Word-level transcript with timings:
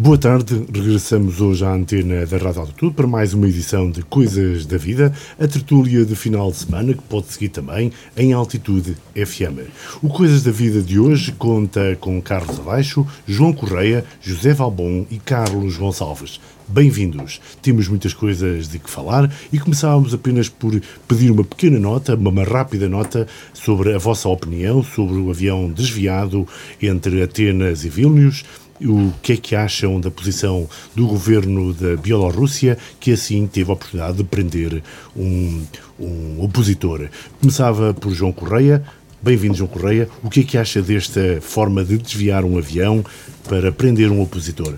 Boa 0.00 0.16
tarde, 0.16 0.64
regressamos 0.72 1.40
hoje 1.40 1.64
à 1.64 1.72
antena 1.72 2.24
da 2.24 2.36
Rádio 2.36 2.60
Altitude 2.60 2.94
para 2.94 3.08
mais 3.08 3.34
uma 3.34 3.48
edição 3.48 3.90
de 3.90 4.00
Coisas 4.04 4.64
da 4.64 4.78
Vida, 4.78 5.12
a 5.36 5.48
tertúlia 5.48 6.04
de 6.04 6.14
final 6.14 6.52
de 6.52 6.58
semana 6.58 6.94
que 6.94 7.02
pode 7.02 7.26
seguir 7.32 7.48
também 7.48 7.90
em 8.16 8.32
Altitude 8.32 8.96
FM. 9.16 9.68
O 10.00 10.08
Coisas 10.08 10.44
da 10.44 10.52
Vida 10.52 10.80
de 10.80 11.00
hoje 11.00 11.32
conta 11.32 11.98
com 12.00 12.22
Carlos 12.22 12.60
Abaixo, 12.60 13.04
João 13.26 13.52
Correia, 13.52 14.04
José 14.22 14.54
Valbon 14.54 15.04
e 15.10 15.18
Carlos 15.18 15.76
Gonçalves. 15.76 16.38
Bem-vindos. 16.68 17.40
Temos 17.60 17.88
muitas 17.88 18.12
coisas 18.12 18.68
de 18.68 18.78
que 18.78 18.90
falar 18.90 19.32
e 19.52 19.58
começávamos 19.58 20.14
apenas 20.14 20.48
por 20.48 20.80
pedir 21.08 21.32
uma 21.32 21.42
pequena 21.42 21.80
nota, 21.80 22.14
uma 22.14 22.44
rápida 22.44 22.88
nota 22.88 23.26
sobre 23.52 23.94
a 23.94 23.98
vossa 23.98 24.28
opinião 24.28 24.84
sobre 24.84 25.16
o 25.16 25.30
avião 25.30 25.68
desviado 25.68 26.46
entre 26.80 27.20
Atenas 27.20 27.84
e 27.84 27.88
Vilnius 27.88 28.44
o 28.80 29.12
que 29.22 29.32
é 29.32 29.36
que 29.36 29.54
acham 29.54 30.00
da 30.00 30.10
posição 30.10 30.68
do 30.94 31.06
governo 31.06 31.72
da 31.72 31.96
Bielorrússia, 31.96 32.78
que 33.00 33.12
assim 33.12 33.46
teve 33.46 33.70
a 33.70 33.74
oportunidade 33.74 34.18
de 34.18 34.24
prender 34.24 34.82
um, 35.16 35.62
um 35.98 36.42
opositor. 36.42 37.08
Começava 37.40 37.92
por 37.94 38.12
João 38.12 38.32
Correia. 38.32 38.82
Bem-vindo, 39.20 39.54
João 39.54 39.68
Correia. 39.68 40.08
O 40.22 40.30
que 40.30 40.40
é 40.40 40.42
que 40.44 40.58
acha 40.58 40.80
desta 40.80 41.40
forma 41.40 41.84
de 41.84 41.98
desviar 41.98 42.44
um 42.44 42.56
avião 42.56 43.04
para 43.48 43.72
prender 43.72 44.10
um 44.10 44.20
opositor? 44.20 44.74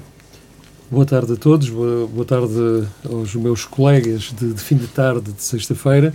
Boa 0.90 1.06
tarde 1.06 1.34
a 1.34 1.36
todos, 1.36 1.68
boa, 1.68 2.06
boa 2.08 2.24
tarde 2.24 2.88
aos 3.08 3.34
meus 3.36 3.64
colegas 3.64 4.34
de, 4.36 4.52
de 4.54 4.60
fim 4.60 4.76
de 4.76 4.88
tarde 4.88 5.30
de 5.30 5.42
sexta-feira. 5.42 6.12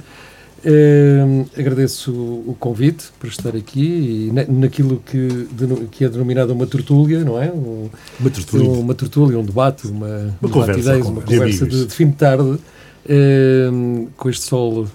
Uh, 0.64 1.46
agradeço 1.56 2.12
o 2.12 2.56
convite 2.60 3.06
para 3.20 3.30
estar 3.30 3.56
aqui 3.56 4.32
e 4.32 4.52
naquilo 4.52 5.00
que, 5.06 5.48
que 5.92 6.06
é 6.06 6.10
denominado 6.10 6.54
uma 6.54 6.66
tertúlia, 6.66 7.24
não 7.24 7.40
é? 7.40 7.52
Um, 7.52 7.90
uma 8.20 8.30
tertúlia. 8.30 8.70
Um, 8.70 8.80
uma 8.80 8.96
tertúlia, 8.96 9.38
um 9.38 9.44
debate, 9.44 9.86
uma, 9.86 10.08
uma, 10.08 10.36
uma 10.42 10.50
conversa, 10.50 10.80
ideias, 10.80 11.08
uma 11.08 11.22
conversa 11.22 11.68
de, 11.68 11.86
de, 11.86 11.94
fim 11.94 12.08
de 12.08 12.16
tarde, 12.16 12.50
uh, 12.50 14.08
com 14.18 14.30
este 14.30 14.44
sol 14.44 14.84
uh, 14.84 14.90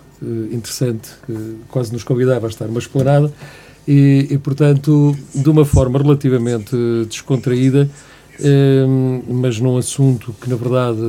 interessante, 0.51 1.11
quase 1.69 1.93
nos 1.93 2.03
convidava 2.03 2.47
a 2.47 2.51
estar 2.51 2.67
uma 2.67 2.81
esplanada 2.81 3.33
e, 3.87 4.27
e, 4.29 4.39
portanto, 4.39 5.17
de 5.33 5.49
uma 5.49 5.65
forma 5.65 6.01
relativamente 6.01 6.75
descontraída, 7.09 7.89
mas 9.29 9.61
num 9.61 9.77
assunto 9.77 10.35
que, 10.41 10.49
na 10.49 10.57
verdade, 10.57 11.01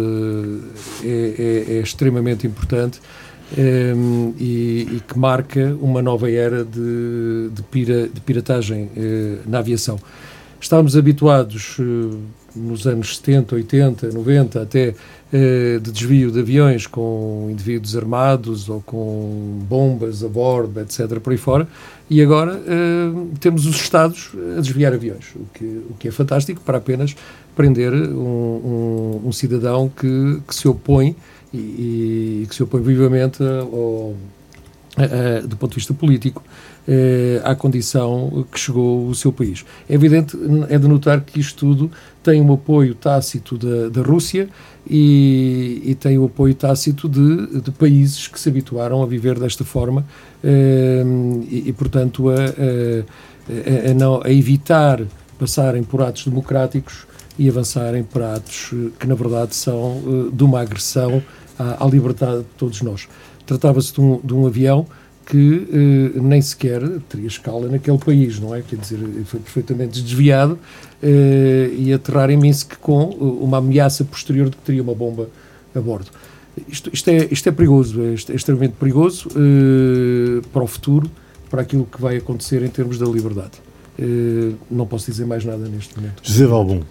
é, 1.03 1.65
é, 1.67 1.77
é 1.77 1.81
extremamente 1.81 2.45
importante 2.45 2.99
um, 3.57 3.61
ehm, 3.61 4.33
e, 4.39 4.87
e, 4.97 5.01
que 5.07 5.17
marca 5.17 5.75
uma 5.81 6.01
nova 6.01 6.29
era 6.29 6.63
de, 6.63 7.49
de, 7.51 7.63
pira, 7.63 8.07
de 8.07 8.21
piratagem 8.21 8.85
uh, 8.85 9.49
na 9.49 9.59
aviação. 9.59 9.99
Estávamos 10.59 10.95
habituados 10.95 11.77
uh, 11.79 12.19
nos 12.55 12.85
anos 12.85 13.17
70, 13.17 13.55
80, 13.55 14.11
90 14.11 14.61
até 14.61 14.89
uh, 14.89 15.79
de 15.79 15.91
desvio 15.91 16.31
de 16.31 16.39
aviões 16.39 16.85
com 16.85 17.47
indivíduos 17.49 17.95
armados 17.95 18.69
ou 18.69 18.81
com 18.81 19.59
bombas 19.67 20.23
a 20.23 20.27
bordo, 20.27 20.79
etc., 20.79 21.19
por 21.19 21.31
aí 21.31 21.37
fora, 21.37 21.67
e 22.09 22.21
agora 22.21 22.59
temos 23.39 23.65
os 23.65 23.77
Estados 23.77 24.31
a 24.57 24.59
desviar 24.59 24.91
aviões, 24.91 25.33
o 25.33 25.45
que, 25.53 25.63
o 25.63 25.93
que 25.97 26.09
é 26.09 26.11
fantástico 26.11 26.59
para 26.59 26.77
apenas 26.77 27.15
prender 27.55 27.93
um, 27.93 29.21
um, 29.23 29.27
um 29.27 29.31
cidadão 29.31 29.87
que, 29.87 30.41
que 30.45 30.53
se 30.53 30.67
opõe 30.67 31.15
e, 31.53 32.41
e 32.43 32.45
que 32.47 32.55
se 32.55 32.63
opõe 32.63 32.81
vivamente 32.81 33.43
ao, 33.43 34.15
a, 34.97 35.03
a, 35.03 35.41
do 35.41 35.55
ponto 35.57 35.71
de 35.71 35.77
vista 35.77 35.93
político 35.93 36.43
eh, 36.87 37.41
à 37.43 37.55
condição 37.55 38.45
que 38.51 38.59
chegou 38.59 39.07
o 39.07 39.15
seu 39.15 39.31
país. 39.31 39.63
É 39.89 39.93
evidente, 39.93 40.37
é 40.69 40.77
de 40.77 40.87
notar 40.87 41.21
que 41.21 41.39
isto 41.39 41.59
tudo 41.59 41.91
tem 42.23 42.41
um 42.41 42.53
apoio 42.53 42.95
tácito 42.95 43.57
da, 43.57 43.89
da 43.89 44.01
Rússia 44.01 44.49
e, 44.89 45.81
e, 45.85 45.95
tem 45.95 46.17
o 46.17 46.25
apoio 46.25 46.55
tácito 46.55 47.07
de, 47.07 47.61
de, 47.61 47.71
países 47.71 48.27
que 48.27 48.39
se 48.39 48.49
habituaram 48.49 49.01
a 49.03 49.05
viver 49.05 49.39
desta 49.39 49.63
forma 49.63 50.05
eh, 50.43 51.03
e, 51.49 51.69
e, 51.69 51.73
portanto, 51.73 52.29
a, 52.29 52.35
a, 52.35 53.91
a, 53.91 53.93
não, 53.93 54.21
a 54.23 54.31
evitar 54.31 55.01
passarem 55.37 55.83
por 55.83 56.01
atos 56.01 56.25
democráticos 56.25 57.05
e 57.37 57.47
avançarem 57.47 58.03
para 58.03 58.35
atos 58.35 58.73
que, 58.99 59.07
na 59.07 59.15
verdade, 59.15 59.55
são 59.55 60.01
eh, 60.05 60.35
de 60.35 60.43
uma 60.43 60.61
agressão 60.61 61.21
à, 61.61 61.85
à 61.85 61.87
liberdade 61.87 62.39
de 62.39 62.49
todos 62.57 62.81
nós. 62.81 63.07
Tratava-se 63.45 63.93
de, 63.93 64.01
um, 64.01 64.19
de 64.23 64.33
um, 64.33 64.45
avião 64.45 64.85
que 65.25 65.67
eh, 66.15 66.19
nem 66.19 66.41
sequer 66.41 66.81
teria 67.07 67.27
escala 67.27 67.69
naquele 67.69 67.97
país, 67.97 68.39
não 68.39 68.55
é? 68.55 68.61
Quer 68.61 68.77
dizer, 68.77 68.99
foi 69.25 69.39
perfeitamente 69.39 70.01
desviado 70.01 70.57
eh, 71.01 71.69
e 71.77 71.93
aterrar 71.93 72.29
em 72.29 72.37
Minsk 72.37 72.75
com 72.81 73.11
eh, 73.11 73.43
uma 73.43 73.57
ameaça 73.57 74.03
posterior 74.03 74.49
de 74.49 74.57
que 74.57 74.63
teria 74.63 74.81
uma 74.81 74.95
bomba 74.95 75.29
a 75.75 75.79
bordo. 75.79 76.09
Isto, 76.67 76.89
isto, 76.93 77.09
é, 77.09 77.27
isto 77.31 77.47
é 77.47 77.51
perigoso, 77.51 78.01
é, 78.01 78.11
é 78.11 78.35
extremamente 78.35 78.73
perigoso 78.73 79.29
eh, 79.29 80.41
para 80.51 80.63
o 80.63 80.67
futuro, 80.67 81.09
para 81.49 81.61
aquilo 81.61 81.85
que 81.85 82.01
vai 82.01 82.17
acontecer 82.17 82.61
em 82.63 82.69
termos 82.69 82.97
da 82.97 83.05
liberdade. 83.05 83.53
Eh, 83.97 84.53
não 84.69 84.85
posso 84.85 85.09
dizer 85.09 85.25
mais 85.25 85.45
nada 85.45 85.67
neste 85.67 85.95
momento. 85.95 86.21
José 86.23 86.45
Valbon. 86.45 86.81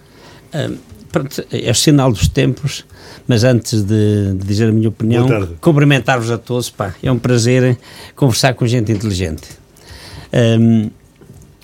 Um, 0.55 0.77
pronto, 1.11 1.45
é 1.51 1.71
o 1.71 1.75
sinal 1.75 2.11
dos 2.11 2.29
tempos, 2.29 2.85
mas 3.27 3.45
antes 3.45 3.83
de, 3.83 4.35
de 4.35 4.47
dizer 4.47 4.69
a 4.69 4.73
minha 4.73 4.89
opinião, 4.89 5.27
cumprimentar-vos 5.61 6.31
a 6.31 6.39
todos, 6.39 6.71
pá, 6.71 6.95
é 7.03 7.11
um 7.11 7.19
prazer 7.19 7.79
conversar 8.15 8.55
com 8.55 8.67
gente 8.67 8.93
inteligente. 8.93 9.49
Um, 10.33 10.91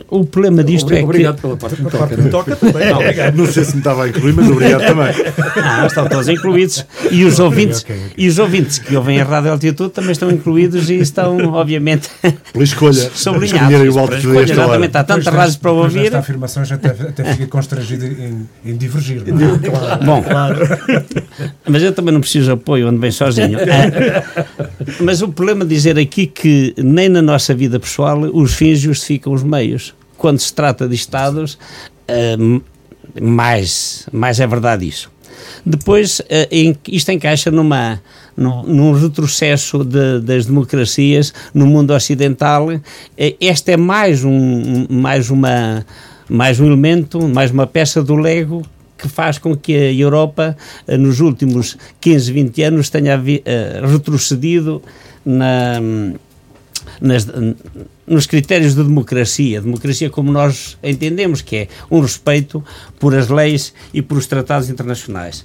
o 0.09 0.25
problema 0.25 0.63
disto 0.63 0.87
obrigado, 0.87 1.03
é 1.03 1.05
obrigado 1.05 1.41
que... 1.41 1.47
Obrigado 1.47 1.59
pela 1.59 2.01
parte 2.01 2.17
que 2.17 2.31
toca. 2.31 2.55
toca 2.55 2.57
também. 2.57 2.89
Não, 2.89 2.99
obrigado. 2.99 3.37
não 3.37 3.47
sei 3.47 3.65
se 3.65 3.73
me 3.73 3.79
estava 3.79 4.05
a 4.05 4.09
incluir, 4.09 4.33
mas 4.35 4.49
obrigado 4.49 4.87
também. 4.87 5.15
Ah, 5.57 5.87
estão 5.87 6.09
todos 6.09 6.29
incluídos. 6.29 6.87
E 7.11 7.25
os, 7.25 7.41
ouvintes, 7.41 7.83
okay, 7.83 7.97
okay, 7.97 8.07
okay. 8.13 8.25
e 8.25 8.29
os 8.29 8.39
ouvintes 8.39 8.79
que 8.79 8.97
ouvem 8.97 9.21
a 9.21 9.25
Rádio 9.25 9.51
Altitude 9.51 9.91
também 9.91 10.13
estão 10.13 10.31
incluídos 10.31 10.89
e 10.91 10.95
estão, 10.95 11.37
obviamente, 11.55 12.09
pela 12.53 12.65
escolha. 12.65 13.11
sublinhados. 13.15 13.97
O 13.97 14.15
escolha, 14.15 14.53
exatamente. 14.53 14.97
Há 14.97 15.05
tantas 15.05 15.27
rádios 15.27 15.57
para 15.57 15.73
ouvir. 15.73 16.07
Esta 16.07 16.19
afirmação 16.19 16.65
já 16.65 16.77
até, 16.77 16.91
até 16.91 17.25
fica 17.33 17.47
constrangido 17.49 18.07
em, 18.07 18.49
em 18.65 18.77
divergir. 18.77 19.23
É? 19.27 19.69
Claro. 19.71 20.05
Bom, 20.05 20.23
claro. 20.23 20.57
mas 21.69 21.83
eu 21.83 21.93
também 21.93 22.13
não 22.13 22.21
preciso 22.21 22.47
de 22.47 22.53
apoio, 22.53 22.89
ando 22.89 23.01
bem 23.01 23.11
sozinho. 23.11 23.59
Ah, 23.59 24.47
mas 25.01 25.21
o 25.21 25.29
problema 25.29 25.65
de 25.65 25.75
dizer 25.75 25.99
aqui 25.99 26.27
que 26.27 26.75
nem 26.79 27.09
na 27.09 27.21
nossa 27.21 27.55
vida 27.55 27.81
pessoal 27.81 28.21
os 28.21 28.55
fins 28.55 28.79
justificam 28.79 29.33
os 29.33 29.43
meios 29.43 29.97
quando 30.17 30.39
se 30.39 30.53
trata 30.53 30.89
de 30.89 30.95
Estados, 30.95 31.59
uh, 32.09 32.63
mais, 33.21 34.07
mais 34.13 34.41
é 34.41 34.47
verdade 34.47 34.87
isso. 34.87 35.11
Depois, 35.65 36.23
em, 36.51 36.77
isto 36.89 37.11
encaixa 37.13 37.51
numa, 37.51 38.01
num, 38.37 38.93
retrocesso 38.93 39.85
de, 39.85 40.21
das 40.21 40.47
democracias 40.47 41.33
no 41.53 41.67
mundo 41.67 41.93
ocidental. 41.93 42.69
Uh, 42.69 42.83
este 43.41 43.73
é 43.73 43.77
mais, 43.77 44.25
um, 44.25 44.87
mais, 44.89 45.31
uma, 45.31 45.85
mais 46.29 46.61
um 46.61 46.67
elemento, 46.67 47.29
mais 47.29 47.51
uma 47.51 47.67
peça 47.67 48.03
do 48.03 48.15
Lego 48.15 48.63
que 48.99 49.09
faz 49.09 49.37
com 49.37 49.55
que 49.55 49.77
a 49.77 49.93
Europa, 49.93 50.57
nos 50.89 51.21
últimos 51.21 51.77
15, 52.01 52.33
20 52.33 52.63
anos, 52.63 52.89
tenha 52.89 53.23
retrocedido 53.85 54.83
na 55.23 55.79
nas, 57.01 57.27
nos 58.07 58.27
critérios 58.27 58.75
de 58.75 58.83
democracia, 58.83 59.61
democracia 59.61 60.11
como 60.11 60.33
nós 60.33 60.77
entendemos, 60.83 61.43
que 61.43 61.57
é 61.57 61.69
um 61.91 62.01
respeito 62.01 62.65
por 62.99 63.15
as 63.15 63.29
leis 63.29 63.73
e 63.93 64.03
por 64.03 64.19
os 64.19 64.27
tratados 64.27 64.69
internacionais. 64.69 65.45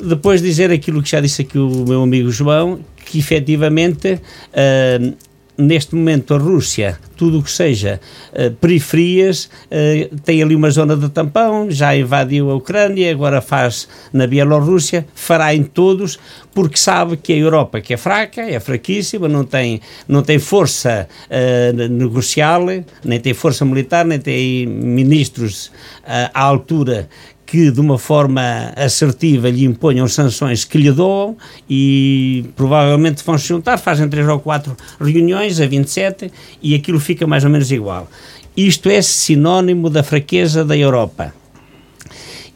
Depois 0.00 0.40
dizer 0.40 0.70
aquilo 0.70 1.02
que 1.02 1.10
já 1.10 1.20
disse 1.20 1.42
aqui 1.42 1.58
o 1.58 1.84
meu 1.86 2.02
amigo 2.02 2.30
João, 2.30 2.80
que 3.04 3.18
efetivamente 3.18 4.14
uh, 4.14 5.16
neste 5.58 5.96
momento 5.96 6.32
a 6.34 6.38
Rússia, 6.38 6.98
tudo 7.16 7.40
o 7.40 7.42
que 7.42 7.50
seja 7.50 8.00
uh, 8.32 8.54
periferias, 8.54 9.50
uh, 9.66 10.16
tem 10.20 10.40
ali 10.40 10.54
uma 10.54 10.70
zona 10.70 10.96
de 10.96 11.08
tampão, 11.08 11.68
já 11.68 11.96
invadiu 11.96 12.48
a 12.50 12.54
Ucrânia, 12.54 13.10
agora 13.10 13.40
faz 13.40 13.88
na 14.12 14.26
Bielorrússia, 14.28 15.04
fará 15.14 15.52
em 15.52 15.64
todos, 15.64 16.16
porque 16.54 16.78
sabe 16.78 17.16
que 17.16 17.32
a 17.32 17.36
Europa 17.36 17.80
que 17.80 17.92
é 17.92 17.96
fraca, 17.96 18.40
é 18.42 18.60
fraquíssima, 18.60 19.26
não 19.26 19.44
tem, 19.44 19.80
não 20.06 20.22
tem 20.22 20.38
força 20.38 21.08
uh, 21.26 21.88
negocial, 21.88 22.64
nem 23.04 23.18
tem 23.18 23.34
força 23.34 23.64
militar, 23.64 24.04
nem 24.04 24.20
tem 24.20 24.64
ministros 24.64 25.72
à 26.04 26.40
altura 26.40 27.08
que 27.48 27.70
de 27.70 27.80
uma 27.80 27.98
forma 27.98 28.42
assertiva 28.76 29.48
lhe 29.48 29.64
imponham 29.64 30.06
sanções 30.06 30.66
que 30.66 30.76
lhe 30.76 30.92
doam 30.92 31.34
e 31.68 32.44
provavelmente 32.54 33.24
vão 33.24 33.38
se 33.38 33.48
juntar, 33.48 33.78
fazem 33.78 34.06
três 34.06 34.28
ou 34.28 34.38
quatro 34.38 34.76
reuniões 35.00 35.58
a 35.58 35.66
27 35.66 36.30
e 36.62 36.74
aquilo 36.74 37.00
fica 37.00 37.26
mais 37.26 37.44
ou 37.44 37.50
menos 37.50 37.72
igual. 37.72 38.06
Isto 38.54 38.90
é 38.90 39.00
sinónimo 39.00 39.88
da 39.88 40.02
fraqueza 40.02 40.62
da 40.62 40.76
Europa. 40.76 41.32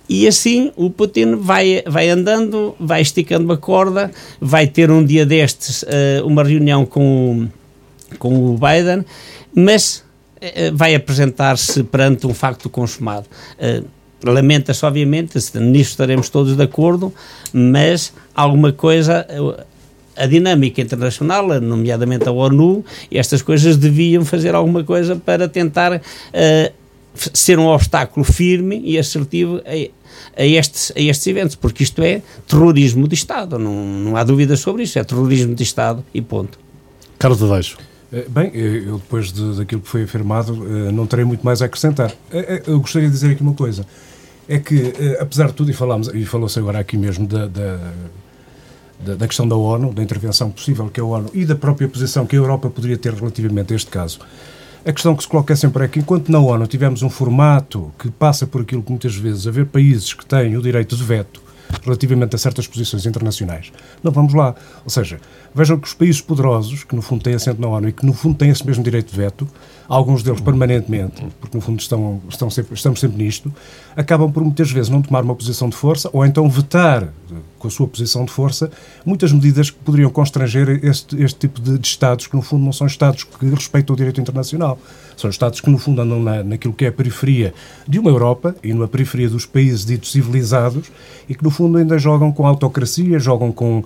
E 0.06 0.28
assim 0.28 0.70
o 0.76 0.90
Putin 0.90 1.36
vai, 1.36 1.82
vai 1.86 2.10
andando, 2.10 2.76
vai 2.78 3.00
esticando 3.00 3.50
a 3.50 3.56
corda, 3.56 4.10
vai 4.38 4.66
ter 4.66 4.90
um 4.90 5.02
dia 5.02 5.24
destes 5.24 5.84
uh, 5.84 6.26
uma 6.26 6.44
reunião 6.44 6.84
com 6.84 7.48
o, 8.10 8.16
com 8.18 8.34
o 8.44 8.58
Biden, 8.58 9.06
mas 9.54 10.04
uh, 10.36 10.76
vai 10.76 10.94
apresentar-se 10.94 11.82
perante 11.82 12.26
um 12.26 12.34
facto 12.34 12.68
consumado. 12.68 13.26
Lamenta-se, 14.24 14.84
obviamente, 14.84 15.34
nisto 15.34 15.90
estaremos 15.90 16.28
todos 16.28 16.56
de 16.56 16.62
acordo, 16.62 17.12
mas 17.52 18.12
alguma 18.34 18.72
coisa 18.72 19.26
a 20.16 20.26
dinâmica 20.26 20.80
internacional, 20.80 21.60
nomeadamente 21.60 22.28
a 22.28 22.32
ONU, 22.32 22.84
estas 23.10 23.42
coisas 23.42 23.76
deviam 23.76 24.24
fazer 24.24 24.54
alguma 24.54 24.84
coisa 24.84 25.16
para 25.16 25.48
tentar 25.48 25.96
uh, 25.96 26.72
ser 27.14 27.58
um 27.58 27.66
obstáculo 27.66 28.24
firme 28.24 28.80
e 28.84 28.98
assertivo 28.98 29.60
a, 29.64 30.40
a, 30.40 30.46
estes, 30.46 30.92
a 30.96 31.00
estes 31.00 31.26
eventos, 31.26 31.56
porque 31.56 31.82
isto 31.82 32.02
é 32.02 32.22
terrorismo 32.46 33.08
de 33.08 33.14
Estado, 33.14 33.58
não, 33.58 33.72
não 33.72 34.16
há 34.16 34.24
dúvida 34.24 34.56
sobre 34.56 34.82
isso, 34.82 34.98
é 34.98 35.04
terrorismo 35.04 35.54
de 35.54 35.62
Estado 35.62 36.04
e 36.12 36.20
ponto. 36.20 36.58
Carlos 37.18 37.42
Adeixo. 37.42 37.78
Eh, 38.12 38.26
bem, 38.28 38.50
eh, 38.54 38.84
eu 38.86 38.98
depois 38.98 39.32
de, 39.32 39.56
daquilo 39.56 39.80
que 39.80 39.88
foi 39.88 40.02
afirmado 40.02 40.54
não 40.92 41.06
terei 41.06 41.24
muito 41.24 41.44
mais 41.44 41.62
a 41.62 41.66
acrescentar. 41.66 42.12
Eu 42.66 42.80
gostaria 42.80 43.08
de 43.08 43.14
dizer 43.14 43.32
aqui 43.32 43.42
uma 43.42 43.54
coisa, 43.54 43.86
é 44.48 44.58
que 44.58 44.92
apesar 45.20 45.48
de 45.48 45.54
tudo, 45.54 45.70
e, 45.70 45.74
falámos, 45.74 46.08
e 46.08 46.24
falou-se 46.24 46.58
agora 46.58 46.78
aqui 46.78 46.96
mesmo 46.96 47.26
da, 47.26 47.46
da 47.46 47.92
da, 49.04 49.14
da, 49.14 49.26
questão 49.26 49.46
da 49.46 49.56
ONU, 49.56 49.92
da 49.92 50.02
intervenção 50.02 50.50
possível 50.50 50.88
que 50.88 51.00
a 51.00 51.04
ONU 51.04 51.28
e 51.34 51.44
da 51.44 51.56
própria 51.56 51.88
posição 51.88 52.24
que 52.24 52.36
a 52.36 52.38
Europa 52.38 52.70
poderia 52.70 52.96
ter 52.96 53.12
relativamente 53.12 53.72
a 53.72 53.76
este 53.76 53.90
caso. 53.90 54.20
A 54.84 54.92
questão 54.92 55.14
que 55.14 55.22
se 55.22 55.28
coloca 55.28 55.54
sempre 55.54 55.84
é 55.84 55.88
que, 55.88 55.98
enquanto 55.98 56.30
na 56.30 56.38
ONU 56.38 56.66
tivemos 56.66 57.02
um 57.02 57.10
formato 57.10 57.92
que 57.98 58.10
passa 58.10 58.46
por 58.46 58.62
aquilo 58.62 58.82
que 58.82 58.90
muitas 58.90 59.14
vezes 59.14 59.46
haver 59.46 59.66
países 59.66 60.12
que 60.14 60.24
têm 60.24 60.56
o 60.56 60.62
direito 60.62 60.96
de 60.96 61.04
veto 61.04 61.42
relativamente 61.84 62.34
a 62.34 62.38
certas 62.38 62.66
posições 62.66 63.06
internacionais, 63.06 63.72
não 64.02 64.12
vamos 64.12 64.34
lá. 64.34 64.54
Ou 64.84 64.90
seja, 64.90 65.20
vejam 65.54 65.78
que 65.78 65.86
os 65.86 65.94
países 65.94 66.20
poderosos, 66.20 66.84
que 66.84 66.94
no 66.94 67.02
fundo 67.02 67.22
têm 67.22 67.34
assento 67.34 67.60
na 67.60 67.68
ONU 67.68 67.88
e 67.88 67.92
que 67.92 68.04
no 68.04 68.12
fundo 68.12 68.36
têm 68.36 68.50
esse 68.50 68.66
mesmo 68.66 68.82
direito 68.82 69.10
de 69.10 69.16
veto, 69.16 69.48
alguns 69.88 70.22
deles 70.22 70.40
permanentemente, 70.40 71.26
porque 71.40 71.56
no 71.56 71.62
fundo 71.62 71.80
estão, 71.80 72.20
estão 72.28 72.50
sempre, 72.50 72.74
estamos 72.74 73.00
sempre 73.00 73.22
nisto, 73.22 73.52
acabam 73.96 74.30
por 74.30 74.42
muitas 74.42 74.70
vezes 74.70 74.88
não 74.88 75.02
tomar 75.02 75.22
uma 75.22 75.34
posição 75.34 75.68
de 75.68 75.76
força 75.76 76.08
ou 76.12 76.24
então 76.24 76.48
vetar 76.48 77.12
com 77.62 77.68
a 77.68 77.70
sua 77.70 77.86
posição 77.86 78.24
de 78.24 78.32
força 78.32 78.68
muitas 79.06 79.32
medidas 79.32 79.70
que 79.70 79.78
poderiam 79.78 80.10
constranger 80.10 80.84
este, 80.84 81.22
este 81.22 81.38
tipo 81.38 81.60
de, 81.60 81.78
de 81.78 81.86
Estados 81.86 82.26
que 82.26 82.34
no 82.34 82.42
fundo 82.42 82.64
não 82.64 82.72
são 82.72 82.86
Estados 82.86 83.22
que 83.22 83.46
respeitam 83.48 83.94
o 83.94 83.96
direito 83.96 84.20
internacional. 84.20 84.76
São 85.16 85.30
Estados 85.30 85.60
que 85.60 85.70
no 85.70 85.78
fundo 85.78 86.02
andam 86.02 86.20
na, 86.20 86.42
naquilo 86.42 86.74
que 86.74 86.84
é 86.84 86.88
a 86.88 86.92
periferia 86.92 87.54
de 87.86 88.00
uma 88.00 88.10
Europa 88.10 88.56
e 88.64 88.74
na 88.74 88.88
periferia 88.88 89.28
dos 89.28 89.46
países 89.46 89.84
ditos 89.84 90.10
civilizados 90.10 90.90
e 91.28 91.34
que 91.34 91.44
no 91.44 91.50
fundo 91.50 91.78
ainda 91.78 91.96
jogam 91.98 92.32
com 92.32 92.44
a 92.44 92.48
autocracia, 92.48 93.18
jogam 93.20 93.52
com 93.52 93.84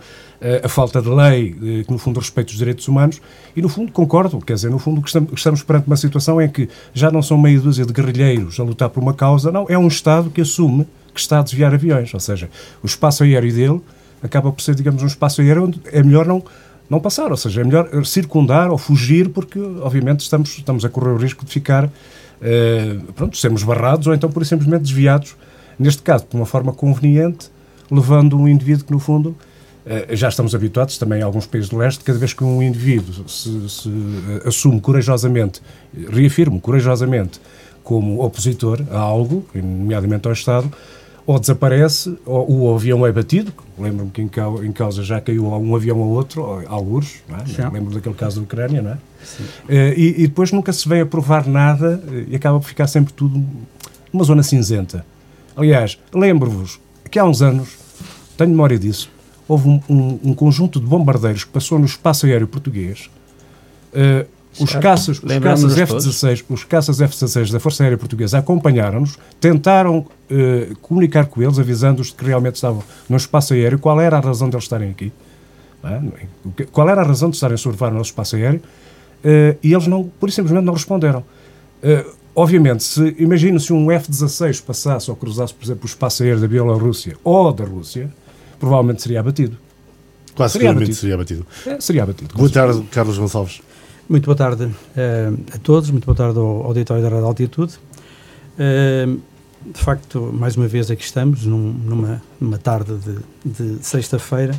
a 0.64 0.68
falta 0.68 1.00
de 1.00 1.08
lei 1.08 1.56
eh, 1.62 1.84
que, 1.84 1.90
no 1.90 1.98
fundo, 1.98 2.20
respeita 2.20 2.52
os 2.52 2.58
direitos 2.58 2.86
humanos. 2.88 3.20
E, 3.54 3.62
no 3.62 3.68
fundo, 3.68 3.90
concordo, 3.90 4.38
quer 4.38 4.54
dizer, 4.54 4.70
no 4.70 4.78
fundo, 4.78 5.02
estamos, 5.04 5.32
estamos 5.32 5.62
perante 5.62 5.86
uma 5.86 5.96
situação 5.96 6.40
em 6.40 6.48
que 6.48 6.68
já 6.92 7.10
não 7.10 7.22
são 7.22 7.38
meia 7.38 7.58
dúzia 7.58 7.84
de 7.84 7.92
guerrilheiros 7.92 8.58
a 8.60 8.62
lutar 8.62 8.90
por 8.90 9.02
uma 9.02 9.14
causa, 9.14 9.50
não, 9.50 9.66
é 9.68 9.78
um 9.78 9.88
Estado 9.88 10.30
que 10.30 10.40
assume 10.40 10.86
que 11.16 11.20
está 11.20 11.40
a 11.40 11.42
desviar 11.42 11.74
aviões, 11.74 12.12
ou 12.14 12.20
seja, 12.20 12.48
o 12.82 12.86
espaço 12.86 13.24
aéreo 13.24 13.52
dele 13.52 13.80
acaba 14.22 14.52
por 14.52 14.62
ser, 14.62 14.74
digamos, 14.74 15.02
um 15.02 15.06
espaço 15.06 15.40
aéreo 15.40 15.64
onde 15.64 15.80
é 15.86 16.02
melhor 16.02 16.26
não, 16.26 16.42
não 16.88 17.00
passar, 17.00 17.30
ou 17.30 17.36
seja, 17.36 17.60
é 17.62 17.64
melhor 17.64 17.88
circundar 18.04 18.70
ou 18.70 18.78
fugir, 18.78 19.28
porque, 19.30 19.58
obviamente, 19.58 20.20
estamos, 20.20 20.56
estamos 20.56 20.84
a 20.84 20.88
correr 20.88 21.10
o 21.10 21.16
risco 21.16 21.44
de 21.44 21.52
ficar, 21.52 21.90
eh, 22.40 22.98
pronto, 23.14 23.36
sermos 23.36 23.62
barrados 23.62 24.06
ou 24.06 24.14
então, 24.14 24.30
por 24.30 24.44
simplesmente, 24.44 24.82
desviados, 24.82 25.36
neste 25.78 26.02
caso, 26.02 26.26
de 26.28 26.36
uma 26.36 26.46
forma 26.46 26.72
conveniente, 26.72 27.50
levando 27.90 28.38
um 28.38 28.48
indivíduo 28.48 28.84
que, 28.84 28.92
no 28.92 28.98
fundo, 28.98 29.36
eh, 29.84 30.16
já 30.16 30.28
estamos 30.28 30.54
habituados 30.54 30.98
também 30.98 31.20
em 31.20 31.22
alguns 31.22 31.46
países 31.46 31.70
do 31.70 31.76
leste, 31.76 32.02
cada 32.02 32.18
vez 32.18 32.32
que 32.32 32.42
um 32.42 32.62
indivíduo 32.62 33.28
se, 33.28 33.68
se 33.68 33.88
eh, 33.88 34.48
assume 34.48 34.80
corajosamente, 34.80 35.62
reafirmo 36.10 36.60
corajosamente, 36.60 37.40
como 37.84 38.20
opositor 38.24 38.82
a 38.90 38.98
algo, 38.98 39.46
nomeadamente 39.54 40.26
ao 40.26 40.32
Estado, 40.32 40.68
ou 41.26 41.40
desaparece, 41.40 42.16
ou 42.24 42.70
o 42.70 42.74
avião 42.74 43.04
é 43.04 43.10
batido. 43.10 43.52
Lembro-me 43.76 44.10
que 44.10 44.22
em 44.22 44.72
causa 44.72 45.02
já 45.02 45.20
caiu 45.20 45.46
um 45.46 45.74
avião 45.74 45.98
ou 45.98 46.10
outro, 46.10 46.62
alguns, 46.68 47.16
é? 47.58 47.68
lembro 47.68 47.92
daquele 47.92 48.14
caso 48.14 48.36
da 48.36 48.44
Ucrânia, 48.44 48.80
não 48.80 48.92
é? 48.92 48.98
Eh, 49.68 49.94
e, 49.96 50.22
e, 50.22 50.26
depois 50.28 50.52
nunca 50.52 50.72
se 50.72 50.88
vem 50.88 51.00
a 51.00 51.06
provar 51.06 51.46
nada 51.46 52.00
e 52.28 52.36
acaba 52.36 52.60
por 52.60 52.66
ficar 52.66 52.86
sempre 52.86 53.12
tudo 53.12 53.44
numa 54.12 54.24
zona 54.24 54.42
cinzenta. 54.42 55.04
Aliás, 55.56 55.98
lembro-vos 56.14 56.78
que 57.10 57.18
há 57.18 57.24
uns 57.24 57.42
anos, 57.42 57.76
tenho 58.36 58.50
memória 58.50 58.78
disso, 58.78 59.10
houve 59.48 59.68
um, 59.68 59.80
um, 59.88 60.20
um, 60.24 60.34
conjunto 60.34 60.78
de 60.78 60.86
bombardeiros 60.86 61.42
que 61.42 61.50
passou 61.50 61.78
no 61.78 61.86
espaço 61.86 62.26
aéreo 62.26 62.46
português. 62.46 63.10
Uh, 63.92 64.26
os 64.58 64.74
caças, 64.74 65.20
os 65.22 65.38
caças 65.38 65.78
F-16, 65.78 66.44
os 66.48 66.64
caças 66.64 67.00
F-16 67.00 67.52
da 67.52 67.60
Força 67.60 67.82
Aérea 67.82 67.98
Portuguesa 67.98 68.38
acompanharam-nos, 68.38 69.18
tentaram 69.40 69.98
uh, 69.98 70.76
comunicar 70.82 71.26
com 71.26 71.42
eles, 71.42 71.58
avisando-os 71.58 72.08
de 72.08 72.14
que 72.14 72.24
realmente 72.24 72.56
estavam 72.56 72.82
no 73.08 73.16
espaço 73.16 73.54
aéreo, 73.54 73.78
qual 73.78 74.00
era 74.00 74.16
a 74.16 74.20
razão 74.20 74.48
de 74.48 74.56
eles 74.56 74.64
estarem 74.64 74.90
aqui, 74.90 75.12
é? 75.84 76.64
qual 76.72 76.88
era 76.88 77.02
a 77.02 77.04
razão 77.04 77.30
de 77.30 77.36
estarem 77.36 77.54
a 77.54 77.58
surfar 77.58 77.90
no 77.90 77.98
nosso 77.98 78.10
espaço 78.10 78.36
aéreo, 78.36 78.60
uh, 78.60 79.58
e 79.62 79.72
eles 79.72 79.86
não, 79.86 80.04
por 80.04 80.30
simplesmente 80.30 80.64
não 80.64 80.72
responderam. 80.72 81.20
Uh, 81.82 82.14
obviamente, 82.34 82.82
se 82.82 83.14
imagino 83.18 83.60
se 83.60 83.72
um 83.72 83.90
F-16 83.90 84.62
passasse 84.62 85.10
ou 85.10 85.16
cruzasse, 85.16 85.54
por 85.54 85.64
exemplo, 85.64 85.82
o 85.84 85.86
espaço 85.86 86.22
aéreo 86.22 86.40
da 86.40 86.48
Bielorrússia 86.48 87.16
ou 87.22 87.52
da 87.52 87.64
Rússia, 87.64 88.10
provavelmente 88.58 89.02
seria 89.02 89.20
abatido. 89.20 89.56
Quase 90.34 90.52
seria 90.52 90.70
abatido. 90.70 90.94
seria 90.94 91.14
abatido. 91.14 91.46
É, 91.66 91.80
seria 91.80 92.02
abatido. 92.02 92.34
Boa 92.34 92.50
tarde, 92.50 92.82
Carlos 92.90 93.16
Gonçalves. 93.16 93.62
Muito 94.08 94.26
boa 94.26 94.36
tarde 94.36 94.66
uh, 94.66 94.72
a 95.52 95.58
todos, 95.58 95.90
muito 95.90 96.04
boa 96.04 96.14
tarde 96.14 96.38
ao 96.38 96.62
auditório 96.62 97.02
da 97.02 97.08
Rádio 97.08 97.26
Altitude. 97.26 97.74
Uh, 98.54 99.20
de 99.66 99.80
facto, 99.80 100.32
mais 100.32 100.56
uma 100.56 100.68
vez 100.68 100.92
aqui 100.92 101.02
estamos, 101.02 101.44
num, 101.44 101.72
numa, 101.72 102.22
numa 102.40 102.56
tarde 102.56 102.96
de, 102.98 103.74
de 103.74 103.84
sexta-feira, 103.84 104.54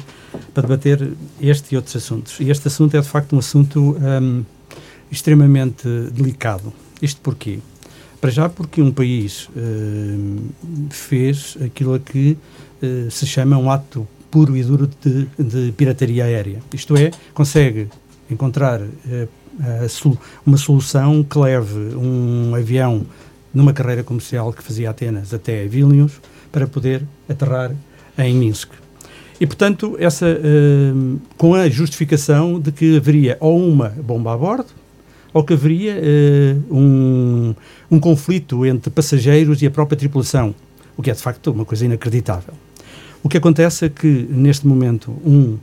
para 0.54 0.64
debater 0.64 1.14
este 1.40 1.74
e 1.74 1.78
outros 1.78 1.96
assuntos. 1.96 2.38
E 2.42 2.50
este 2.50 2.68
assunto 2.68 2.98
é, 2.98 3.00
de 3.00 3.08
facto, 3.08 3.38
um 3.38 3.40
assunto 3.40 3.96
um, 3.98 4.44
extremamente 5.10 5.88
delicado. 6.12 6.74
Isto 7.02 7.22
porquê? 7.22 7.60
Para 8.20 8.32
já 8.32 8.50
porque 8.50 8.82
um 8.82 8.92
país 8.92 9.48
uh, 9.56 10.90
fez 10.90 11.58
aquilo 11.64 11.94
a 11.94 12.00
que 12.00 12.38
uh, 12.84 13.10
se 13.10 13.26
chama 13.26 13.58
um 13.58 13.72
ato 13.72 14.06
puro 14.30 14.58
e 14.58 14.64
duro 14.64 14.90
de, 15.02 15.26
de 15.40 15.72
pirataria 15.72 16.26
aérea. 16.26 16.60
Isto 16.74 16.98
é, 16.98 17.12
consegue 17.34 17.88
encontrar 18.30 18.82
uh, 18.82 19.28
uma 20.46 20.58
solução 20.58 21.24
que 21.24 21.38
leve 21.38 21.96
um 21.96 22.54
avião 22.56 23.06
numa 23.54 23.74
carreira 23.74 24.04
comercial 24.04 24.54
que 24.54 24.62
fazia 24.62 24.90
Atenas 24.90 25.34
até 25.34 25.66
Vilnius 25.66 26.14
para 26.52 26.68
poder 26.68 27.04
aterrar 27.28 27.72
em 28.18 28.36
Minsk. 28.36 28.70
E, 29.40 29.46
portanto, 29.46 29.96
essa, 30.00 30.26
uh, 30.26 31.20
com 31.38 31.54
a 31.54 31.70
justificação 31.70 32.60
de 32.60 32.72
que 32.72 32.98
haveria 32.98 33.38
ou 33.40 33.60
uma 33.60 33.90
bomba 33.90 34.34
a 34.34 34.38
bordo 34.38 34.70
ou 35.34 35.44
que 35.44 35.54
haveria 35.54 35.96
uh, 35.96 36.76
um, 36.76 37.56
um 37.92 38.00
conflito 38.00 38.66
entre 38.66 38.90
passageiros 38.90 39.62
e 39.62 39.68
a 39.68 39.72
própria 39.72 39.98
tripulação, 39.98 40.56
o 40.96 41.04
que 41.04 41.12
é 41.12 41.14
de 41.14 41.22
facto 41.22 41.52
uma 41.52 41.66
coisa 41.66 41.86
inacreditável. 41.86 42.54
O 43.24 43.30
que 43.30 43.38
acontece 43.38 43.86
é 43.86 43.90
que, 43.90 44.28
neste 44.30 44.66
momento, 44.66 45.12
um, 45.26 45.58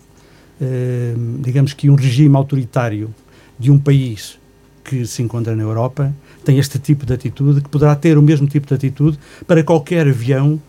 eh, 0.61 1.14
digamos 1.40 1.73
que 1.73 1.88
um 1.88 1.95
regime 1.95 2.37
autoritário 2.37 3.14
de 3.58 3.70
um 3.70 3.78
país 3.78 4.38
que 4.84 5.06
se 5.06 5.23
encontra 5.23 5.56
na 5.56 5.62
Europa 5.62 6.12
tem 6.44 6.58
este 6.58 6.78
tipo 6.78 7.06
de 7.06 7.14
atitude, 7.14 7.62
que 7.62 7.68
poderá 7.68 7.96
ter 7.96 8.18
o 8.18 8.23
mesmo 8.23 8.46
tipo 8.46 8.66
de 8.66 8.75
atitude 8.75 9.18
para 9.46 9.62
qualquer 9.64 10.06
avião 10.06 10.61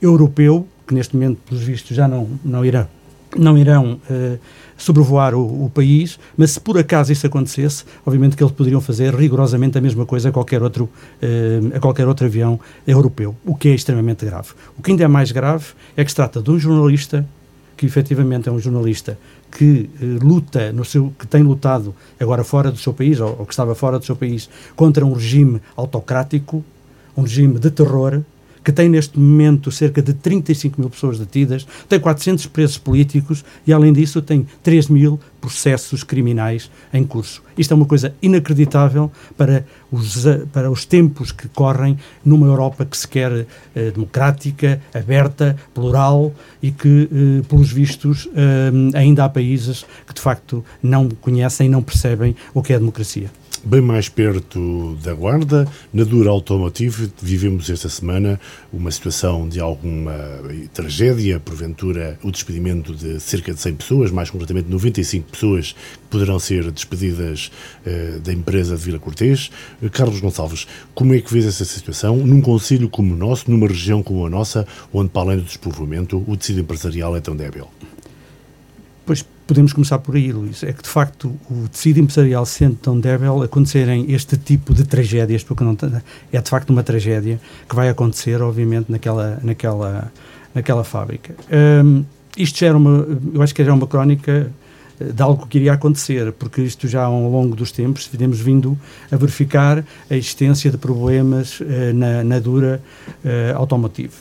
europeu, 0.00 0.66
que 0.86 0.94
neste 0.94 1.16
momento, 1.16 1.38
pelos 1.48 1.64
vistos, 1.64 1.96
já 1.96 2.06
não, 2.06 2.28
não 2.44 2.64
irá 2.64 2.86
não 3.36 3.58
irão 3.58 4.00
uh, 4.10 4.38
sobrevoar 4.76 5.34
o, 5.34 5.66
o, 5.66 5.70
país, 5.70 6.18
mas 6.36 6.52
se 6.52 6.60
por 6.60 6.78
acaso 6.78 7.12
isso 7.12 7.26
acontecesse, 7.26 7.84
obviamente 8.06 8.36
que 8.36 8.42
eles 8.42 8.52
poderiam 8.52 8.80
fazer 8.80 9.14
rigorosamente 9.14 9.76
a 9.76 9.80
mesma 9.80 10.06
coisa 10.06 10.30
a 10.30 10.32
qualquer 10.32 10.62
outro, 10.62 10.84
uh, 10.84 11.76
a 11.76 11.80
qualquer 11.80 12.06
outro 12.08 12.26
avião 12.26 12.58
europeu, 12.86 13.36
o 13.44 13.54
que 13.54 13.68
é 13.68 13.74
extremamente 13.74 14.24
grave. 14.24 14.48
O 14.78 14.82
que 14.82 14.92
ainda 14.92 15.04
é 15.04 15.08
mais 15.08 15.30
grave 15.30 15.66
é 15.96 16.04
que 16.04 16.10
se 16.10 16.16
trata 16.16 16.40
de 16.40 16.50
um 16.50 16.58
jornalista 16.58 17.26
que 17.78 17.86
efetivamente 17.86 18.48
é 18.48 18.52
um 18.52 18.58
jornalista 18.58 19.16
que 19.50 19.88
uh, 20.02 20.26
luta 20.26 20.72
no 20.72 20.84
seu, 20.84 21.14
que 21.16 21.26
tem 21.26 21.42
lutado 21.42 21.94
agora 22.20 22.42
fora 22.42 22.72
do 22.72 22.76
seu 22.76 22.92
país 22.92 23.20
ou, 23.20 23.36
ou 23.38 23.46
que 23.46 23.52
estava 23.52 23.74
fora 23.74 23.98
do 24.00 24.04
seu 24.04 24.16
país 24.16 24.50
contra 24.74 25.06
um 25.06 25.12
regime 25.12 25.62
autocrático, 25.76 26.64
um 27.16 27.22
regime 27.22 27.58
de 27.58 27.70
terror 27.70 28.20
que 28.68 28.72
tem 28.72 28.86
neste 28.86 29.18
momento 29.18 29.72
cerca 29.72 30.02
de 30.02 30.12
35 30.12 30.78
mil 30.78 30.90
pessoas 30.90 31.18
detidas, 31.18 31.66
tem 31.88 31.98
400 31.98 32.44
presos 32.48 32.76
políticos 32.76 33.42
e, 33.66 33.72
além 33.72 33.94
disso, 33.94 34.20
tem 34.20 34.46
3 34.62 34.88
mil 34.88 35.18
processos 35.40 36.04
criminais 36.04 36.70
em 36.92 37.02
curso. 37.02 37.42
Isto 37.56 37.72
é 37.72 37.74
uma 37.74 37.86
coisa 37.86 38.14
inacreditável 38.20 39.10
para 39.38 39.64
os, 39.90 40.22
para 40.52 40.70
os 40.70 40.84
tempos 40.84 41.32
que 41.32 41.48
correm 41.48 41.96
numa 42.22 42.46
Europa 42.46 42.84
que 42.84 42.94
se 42.94 43.08
quer 43.08 43.46
eh, 43.74 43.90
democrática, 43.90 44.82
aberta, 44.92 45.56
plural 45.72 46.34
e 46.62 46.70
que, 46.70 47.08
eh, 47.10 47.42
pelos 47.48 47.72
vistos, 47.72 48.28
eh, 48.36 48.98
ainda 48.98 49.24
há 49.24 49.30
países 49.30 49.86
que 50.06 50.12
de 50.12 50.20
facto 50.20 50.62
não 50.82 51.08
conhecem 51.08 51.68
e 51.68 51.70
não 51.70 51.82
percebem 51.82 52.36
o 52.52 52.62
que 52.62 52.74
é 52.74 52.78
democracia. 52.78 53.30
Bem 53.64 53.80
mais 53.80 54.08
perto 54.08 54.96
da 55.02 55.12
Guarda, 55.12 55.66
na 55.92 56.04
Dura 56.04 56.30
Automotive, 56.30 57.10
vivemos 57.20 57.68
esta 57.68 57.88
semana 57.88 58.40
uma 58.72 58.90
situação 58.90 59.48
de 59.48 59.58
alguma 59.58 60.14
tragédia, 60.72 61.40
porventura 61.40 62.18
o 62.22 62.30
despedimento 62.30 62.94
de 62.94 63.18
cerca 63.18 63.52
de 63.52 63.60
100 63.60 63.74
pessoas, 63.74 64.10
mais 64.12 64.30
concretamente 64.30 64.70
95 64.70 65.30
pessoas 65.30 65.72
que 65.72 66.08
poderão 66.08 66.38
ser 66.38 66.70
despedidas 66.70 67.50
uh, 67.84 68.20
da 68.20 68.32
empresa 68.32 68.76
de 68.76 68.82
Vila 68.82 68.98
Cortês. 68.98 69.50
Uh, 69.82 69.90
Carlos 69.90 70.20
Gonçalves, 70.20 70.66
como 70.94 71.12
é 71.14 71.20
que 71.20 71.32
vês 71.32 71.44
essa 71.44 71.64
situação 71.64 72.16
num 72.16 72.40
conselho 72.40 72.88
como 72.88 73.12
o 73.12 73.16
nosso, 73.16 73.50
numa 73.50 73.66
região 73.66 74.02
como 74.02 74.24
a 74.24 74.30
nossa, 74.30 74.66
onde, 74.92 75.10
para 75.10 75.22
além 75.22 75.36
do 75.38 75.44
despovoamento, 75.44 76.24
o 76.28 76.36
tecido 76.36 76.60
empresarial 76.60 77.16
é 77.16 77.20
tão 77.20 77.34
débil? 77.34 77.66
Pois 79.04 79.24
podemos 79.48 79.72
começar 79.72 79.98
por 79.98 80.14
aí, 80.14 80.30
Luís. 80.30 80.62
É 80.62 80.72
que, 80.72 80.82
de 80.82 80.88
facto, 80.88 81.34
o 81.50 81.66
tecido 81.68 81.98
empresarial 81.98 82.44
sendo 82.44 82.76
tão 82.76 83.00
débil, 83.00 83.42
acontecerem 83.42 84.12
este 84.12 84.36
tipo 84.36 84.74
de 84.74 84.84
tragédias, 84.84 85.42
porque 85.42 85.64
não, 85.64 85.76
é 86.30 86.40
de 86.40 86.50
facto 86.50 86.68
uma 86.68 86.82
tragédia 86.82 87.40
que 87.66 87.74
vai 87.74 87.88
acontecer, 87.88 88.42
obviamente, 88.42 88.92
naquela, 88.92 89.40
naquela, 89.42 90.12
naquela 90.54 90.84
fábrica. 90.84 91.34
Um, 91.82 92.04
isto 92.36 92.58
já 92.58 92.66
era 92.68 92.76
uma, 92.76 93.06
eu 93.34 93.42
acho 93.42 93.54
que 93.54 93.62
era 93.62 93.72
uma 93.72 93.86
crónica 93.86 94.52
eh, 95.00 95.04
de 95.12 95.22
algo 95.22 95.46
que 95.46 95.56
iria 95.56 95.72
acontecer, 95.72 96.30
porque 96.32 96.60
isto 96.60 96.86
já 96.86 97.04
ao 97.04 97.30
longo 97.30 97.56
dos 97.56 97.72
tempos 97.72 98.06
temos 98.06 98.38
vindo 98.38 98.78
a 99.10 99.16
verificar 99.16 99.82
a 100.10 100.14
existência 100.14 100.70
de 100.70 100.76
problemas 100.76 101.58
uh, 101.60 101.64
na, 101.94 102.22
na, 102.22 102.38
dura 102.38 102.82
uh, 103.24 103.56
automotive. 103.56 104.12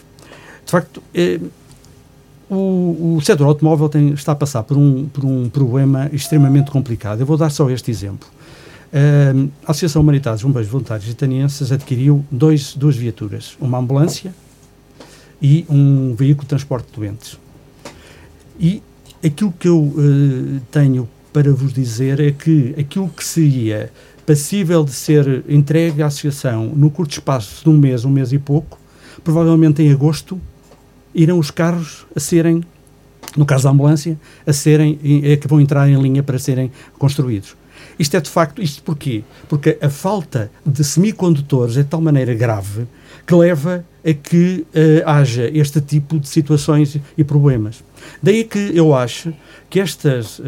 De 0.66 0.72
facto, 0.72 0.98
uh, 0.98 1.52
o, 2.50 3.16
o 3.18 3.22
setor 3.22 3.48
automóvel 3.48 3.89
tem, 3.89 4.10
está 4.13 4.32
a 4.32 4.36
passar 4.36 4.63
por 4.63 4.77
um, 4.77 5.08
por 5.08 5.25
um 5.25 5.50
problema 5.50 6.10
extremamente 6.13 6.72
complicado. 6.72 7.20
Eu 7.20 7.25
vou 7.25 7.38
dar 7.38 7.50
só 7.50 7.70
este 7.70 7.92
exemplo. 7.92 8.27
A 9.66 9.72
Associação 9.72 10.01
Humanitária 10.01 10.36
dos 10.36 10.44
Bombeiros 10.44 10.72
Voluntários 10.72 11.10
Italienses 11.10 11.72
adquiriu 11.72 12.24
dois, 12.32 12.74
duas 12.74 12.96
viaturas, 12.96 13.58
uma 13.60 13.77
ambulância 13.77 14.34
e 15.42 15.66
um 15.70 16.16
veículo 16.16 16.44
de 16.44 16.50
transporte 16.50 16.88
de 16.88 16.94
doentes. 16.96 17.38
E 18.60 18.82
aquilo 19.24 19.51
que 19.51 19.68
eu 19.68 19.80
uh, 19.80 20.62
tenho 20.72 21.08
para 21.34 21.51
vos 21.51 21.74
dizer 21.74 22.20
é 22.20 22.32
que 22.32 22.74
aquilo 22.80 23.10
que 23.10 23.24
seria 23.24 23.92
passível 24.25 24.84
de 24.84 24.92
ser 24.92 25.44
entregue 25.48 26.01
à 26.01 26.08
Associação 26.08 26.68
no 26.75 26.89
curto 26.89 27.12
espaço 27.12 27.63
de 27.63 27.70
um 27.70 27.77
mês, 27.77 28.04
um 28.06 28.10
mês 28.10 28.32
e 28.32 28.39
pouco, 28.39 28.80
provavelmente 29.24 29.82
em 29.82 29.92
agosto 29.92 30.39
irão 31.18 31.40
os 31.40 31.50
carros 31.50 32.06
a 32.16 32.20
serem, 32.20 32.64
no 33.36 33.46
caso 33.46 33.64
da 33.64 33.72
ambulância, 33.72 34.18
a 34.46 34.54
serem, 34.54 35.00
é 35.24 35.36
que 35.36 35.48
vão 35.48 35.60
entrar 35.60 35.90
em 35.90 36.00
linha 36.00 36.22
para 36.22 36.38
serem 36.38 36.72
construídos. 36.98 37.56
Isto 38.00 38.16
é 38.16 38.22
de 38.22 38.30
facto, 38.30 38.62
isto 38.62 38.84
porquê? 38.84 39.24
Porque 39.50 39.78
a 39.82 39.90
falta 39.90 40.52
de 40.64 40.84
semicondutores 40.84 41.78
é 41.78 41.84
de 41.84 41.90
tal 41.90 42.00
maneira 42.00 42.34
grave 42.36 42.88
que 43.26 43.34
leva 43.34 43.84
a 44.06 44.14
que 44.14 44.66
uh, 44.70 45.10
haja 45.10 45.50
este 45.54 45.82
tipo 45.82 46.20
de 46.20 46.28
situações 46.28 46.98
e 47.18 47.24
problemas. 47.24 47.84
Daí 48.22 48.44
que 48.44 48.72
eu 48.74 48.96
acho 48.96 49.34
que 49.70 49.80
estas, 49.80 50.40
uh, 50.40 50.44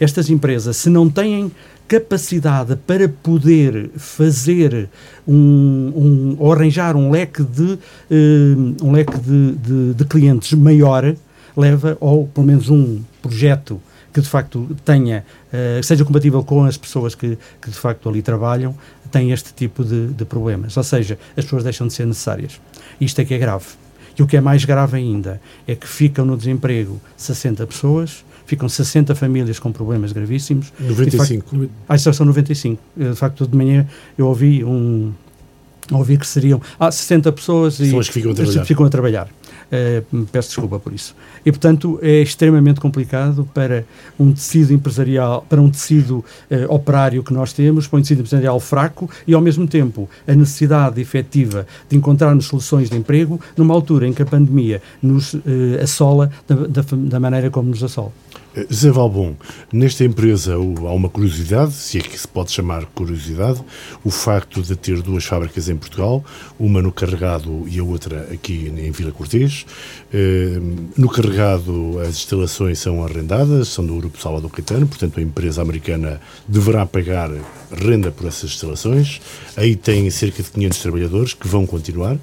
estas 0.00 0.30
empresas, 0.30 0.76
se 0.76 0.90
não 0.90 1.08
têm 1.08 1.52
capacidade 1.88 2.76
para 2.76 3.08
poder 3.08 3.90
fazer 3.96 4.88
um, 5.26 5.92
um 5.94 6.36
ou 6.38 6.52
arranjar 6.52 6.96
um 6.96 7.10
leque 7.10 7.42
de 7.42 7.62
uh, 7.62 8.76
um 8.82 8.92
leque 8.92 9.18
de, 9.18 9.52
de, 9.52 9.94
de, 9.94 10.04
clientes 10.04 10.52
maior 10.52 11.14
leva 11.56 11.96
ou 12.00 12.26
pelo 12.26 12.46
menos 12.46 12.68
um 12.68 13.00
projeto 13.22 13.80
que 14.12 14.20
de 14.20 14.28
facto 14.28 14.76
tenha 14.84 15.24
uh, 15.52 15.82
seja 15.82 16.04
compatível 16.04 16.42
com 16.42 16.64
as 16.64 16.76
pessoas 16.76 17.14
que, 17.14 17.38
que 17.60 17.70
de 17.70 17.76
facto 17.76 18.08
ali 18.08 18.22
trabalham 18.22 18.74
tem 19.10 19.30
este 19.30 19.52
tipo 19.54 19.84
de, 19.84 20.08
de 20.08 20.24
problemas. 20.24 20.76
Ou 20.76 20.82
seja 20.82 21.18
as 21.36 21.44
pessoas 21.44 21.64
deixam 21.64 21.86
de 21.86 21.94
ser 21.94 22.06
necessárias. 22.06 22.60
Isto 23.00 23.20
é 23.20 23.24
que 23.24 23.34
é 23.34 23.38
grave. 23.38 23.66
E 24.18 24.22
o 24.22 24.26
que 24.26 24.36
é 24.36 24.40
mais 24.40 24.64
grave 24.64 24.96
ainda 24.96 25.40
é 25.66 25.74
que 25.74 25.86
ficam 25.86 26.24
no 26.24 26.36
desemprego 26.36 27.00
60 27.16 27.66
pessoas 27.66 28.24
ficam 28.46 28.68
60 28.68 29.14
famílias 29.14 29.58
com 29.58 29.72
problemas 29.72 30.12
gravíssimos. 30.12 30.72
95. 30.80 31.56
E, 31.56 31.58
facto, 31.58 31.70
ah, 31.88 32.12
são 32.12 32.26
95. 32.26 32.82
De 32.96 33.14
facto, 33.14 33.46
de 33.46 33.56
manhã 33.56 33.86
eu 34.16 34.26
ouvi 34.26 34.64
um, 34.64 35.12
ouvi 35.92 36.16
que 36.16 36.26
seriam 36.26 36.60
ah, 36.78 36.90
60 36.90 37.30
pessoas 37.32 37.74
São 37.74 37.86
e 37.86 37.98
as 37.98 38.06
que 38.08 38.14
ficam 38.14 38.32
a 38.32 38.34
trabalhar. 38.34 38.64
Ficam 38.64 38.86
a 38.86 38.90
trabalhar. 38.90 39.28
Uh, 39.66 40.26
peço 40.26 40.50
desculpa 40.50 40.78
por 40.78 40.92
isso. 40.92 41.14
E, 41.44 41.50
portanto, 41.50 41.98
é 42.00 42.22
extremamente 42.22 42.78
complicado 42.78 43.48
para 43.52 43.84
um 44.18 44.32
tecido 44.32 44.72
empresarial, 44.72 45.44
para 45.48 45.60
um 45.60 45.68
tecido 45.68 46.18
uh, 46.18 46.24
operário 46.72 47.22
que 47.24 47.32
nós 47.32 47.52
temos, 47.52 47.88
para 47.88 47.98
um 47.98 48.02
tecido 48.02 48.20
empresarial 48.20 48.60
fraco 48.60 49.10
e, 49.26 49.34
ao 49.34 49.40
mesmo 49.40 49.66
tempo, 49.66 50.08
a 50.26 50.34
necessidade 50.34 51.00
efetiva 51.00 51.66
de 51.88 51.96
encontrarmos 51.96 52.46
soluções 52.46 52.88
de 52.88 52.96
emprego 52.96 53.40
numa 53.56 53.74
altura 53.74 54.06
em 54.06 54.12
que 54.12 54.22
a 54.22 54.26
pandemia 54.26 54.80
nos 55.02 55.34
uh, 55.34 55.40
assola 55.82 56.30
da, 56.46 56.54
da, 56.54 56.82
da 56.92 57.18
maneira 57.18 57.50
como 57.50 57.68
nos 57.68 57.82
assola. 57.82 58.12
Zé 58.72 58.90
Valbon, 58.90 59.34
nesta 59.70 60.02
empresa 60.04 60.54
há 60.54 60.92
uma 60.92 61.10
curiosidade, 61.10 61.72
se 61.72 61.98
é 61.98 62.00
que 62.00 62.18
se 62.18 62.26
pode 62.26 62.50
chamar 62.50 62.86
curiosidade, 62.86 63.62
o 64.02 64.10
facto 64.10 64.62
de 64.62 64.74
ter 64.74 65.02
duas 65.02 65.24
fábricas 65.24 65.68
em 65.68 65.76
Portugal, 65.76 66.24
uma 66.58 66.80
no 66.80 66.90
Carregado 66.90 67.66
e 67.68 67.78
a 67.78 67.84
outra 67.84 68.28
aqui 68.32 68.72
em 68.74 68.90
Vila 68.90 69.12
Cortês. 69.12 69.66
Eh, 70.12 70.58
no 70.96 71.08
Carregado 71.08 71.98
as 72.00 72.08
instalações 72.08 72.78
são 72.78 73.04
arrendadas, 73.04 73.68
são 73.68 73.84
do 73.84 73.96
Grupo 73.96 74.20
Salvador 74.20 74.50
Caetano, 74.50 74.86
portanto 74.86 75.20
a 75.20 75.22
empresa 75.22 75.60
americana 75.60 76.20
deverá 76.48 76.86
pagar 76.86 77.30
renda 77.70 78.10
por 78.10 78.26
essas 78.26 78.50
instalações. 78.50 79.20
Aí 79.56 79.76
tem 79.76 80.08
cerca 80.10 80.42
de 80.42 80.50
500 80.50 80.78
trabalhadores 80.78 81.34
que 81.34 81.46
vão 81.46 81.66
continuar 81.66 82.16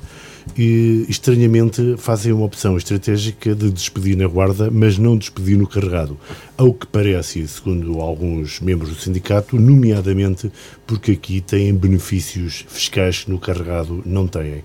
e 0.57 1.05
estranhamente 1.09 1.95
fazem 1.97 2.31
uma 2.31 2.45
opção 2.45 2.77
estratégica 2.77 3.55
de 3.55 3.71
despedir 3.71 4.17
na 4.17 4.27
guarda, 4.27 4.69
mas 4.69 4.97
não 4.97 5.17
despedir 5.17 5.57
no 5.57 5.67
carregado. 5.67 6.17
Ao 6.57 6.73
que 6.73 6.85
parece, 6.85 7.47
segundo 7.47 7.99
alguns 7.99 8.59
membros 8.59 8.89
do 8.89 8.95
sindicato, 8.95 9.59
nomeadamente 9.59 10.51
porque 10.85 11.11
aqui 11.13 11.41
têm 11.41 11.73
benefícios 11.73 12.65
fiscais 12.67 13.23
que 13.23 13.31
no 13.31 13.39
carregado 13.39 14.03
não 14.05 14.27
têm, 14.27 14.63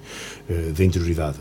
eh, 0.49 0.73
da 0.77 0.85
interioridade. 0.85 1.39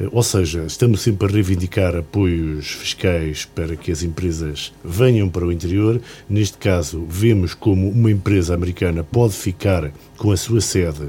Eh, 0.00 0.08
ou 0.10 0.22
seja, 0.22 0.64
estamos 0.64 1.00
sempre 1.00 1.26
a 1.26 1.30
reivindicar 1.30 1.96
apoios 1.96 2.70
fiscais 2.70 3.44
para 3.44 3.76
que 3.76 3.90
as 3.92 4.02
empresas 4.02 4.72
venham 4.84 5.28
para 5.28 5.46
o 5.46 5.52
interior. 5.52 6.00
Neste 6.28 6.58
caso, 6.58 7.04
vemos 7.08 7.54
como 7.54 7.88
uma 7.88 8.10
empresa 8.10 8.54
americana 8.54 9.04
pode 9.04 9.34
ficar 9.34 9.92
com 10.16 10.30
a 10.30 10.36
sua 10.36 10.60
sede 10.60 11.08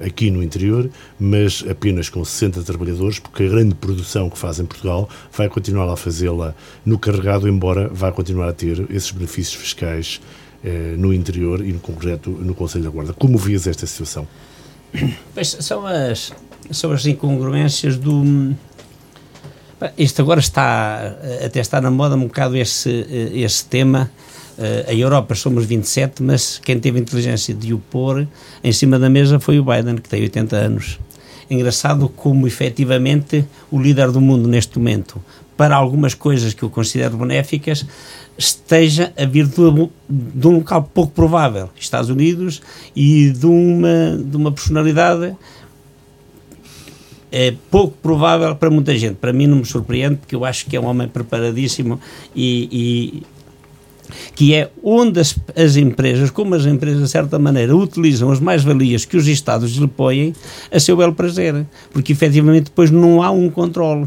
aqui 0.00 0.30
no 0.30 0.42
interior, 0.42 0.88
mas 1.18 1.64
apenas 1.68 2.08
com 2.08 2.24
60 2.24 2.62
trabalhadores, 2.62 3.18
porque 3.18 3.44
a 3.44 3.48
grande 3.48 3.74
produção 3.74 4.28
que 4.28 4.38
faz 4.38 4.58
em 4.58 4.66
Portugal 4.66 5.08
vai 5.32 5.48
continuar 5.48 5.92
a 5.92 5.96
fazê-la 5.96 6.54
no 6.84 6.98
carregado, 6.98 7.48
embora 7.48 7.88
vá 7.88 8.10
continuar 8.10 8.48
a 8.48 8.52
ter 8.52 8.86
esses 8.90 9.10
benefícios 9.10 9.54
fiscais 9.54 10.20
eh, 10.64 10.94
no 10.96 11.12
interior 11.12 11.60
e, 11.60 11.72
no 11.72 11.80
concreto, 11.80 12.30
no 12.30 12.54
Conselho 12.54 12.84
da 12.84 12.90
Guarda. 12.90 13.12
Como 13.12 13.36
vias 13.36 13.66
esta 13.66 13.86
situação? 13.86 14.26
Pois 15.34 15.56
são 15.60 15.86
as, 15.86 16.32
são 16.70 16.92
as 16.92 17.06
incongruências 17.06 17.96
do. 17.96 18.54
Isto 19.98 20.22
agora 20.22 20.38
está, 20.38 21.16
até 21.44 21.60
está 21.60 21.80
na 21.80 21.90
moda 21.90 22.14
um 22.14 22.26
bocado 22.26 22.56
esse, 22.56 23.06
esse 23.34 23.64
tema. 23.64 24.10
A 24.86 24.94
Europa 24.94 25.34
somos 25.34 25.64
27, 25.64 26.22
mas 26.22 26.60
quem 26.62 26.78
teve 26.78 27.00
inteligência 27.00 27.52
de 27.52 27.74
o 27.74 27.78
pôr 27.78 28.28
em 28.62 28.70
cima 28.72 28.96
da 28.96 29.10
mesa 29.10 29.40
foi 29.40 29.58
o 29.58 29.64
Biden, 29.64 29.96
que 29.96 30.08
tem 30.08 30.22
80 30.22 30.54
anos. 30.54 31.00
Engraçado 31.50 32.08
como, 32.08 32.46
efetivamente, 32.46 33.44
o 33.70 33.80
líder 33.80 34.12
do 34.12 34.20
mundo 34.20 34.48
neste 34.48 34.78
momento, 34.78 35.20
para 35.56 35.74
algumas 35.74 36.14
coisas 36.14 36.54
que 36.54 36.62
eu 36.62 36.70
considero 36.70 37.16
benéficas, 37.16 37.84
esteja 38.38 39.12
a 39.16 39.24
vir 39.26 39.46
de, 39.46 39.90
de 40.08 40.46
um 40.46 40.56
local 40.56 40.88
pouco 40.94 41.12
provável, 41.12 41.68
Estados 41.78 42.08
Unidos, 42.08 42.62
e 42.94 43.30
de 43.30 43.46
uma, 43.46 44.18
de 44.24 44.36
uma 44.36 44.52
personalidade 44.52 45.36
é 47.32 47.54
pouco 47.70 47.96
provável 48.02 48.54
para 48.54 48.70
muita 48.70 48.96
gente. 48.96 49.14
Para 49.14 49.32
mim 49.32 49.46
não 49.46 49.56
me 49.56 49.64
surpreende, 49.64 50.16
porque 50.16 50.36
eu 50.36 50.44
acho 50.44 50.66
que 50.66 50.76
é 50.76 50.80
um 50.80 50.84
homem 50.84 51.08
preparadíssimo 51.08 51.98
e, 52.36 52.68
e 52.70 53.22
que 54.34 54.54
é 54.54 54.70
onde 54.84 55.18
as, 55.18 55.34
as, 55.56 55.76
empresas, 55.76 56.30
como 56.30 56.54
as 56.54 56.66
empresas 56.66 57.02
de 57.02 57.08
certa 57.08 57.38
maneira 57.38 57.74
utilizam 57.74 58.30
as 58.30 58.38
mais-valias 58.38 59.06
que 59.06 59.16
os 59.16 59.26
Estados 59.26 59.72
lhe 59.72 59.88
põem 59.88 60.34
a 60.70 60.78
seu 60.78 60.94
belo 60.96 61.14
prazer, 61.14 61.66
porque 61.90 62.12
efetivamente 62.12 62.64
depois 62.64 62.90
não 62.90 63.22
há 63.22 63.30
um 63.30 63.48
controle. 63.48 64.06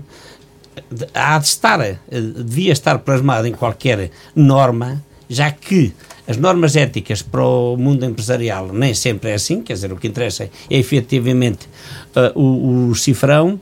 Há 1.13 1.39
de 1.39 1.47
estar, 1.47 1.81
eh, 1.81 1.97
devia 2.11 2.71
estar 2.71 2.99
plasmado 2.99 3.47
em 3.47 3.53
qualquer 3.53 4.11
norma, 4.35 5.03
já 5.27 5.49
que 5.49 5.93
as 6.27 6.37
normas 6.37 6.75
éticas 6.75 7.21
para 7.21 7.43
o 7.43 7.77
mundo 7.77 8.05
empresarial 8.05 8.71
nem 8.73 8.93
sempre 8.93 9.31
é 9.31 9.35
assim, 9.35 9.61
quer 9.61 9.73
dizer, 9.73 9.91
o 9.91 9.95
que 9.95 10.07
interessa 10.07 10.43
é 10.43 10.49
efetivamente 10.69 11.67
uh, 12.15 12.39
o, 12.39 12.89
o, 12.89 12.95
cifrão, 12.95 13.59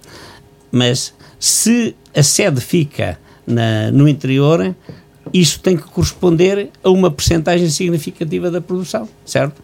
mas 0.72 1.14
se 1.40 1.96
a 2.16 2.24
sede 2.24 2.62
fica 2.62 3.20
na, 3.46 3.92
no 3.92 4.08
interior, 4.08 4.74
isso 5.34 5.60
tem 5.60 5.76
que 5.76 5.84
corresponder 5.84 6.70
a 6.84 6.90
uma 6.90 7.12
percentagem 7.12 7.70
significativa 7.70 8.50
da 8.50 8.62
produção, 8.62 9.08
certo? 9.26 9.62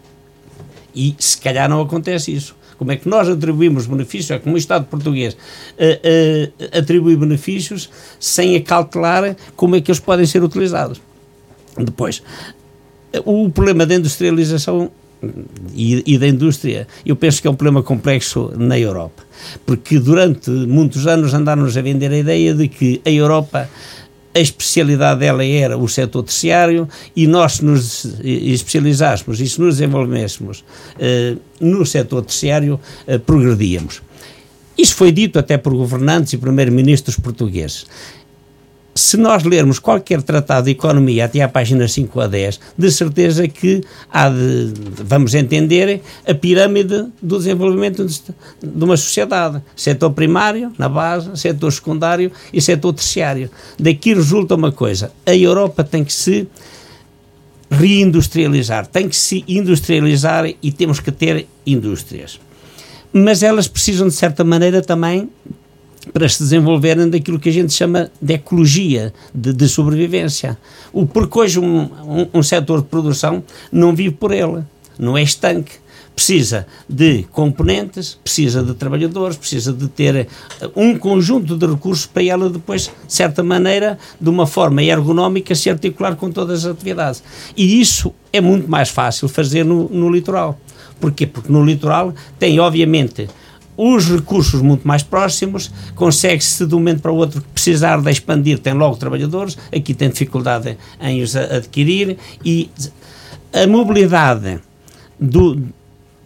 E 0.94 1.14
se 1.18 1.38
calhar 1.38 1.68
não 1.68 1.80
acontece 1.80 2.34
isso. 2.34 2.56
Como 2.76 2.92
é 2.92 2.96
que 2.96 3.08
nós 3.08 3.28
atribuímos 3.28 3.86
benefícios, 3.86 4.30
é 4.30 4.38
como 4.38 4.54
o 4.54 4.58
Estado 4.58 4.86
português 4.86 5.34
uh, 5.34 5.36
uh, 5.36 6.78
atribui 6.78 7.14
benefícios 7.14 7.90
sem 8.18 8.56
acautelar 8.56 9.36
como 9.54 9.76
é 9.76 9.80
que 9.80 9.90
eles 9.90 10.00
podem 10.00 10.26
ser 10.26 10.42
utilizados. 10.42 11.00
Depois, 11.76 12.22
o 13.24 13.50
problema 13.50 13.86
da 13.86 13.94
industrialização 13.94 14.90
e, 15.74 16.02
e, 16.06 16.18
da 16.18 16.26
indústria, 16.26 16.86
eu 17.04 17.14
penso 17.14 17.42
que 17.42 17.48
é 17.48 17.50
um 17.50 17.54
problema 17.54 17.82
complexo 17.82 18.52
na 18.56 18.78
Europa, 18.78 19.22
porque 19.66 19.98
durante 19.98 20.50
muitos 20.50 21.06
anos 21.06 21.34
andaram-nos 21.34 21.76
a 21.76 21.82
vender 21.82 22.10
a 22.10 22.18
ideia 22.18 22.54
de 22.54 22.68
que 22.68 23.00
a 23.04 23.10
Europa 23.10 23.68
a 24.32 24.38
especialidade 24.38 25.20
dela 25.20 25.44
era 25.44 25.76
o 25.76 25.88
setor 25.88 26.22
terciário 26.22 26.88
e 27.16 27.26
nós 27.26 27.54
se 27.54 27.64
nos 27.64 28.04
especializássemos 28.22 29.40
e 29.40 29.48
se 29.48 29.60
nos 29.60 29.78
desenvolvêssemos 29.78 30.64
eh, 31.00 31.34
no 31.60 31.84
setor 31.84 32.22
terciário 32.22 32.78
eh, 33.08 33.18
progredíamos. 33.18 34.00
Isso 34.78 34.94
foi 34.94 35.10
dito 35.10 35.38
até 35.38 35.58
por 35.58 35.74
governantes 35.74 36.32
e 36.32 36.38
primeiros-ministros 36.38 37.16
portugueses 37.16 37.86
se 39.00 39.16
nós 39.16 39.44
lermos 39.44 39.78
qualquer 39.78 40.20
tratado 40.20 40.66
de 40.66 40.72
economia 40.72 41.24
até 41.24 41.40
à 41.40 41.48
página 41.48 41.88
5 41.88 42.20
a 42.20 42.26
10, 42.26 42.60
de 42.76 42.90
certeza 42.90 43.48
que 43.48 43.82
há 44.12 44.28
de, 44.28 44.72
vamos 45.04 45.34
entender 45.34 46.02
a 46.28 46.34
pirâmide 46.34 47.06
do 47.22 47.38
desenvolvimento 47.38 48.04
de 48.04 48.84
uma 48.84 48.98
sociedade. 48.98 49.62
Setor 49.74 50.10
primário, 50.10 50.70
na 50.76 50.88
base, 50.88 51.30
setor 51.34 51.72
secundário 51.72 52.30
e 52.52 52.60
setor 52.60 52.92
terciário. 52.92 53.50
Daqui 53.78 54.12
resulta 54.12 54.54
uma 54.54 54.70
coisa, 54.70 55.10
a 55.24 55.34
Europa 55.34 55.82
tem 55.82 56.04
que 56.04 56.12
se 56.12 56.46
reindustrializar, 57.70 58.86
tem 58.86 59.08
que 59.08 59.16
se 59.16 59.44
industrializar 59.48 60.44
e 60.62 60.70
temos 60.70 61.00
que 61.00 61.10
ter 61.10 61.46
indústrias. 61.64 62.38
Mas 63.12 63.42
elas 63.42 63.66
precisam, 63.66 64.08
de 64.08 64.14
certa 64.14 64.44
maneira, 64.44 64.82
também 64.82 65.30
para 66.12 66.28
se 66.28 66.42
desenvolverem 66.42 67.08
daquilo 67.08 67.38
que 67.38 67.48
a 67.48 67.52
gente 67.52 67.72
chama 67.72 68.10
de 68.20 68.34
ecologia, 68.34 69.12
de, 69.34 69.52
de 69.52 69.68
sobrevivência. 69.68 70.58
O, 70.92 71.06
porque 71.06 71.38
hoje 71.38 71.60
um, 71.60 71.82
um, 71.82 72.28
um 72.34 72.42
setor 72.42 72.80
de 72.80 72.88
produção 72.88 73.42
não 73.70 73.94
vive 73.94 74.14
por 74.14 74.32
ele, 74.32 74.62
não 74.98 75.16
é 75.16 75.22
estanque 75.22 75.72
precisa 76.20 76.66
de 76.86 77.22
componentes, 77.32 78.18
precisa 78.22 78.62
de 78.62 78.74
trabalhadores, 78.74 79.38
precisa 79.38 79.72
de 79.72 79.88
ter 79.88 80.14
eh, 80.16 80.26
um 80.76 80.98
conjunto 80.98 81.56
de 81.56 81.66
recursos 81.66 82.04
para 82.04 82.22
ela 82.22 82.50
depois, 82.50 82.90
de 83.06 83.12
certa 83.12 83.42
maneira, 83.42 83.98
de 84.20 84.28
uma 84.28 84.46
forma 84.46 84.82
ergonómica, 84.82 85.54
se 85.54 85.70
articular 85.70 86.16
com 86.16 86.30
todas 86.30 86.66
as 86.66 86.72
atividades. 86.72 87.22
E 87.56 87.80
isso 87.80 88.12
é 88.34 88.38
muito 88.38 88.68
mais 88.68 88.90
fácil 88.90 89.28
fazer 89.28 89.64
no, 89.64 89.88
no 89.88 90.10
litoral. 90.10 90.60
Porquê? 91.00 91.26
Porque 91.26 91.50
no 91.50 91.64
litoral 91.64 92.12
tem, 92.38 92.60
obviamente, 92.60 93.26
os 93.82 94.10
recursos 94.10 94.60
muito 94.60 94.86
mais 94.86 95.02
próximos, 95.02 95.72
consegue-se 95.94 96.66
de 96.66 96.74
um 96.74 96.78
momento 96.78 97.00
para 97.00 97.10
o 97.10 97.16
outro 97.16 97.42
precisar 97.54 97.98
de 97.98 98.10
expandir, 98.10 98.58
tem 98.58 98.74
logo 98.74 98.96
trabalhadores, 98.96 99.56
aqui 99.74 99.94
tem 99.94 100.10
dificuldade 100.10 100.76
em 101.00 101.22
os 101.22 101.34
adquirir 101.34 102.18
e 102.44 102.68
a 103.54 103.66
mobilidade 103.66 104.60
do, 105.18 105.58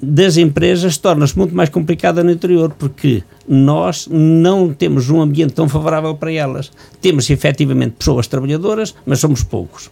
das 0.02 0.36
empresas 0.36 0.98
torna-se 0.98 1.38
muito 1.38 1.54
mais 1.54 1.68
complicada 1.68 2.24
no 2.24 2.32
interior, 2.32 2.74
porque 2.76 3.22
nós 3.46 4.08
não 4.10 4.74
temos 4.74 5.08
um 5.08 5.20
ambiente 5.20 5.52
tão 5.52 5.68
favorável 5.68 6.14
para 6.16 6.32
elas. 6.32 6.72
Temos 7.00 7.30
efetivamente 7.30 7.94
pessoas 7.98 8.26
trabalhadoras, 8.26 8.96
mas 9.06 9.20
somos 9.20 9.44
poucos. 9.44 9.90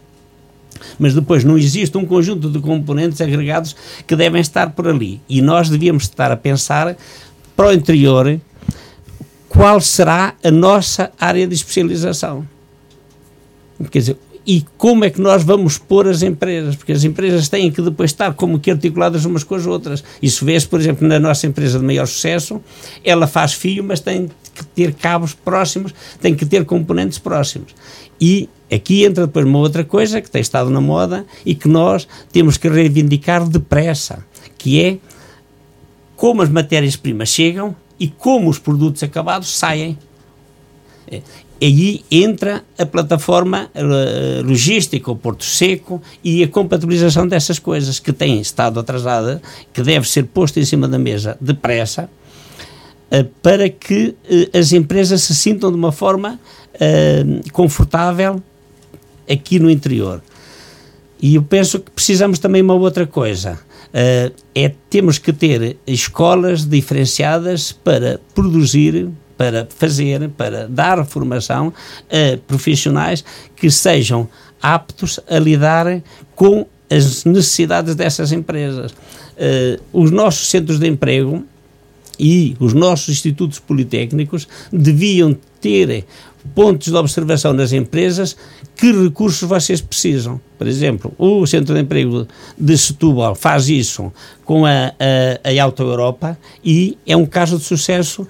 Mas 0.99 1.13
depois 1.13 1.43
não 1.43 1.57
existe 1.57 1.97
um 1.97 2.05
conjunto 2.05 2.49
de 2.49 2.59
componentes 2.59 3.21
agregados 3.21 3.75
que 4.05 4.15
devem 4.15 4.41
estar 4.41 4.71
por 4.71 4.87
ali. 4.87 5.21
E 5.29 5.41
nós 5.41 5.69
devíamos 5.69 6.03
estar 6.03 6.31
a 6.31 6.37
pensar 6.37 6.95
para 7.55 7.69
o 7.69 7.73
interior, 7.73 8.39
qual 9.49 9.79
será 9.79 10.35
a 10.43 10.51
nossa 10.51 11.11
área 11.19 11.47
de 11.47 11.53
especialização? 11.53 12.47
Quer 13.91 13.99
dizer, 13.99 14.17
e 14.45 14.65
como 14.77 15.05
é 15.05 15.09
que 15.09 15.21
nós 15.21 15.43
vamos 15.43 15.77
pôr 15.77 16.07
as 16.07 16.21
empresas? 16.21 16.75
Porque 16.75 16.91
as 16.91 17.03
empresas 17.03 17.47
têm 17.47 17.71
que 17.71 17.81
depois 17.81 18.11
estar 18.11 18.33
como 18.33 18.59
que 18.59 18.71
articuladas 18.71 19.23
umas 19.23 19.43
com 19.43 19.55
as 19.55 19.65
outras. 19.65 20.03
Isso 20.21 20.43
vê-se, 20.43 20.67
por 20.67 20.79
exemplo, 20.79 21.07
na 21.07 21.19
nossa 21.19 21.47
empresa 21.47 21.79
de 21.79 21.85
maior 21.85 22.05
sucesso, 22.05 22.61
ela 23.03 23.25
faz 23.25 23.53
fio, 23.53 23.83
mas 23.83 24.01
tem 24.01 24.29
que 24.53 24.65
ter 24.65 24.93
cabos 24.93 25.33
próximos, 25.33 25.93
tem 26.21 26.35
que 26.35 26.45
ter 26.45 26.65
componentes 26.65 27.17
próximos. 27.17 27.73
E 28.19 28.49
aqui 28.71 29.05
entra 29.05 29.25
depois 29.25 29.45
uma 29.45 29.59
outra 29.59 29.83
coisa 29.83 30.21
que 30.21 30.29
tem 30.29 30.41
estado 30.41 30.69
na 30.69 30.81
moda 30.81 31.25
e 31.45 31.55
que 31.55 31.67
nós 31.67 32.07
temos 32.31 32.57
que 32.57 32.67
reivindicar 32.67 33.47
depressa, 33.47 34.25
que 34.57 34.81
é 34.81 34.97
como 36.23 36.41
as 36.41 36.47
matérias-primas 36.47 37.27
chegam 37.27 37.75
e 37.99 38.07
como 38.07 38.49
os 38.49 38.57
produtos 38.57 39.03
acabados 39.03 39.57
saem. 39.57 39.97
É, 41.05 41.19
aí 41.61 42.05
entra 42.09 42.63
a 42.79 42.85
plataforma 42.85 43.69
a 43.75 44.41
logística, 44.41 45.11
o 45.11 45.17
Porto 45.17 45.43
Seco 45.43 46.01
e 46.23 46.41
a 46.41 46.47
compatibilização 46.47 47.27
dessas 47.27 47.59
coisas 47.59 47.99
que 47.99 48.13
têm 48.13 48.39
estado 48.39 48.79
atrasada, 48.79 49.41
que 49.73 49.81
deve 49.81 50.07
ser 50.07 50.23
posta 50.23 50.61
em 50.61 50.63
cima 50.63 50.87
da 50.87 50.97
mesa 50.97 51.37
depressa, 51.41 52.09
eh, 53.11 53.25
para 53.41 53.67
que 53.67 54.15
eh, 54.23 54.57
as 54.57 54.71
empresas 54.71 55.23
se 55.23 55.35
sintam 55.35 55.69
de 55.71 55.75
uma 55.75 55.91
forma 55.91 56.39
eh, 56.79 57.25
confortável 57.51 58.41
aqui 59.29 59.59
no 59.59 59.69
interior. 59.69 60.23
E 61.21 61.35
eu 61.35 61.43
penso 61.43 61.81
que 61.81 61.91
precisamos 61.91 62.39
também 62.39 62.61
uma 62.61 62.75
outra 62.75 63.05
coisa 63.05 63.59
Uh, 63.93 64.33
é 64.55 64.71
temos 64.89 65.19
que 65.19 65.31
ter 65.31 65.77
escolas 65.85 66.65
diferenciadas 66.65 67.71
para 67.71 68.19
produzir, 68.33 69.07
para 69.37 69.67
fazer, 69.69 70.29
para 70.29 70.67
dar 70.67 71.05
formação 71.05 71.71
a 72.09 72.37
profissionais 72.47 73.23
que 73.55 73.69
sejam 73.69 74.27
aptos 74.59 75.19
a 75.29 75.37
lidar 75.37 76.01
com 76.33 76.65
as 76.89 77.23
necessidades 77.23 77.93
dessas 77.93 78.31
empresas. 78.31 78.91
Uh, 78.91 79.79
os 79.91 80.09
nossos 80.09 80.49
centros 80.49 80.79
de 80.79 80.87
emprego 80.87 81.45
e 82.19 82.55
os 82.59 82.73
nossos 82.73 83.09
institutos 83.09 83.59
politécnicos 83.59 84.47
deviam 84.71 85.37
ter 85.59 86.05
pontos 86.53 86.91
de 86.91 86.95
observação 86.95 87.53
nas 87.53 87.71
empresas, 87.71 88.35
que 88.75 88.91
recursos 88.91 89.47
vocês 89.47 89.81
precisam. 89.81 90.39
Por 90.57 90.67
exemplo, 90.67 91.13
o 91.17 91.45
Centro 91.45 91.73
de 91.75 91.81
Emprego 91.81 92.27
de 92.57 92.77
Setúbal 92.77 93.35
faz 93.35 93.69
isso 93.69 94.11
com 94.45 94.65
a, 94.65 94.93
a, 94.99 95.49
a 95.49 95.63
Auto 95.63 95.83
Europa 95.83 96.37
e 96.63 96.97
é 97.05 97.15
um 97.15 97.25
caso 97.25 97.57
de 97.57 97.63
sucesso 97.63 98.27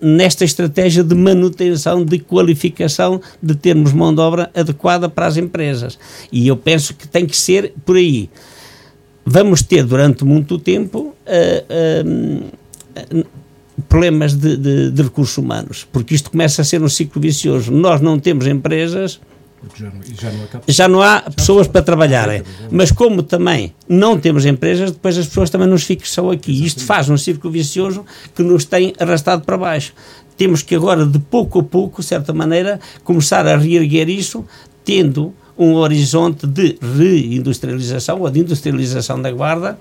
nesta 0.00 0.44
estratégia 0.44 1.04
de 1.04 1.14
manutenção, 1.14 2.04
de 2.04 2.18
qualificação, 2.18 3.20
de 3.42 3.54
termos 3.54 3.92
mão 3.92 4.14
de 4.14 4.20
obra 4.20 4.50
adequada 4.54 5.08
para 5.08 5.26
as 5.26 5.36
empresas. 5.36 5.98
E 6.32 6.48
eu 6.48 6.56
penso 6.56 6.94
que 6.94 7.06
tem 7.06 7.26
que 7.26 7.36
ser 7.36 7.72
por 7.84 7.96
aí. 7.96 8.30
Vamos 9.24 9.62
ter 9.62 9.84
durante 9.84 10.24
muito 10.24 10.58
tempo. 10.58 11.14
Uh, 11.26 12.42
uh, 13.22 13.38
problemas 13.88 14.34
de, 14.34 14.56
de, 14.56 14.90
de, 14.90 15.02
recursos 15.02 15.38
humanos, 15.38 15.86
porque 15.92 16.14
isto 16.14 16.30
começa 16.30 16.62
a 16.62 16.64
ser 16.64 16.82
um 16.82 16.88
ciclo 16.88 17.22
vicioso. 17.22 17.70
Nós 17.70 18.00
não 18.00 18.18
temos 18.18 18.46
empresas, 18.46 19.20
já 19.74 19.90
não, 19.90 20.00
já, 20.02 20.30
não 20.30 20.62
já 20.66 20.88
não, 20.88 21.02
há 21.02 21.20
pessoas 21.22 21.66
para 21.66 21.82
trabalharem, 21.82 22.42
mas 22.70 22.92
como 22.92 23.22
também 23.22 23.74
não 23.88 24.18
temos 24.18 24.46
empresas, 24.46 24.92
depois 24.92 25.18
as 25.18 25.26
pessoas 25.26 25.50
também 25.50 25.68
nos 25.68 25.82
fixam 25.82 26.30
aqui. 26.30 26.64
Isto 26.64 26.84
faz 26.84 27.08
um 27.10 27.16
círculo 27.16 27.52
vicioso 27.52 28.04
que 28.34 28.42
nos 28.42 28.64
tem 28.64 28.92
arrastado 28.98 29.44
para 29.44 29.56
baixo. 29.56 29.92
Temos 30.36 30.62
que 30.62 30.74
agora, 30.74 31.04
de 31.04 31.18
pouco 31.18 31.58
a 31.58 31.64
pouco, 31.64 32.00
de 32.00 32.06
certa 32.06 32.32
maneira, 32.32 32.78
começar 33.02 33.46
a 33.46 33.56
reerguer 33.56 34.08
isso, 34.08 34.44
tendo 34.84 35.34
um 35.58 35.74
horizonte 35.74 36.46
de 36.46 36.78
reindustrialização 36.80 38.20
ou 38.20 38.30
de 38.30 38.40
industrialização 38.40 39.20
da 39.20 39.32
guarda, 39.32 39.78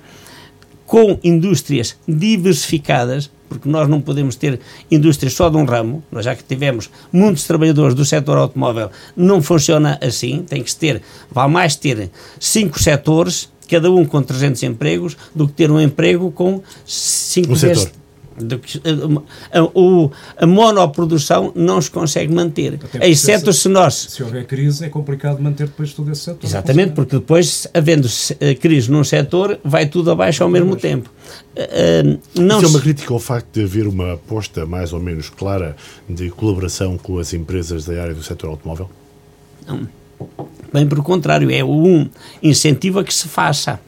com 0.88 1.20
indústrias 1.24 1.96
diversificadas, 2.08 3.30
porque 3.48 3.68
nós 3.70 3.88
não 3.88 4.02
podemos 4.02 4.36
ter 4.36 4.60
indústrias 4.90 5.34
só 5.34 5.50
de 5.50 5.58
um 5.58 5.66
ramo, 5.66 6.04
nós 6.12 6.26
já 6.26 6.36
que 6.36 6.44
tivemos 6.44 6.90
muitos 7.12 7.46
trabalhadores 7.46 7.94
do 7.94 8.06
setor 8.06 8.38
automóvel, 8.38 8.92
não 9.16 9.42
funciona 9.42 9.98
assim, 10.02 10.44
tem 10.48 10.64
que 10.64 10.76
ter, 10.76 11.02
vale 11.32 11.52
mais 11.52 11.76
ter 11.76 12.10
cinco 12.40 12.82
setores, 12.82 13.50
cada 13.70 13.92
um 13.92 14.06
com 14.06 14.22
300 14.22 14.64
empregos, 14.64 15.18
do 15.36 15.48
que 15.48 15.54
ter 15.54 15.72
um 15.72 15.80
emprego 15.80 16.32
com 16.32 16.62
cinco 16.86 17.54
um 17.54 18.07
setor 18.38 18.82
a, 19.52 19.60
a, 19.60 20.44
a, 20.44 20.46
monoprodução 20.46 21.52
não 21.56 21.82
se 21.82 21.90
consegue 21.90 22.34
manter, 22.34 22.80
exceto 23.02 23.52
se, 23.52 23.62
se 23.62 23.70
nós... 23.70 23.94
Se 23.94 24.24
houver 24.24 24.46
crise 24.46 24.86
é 24.86 24.90
complicado 24.90 25.42
manter 25.42 25.68
depois 25.68 25.94
todo 25.94 26.12
esse 26.12 26.22
setor. 26.22 26.46
Exatamente, 26.46 26.94
porque 26.94 27.18
depois, 27.18 27.68
havendo 27.74 28.08
eh, 28.40 28.56
crise 28.56 28.92
num 28.92 29.04
setor, 29.04 29.60
vai 29.64 29.88
tudo 29.88 30.12
abaixo 30.12 30.44
ao 30.44 30.50
mesmo 30.50 30.76
tempo. 30.76 31.10
Uh, 31.56 32.20
não 32.40 32.58
Isso 32.58 32.68
é 32.68 32.70
uma 32.70 32.80
crítica 32.80 33.14
ao 33.14 33.20
facto 33.20 33.48
de 33.52 33.64
haver 33.64 33.88
uma 33.88 34.14
aposta 34.14 34.66
mais 34.66 34.94
ou 34.94 35.00
menos 35.00 35.30
clara 35.30 35.76
de 36.08 36.30
colaboração 36.30 36.98
com 36.98 37.18
as 37.18 37.34
empresas 37.34 37.86
da 37.86 38.02
área 38.02 38.14
do 38.14 38.24
setor 38.24 38.50
automóvel? 38.50 38.90
Não. 39.68 39.88
Bem 40.72 40.88
pelo 40.88 41.04
contrário, 41.04 41.52
é 41.52 41.64
um 41.64 42.10
incentivo 42.42 43.00
a 43.00 43.04
que 43.04 43.14
se 43.14 43.28
faça 43.28 43.80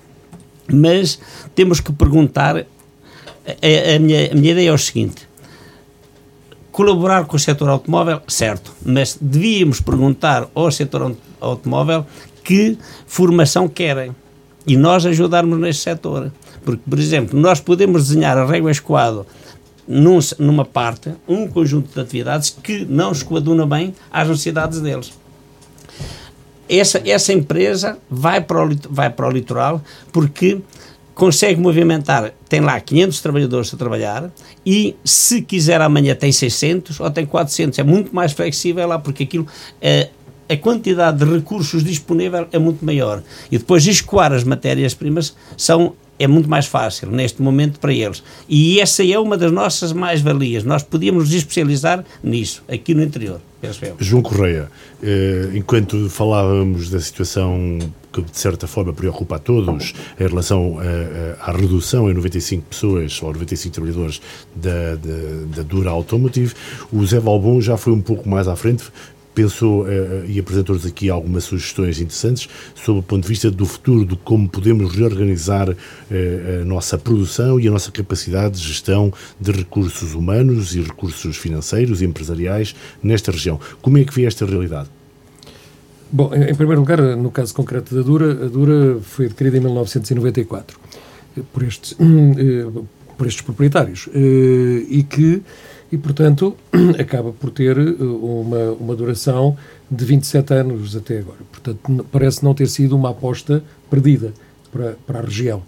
Mas 0.72 1.20
temos 1.56 1.80
que 1.80 1.92
perguntar. 1.92 2.66
A, 3.62 3.96
a, 3.96 4.00
minha, 4.00 4.32
a 4.32 4.36
minha 4.36 4.52
ideia 4.52 4.70
é 4.70 4.74
o 4.74 4.78
seguinte: 4.78 5.28
colaborar 6.72 7.26
com 7.26 7.36
o 7.36 7.40
setor 7.40 7.70
automóvel, 7.70 8.22
certo, 8.28 8.74
mas 8.86 9.18
devíamos 9.20 9.82
perguntar 9.82 10.48
ao 10.54 10.72
setor 10.72 11.16
automóvel 11.40 12.06
que 12.44 12.78
formação 13.06 13.68
querem 13.68 14.16
e 14.66 14.78
nós 14.78 15.06
ajudarmos 15.06 15.60
neste 15.60 15.84
setor. 15.84 16.32
Porque, 16.64 16.82
por 16.88 17.00
exemplo, 17.00 17.40
nós 17.40 17.60
podemos 17.60 18.08
desenhar 18.08 18.38
a 18.38 18.46
régua 18.46 18.72
escoado 18.72 19.26
num, 19.88 20.20
numa 20.38 20.64
parte, 20.64 21.12
um 21.28 21.48
conjunto 21.48 21.94
de 21.94 22.00
atividades 22.00 22.52
que 22.52 22.86
não 22.86 23.12
escoaduna 23.12 23.66
bem 23.66 23.96
às 24.12 24.28
necessidades 24.28 24.80
deles. 24.80 25.12
Essa, 26.70 27.02
essa 27.04 27.34
empresa 27.34 27.98
vai 28.10 28.40
para, 28.42 28.64
o, 28.64 28.70
vai 28.90 29.10
para 29.10 29.28
o 29.28 29.32
litoral 29.32 29.82
porque 30.12 30.62
consegue 31.20 31.60
movimentar, 31.60 32.32
tem 32.48 32.62
lá 32.62 32.80
500 32.80 33.20
trabalhadores 33.20 33.74
a 33.74 33.78
trabalhar 33.78 34.32
e 34.66 34.96
se 35.04 35.42
quiser 35.42 35.82
amanhã 35.82 36.16
tem 36.16 36.32
600 36.32 36.98
ou 36.98 37.12
tem 37.12 37.26
400, 37.26 37.78
é 37.78 37.84
muito 37.84 38.16
mais 38.16 38.32
flexível 38.32 38.88
lá 38.88 38.98
porque 38.98 39.24
aquilo, 39.24 39.46
é, 39.82 40.08
a 40.48 40.56
quantidade 40.56 41.18
de 41.18 41.30
recursos 41.30 41.84
disponível 41.84 42.48
é 42.54 42.58
muito 42.58 42.86
maior 42.86 43.22
e 43.52 43.58
depois 43.58 43.86
escoar 43.86 44.32
as 44.32 44.46
matérias-primas 44.46 45.36
são 45.58 45.94
é 46.18 46.26
muito 46.26 46.50
mais 46.50 46.66
fácil 46.66 47.10
neste 47.10 47.42
momento 47.42 47.80
para 47.80 47.94
eles. 47.94 48.22
E 48.48 48.82
essa 48.82 49.06
é 49.06 49.18
uma 49.18 49.38
das 49.38 49.54
nossas 49.54 49.94
mais-valias. 49.94 50.66
Nós 50.66 50.84
podíamos 50.84 51.26
nos 51.26 51.34
especializar 51.34 52.04
nisso, 52.22 52.62
aqui 52.68 52.94
no 52.94 53.02
interior. 53.02 53.40
João 54.00 54.22
Correia, 54.22 54.70
eh, 55.02 55.52
enquanto 55.54 56.10
falávamos 56.10 56.90
da 56.90 57.00
situação 57.00 57.80
que 58.12 58.22
de 58.22 58.38
certa 58.38 58.68
forma 58.68 58.94
preocupa 58.94 59.36
a 59.36 59.40
todos 59.40 59.94
em 60.20 60.28
relação 60.28 60.78
à 61.42 61.52
redução 61.52 62.10
em 62.10 62.14
95 62.14 62.66
pessoas 62.66 63.22
ou 63.22 63.34
95 63.34 63.74
trabalhadores 63.74 64.22
da, 64.56 64.96
da, 64.96 65.58
da 65.58 65.64
Dura 65.64 65.90
Automotive, 65.92 66.54
o 66.92 67.06
Zé 67.06 67.20
Valbon 67.20 67.62
já 67.62 67.78
foi 67.78 67.94
um 67.94 68.02
pouco 68.02 68.28
mais 68.28 68.48
à 68.48 68.56
frente, 68.56 68.84
pensou 69.34 69.84
uh, 69.84 70.26
e 70.28 70.40
apresentou-nos 70.40 70.86
aqui 70.86 71.10
algumas 71.10 71.46
sugestões 71.46 72.00
interessantes 72.00 72.50
sobre 72.76 73.00
o 73.00 73.04
ponto 73.04 73.24
de 73.24 73.30
vista 73.30 73.50
do 73.50 73.66
futuro, 73.66 74.06
de 74.06 74.16
como 74.18 74.50
podemos 74.50 74.94
reorganizar 74.94 75.70
a 75.70 76.66
nossa 76.66 76.98
produção 76.98 77.60
e 77.60 77.68
a 77.68 77.72
nossa 77.72 77.92
capacidade 77.92 78.60
de 78.60 78.68
gestão 78.68 79.14
de 79.40 79.52
recursos 79.52 80.14
humanos 80.14 80.76
e 80.76 80.82
recursos 80.82 81.38
financeiros 81.38 82.02
e 82.02 82.06
empresariais 82.06 82.76
nesta 83.02 83.32
região. 83.32 83.60
Como 83.82 83.98
é 83.98 84.04
que 84.04 84.14
vê 84.14 84.26
esta 84.26 84.46
realidade? 84.46 84.90
Bom, 86.12 86.34
em 86.34 86.56
primeiro 86.56 86.82
lugar, 86.82 87.00
no 87.16 87.30
caso 87.30 87.54
concreto 87.54 87.94
da 87.94 88.02
Dura, 88.02 88.46
a 88.46 88.48
Dura 88.48 89.00
foi 89.02 89.28
adquirida 89.28 89.58
em 89.58 89.60
1994 89.60 90.80
por 91.54 91.64
estes, 91.64 91.96
por 93.18 93.28
estes 93.28 93.44
proprietários 93.44 94.10
e 94.14 95.06
que 95.08 95.44
e, 95.92 95.98
portanto, 95.98 96.56
acaba 97.00 97.32
por 97.32 97.50
ter 97.50 97.78
eh, 97.78 97.96
uma, 98.00 98.72
uma 98.80 98.96
duração 98.96 99.58
de 99.90 100.06
27 100.06 100.54
anos 100.54 100.96
até 100.96 101.20
agora. 101.20 101.40
Portanto, 101.52 102.06
parece 102.12 102.44
não 102.44 102.54
ter 102.54 102.68
sido 102.68 102.96
uma 102.96 103.10
aposta 103.10 103.64
perdida 103.90 104.34
para, 104.72 104.96
para 105.06 105.20
a 105.20 105.22
região. 105.24 105.64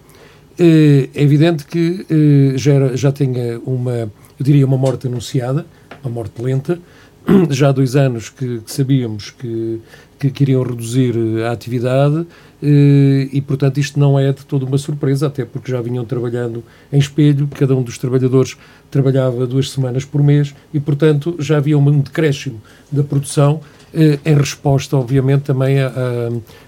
Eh, 0.60 1.10
é 1.16 1.24
evidente 1.24 1.66
que 1.66 2.06
eh, 2.10 2.58
já, 2.58 2.74
era, 2.74 2.98
já 2.98 3.12
tinha 3.12 3.60
uma, 3.66 3.92
eu 3.92 4.12
diria, 4.40 4.66
uma 4.66 4.78
morte 4.78 5.08
anunciada, 5.08 5.66
uma 6.04 6.14
morte 6.14 6.42
lenta. 6.42 6.80
Já 7.52 7.70
há 7.70 7.72
dois 7.72 7.96
anos 7.96 8.30
que, 8.30 8.62
que 8.62 8.72
sabíamos 8.72 9.30
que, 9.30 9.80
que 10.22 10.30
queriam 10.30 10.62
reduzir 10.62 11.16
a 11.48 11.52
atividade 11.52 12.28
e, 12.62 13.44
portanto, 13.48 13.80
isto 13.80 14.00
não 14.00 14.20
é 14.20 14.32
de 14.32 14.46
toda 14.46 14.66
uma 14.66 14.78
surpresa, 14.78 15.26
até 15.26 15.44
porque 15.44 15.72
já 15.72 15.82
vinham 15.82 16.06
trabalhando 16.06 16.64
em 16.94 17.00
espelho, 17.00 17.48
cada 17.48 17.76
um 17.76 17.82
dos 17.82 17.98
trabalhadores 17.98 18.56
trabalhava 18.92 19.48
duas 19.48 19.72
semanas 19.72 20.06
por 20.06 20.22
mês 20.22 20.54
e, 20.72 20.80
portanto, 20.80 21.36
já 21.40 21.58
havia 21.58 21.76
um 21.76 22.00
decréscimo 22.00 22.62
da 22.92 23.04
produção 23.04 23.62
eh, 23.92 24.20
em 24.24 24.36
resposta, 24.36 24.96
obviamente, 24.96 25.42
também 25.42 25.80
à, 25.80 25.92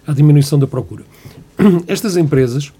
à 0.07 0.13
diminuição 0.13 0.57
da 0.57 0.65
procura. 0.65 1.03
Estas 1.87 2.17
empresas, 2.17 2.73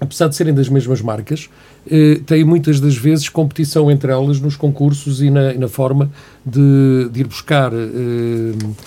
apesar 0.00 0.28
de 0.28 0.36
serem 0.36 0.54
das 0.54 0.68
mesmas 0.68 1.02
marcas, 1.02 1.50
eh, 1.90 2.20
têm 2.26 2.44
muitas 2.44 2.80
das 2.80 2.96
vezes 2.96 3.28
competição 3.28 3.90
entre 3.90 4.10
elas 4.10 4.40
nos 4.40 4.56
concursos 4.56 5.22
e 5.22 5.30
na, 5.30 5.52
na 5.54 5.68
forma 5.68 6.10
de, 6.44 7.08
de, 7.12 7.20
ir 7.20 7.26
buscar 7.26 7.72
eh, 7.72 7.76
eh 7.76 8.86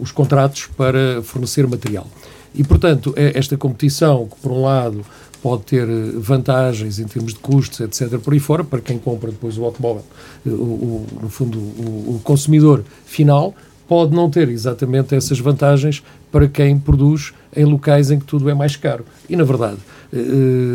os 0.00 0.12
contratos 0.12 0.68
para 0.76 1.22
fornecer 1.22 1.66
material. 1.66 2.06
E, 2.54 2.62
portanto, 2.62 3.14
é 3.16 3.38
esta 3.38 3.56
competição 3.56 4.28
que, 4.28 4.36
por 4.40 4.52
um 4.52 4.62
lado, 4.62 5.04
pode 5.42 5.62
ter 5.64 5.88
eh, 5.88 6.12
vantagens 6.16 6.98
em 6.98 7.04
termos 7.04 7.34
de 7.34 7.40
custos, 7.40 7.80
etc., 7.80 8.18
por 8.18 8.32
aí 8.32 8.38
fora, 8.38 8.62
para 8.62 8.80
quem 8.80 8.98
compra 8.98 9.30
depois 9.30 9.58
o 9.58 9.64
automóvel, 9.64 10.04
eh, 10.46 10.50
o, 10.50 10.52
o, 10.52 11.06
no 11.22 11.28
fundo, 11.28 11.58
o, 11.58 12.16
o 12.16 12.20
consumidor 12.22 12.84
final, 13.04 13.54
pode 13.88 14.14
não 14.14 14.30
ter 14.30 14.48
exatamente 14.48 15.14
essas 15.14 15.38
vantagens 15.40 16.02
para 16.30 16.46
quem 16.46 16.78
produz 16.78 17.34
em 17.54 17.64
locais 17.64 18.10
em 18.10 18.18
que 18.18 18.24
tudo 18.24 18.48
é 18.48 18.54
mais 18.54 18.76
caro. 18.76 19.04
E, 19.28 19.34
na 19.34 19.44
verdade, 19.44 19.78
eh, 19.78 20.01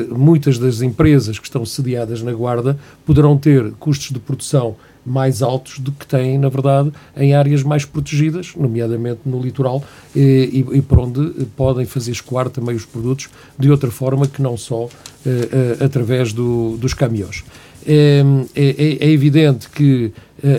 muitas 0.10 0.58
das 0.58 0.82
empresas 0.82 1.38
que 1.38 1.46
estão 1.46 1.66
sediadas 1.66 2.22
na 2.22 2.32
Guarda 2.32 2.78
poderão 3.06 3.38
ter 3.38 3.72
custos 3.80 4.12
de 4.12 4.20
produção 4.20 4.76
mais 5.08 5.42
altos 5.42 5.80
do 5.80 5.92
que 5.92 6.06
têm, 6.06 6.38
na 6.38 6.50
verdade, 6.50 6.92
em 7.16 7.34
áreas 7.34 7.64
mais 7.64 7.86
protegidas, 7.86 8.54
nomeadamente 8.56 9.22
no 9.26 9.42
litoral, 9.42 9.82
e, 10.14 10.66
e, 10.70 10.78
e 10.78 10.82
por 10.82 11.00
onde 11.00 11.46
podem 11.56 11.86
fazer 11.86 12.12
escoar 12.12 12.50
também 12.50 12.76
os 12.76 12.86
produtos 12.86 13.30
de 13.58 13.72
outra 13.72 13.90
forma 13.90 14.28
que 14.28 14.42
não 14.42 14.58
só 14.58 14.86
uh, 14.86 15.84
através 15.84 16.34
do, 16.34 16.76
dos 16.78 16.94
caminhões. 16.94 17.46
É, 17.86 18.22
é, 18.54 19.06
é, 19.06 19.10
evidente 19.12 19.70
que 19.70 20.12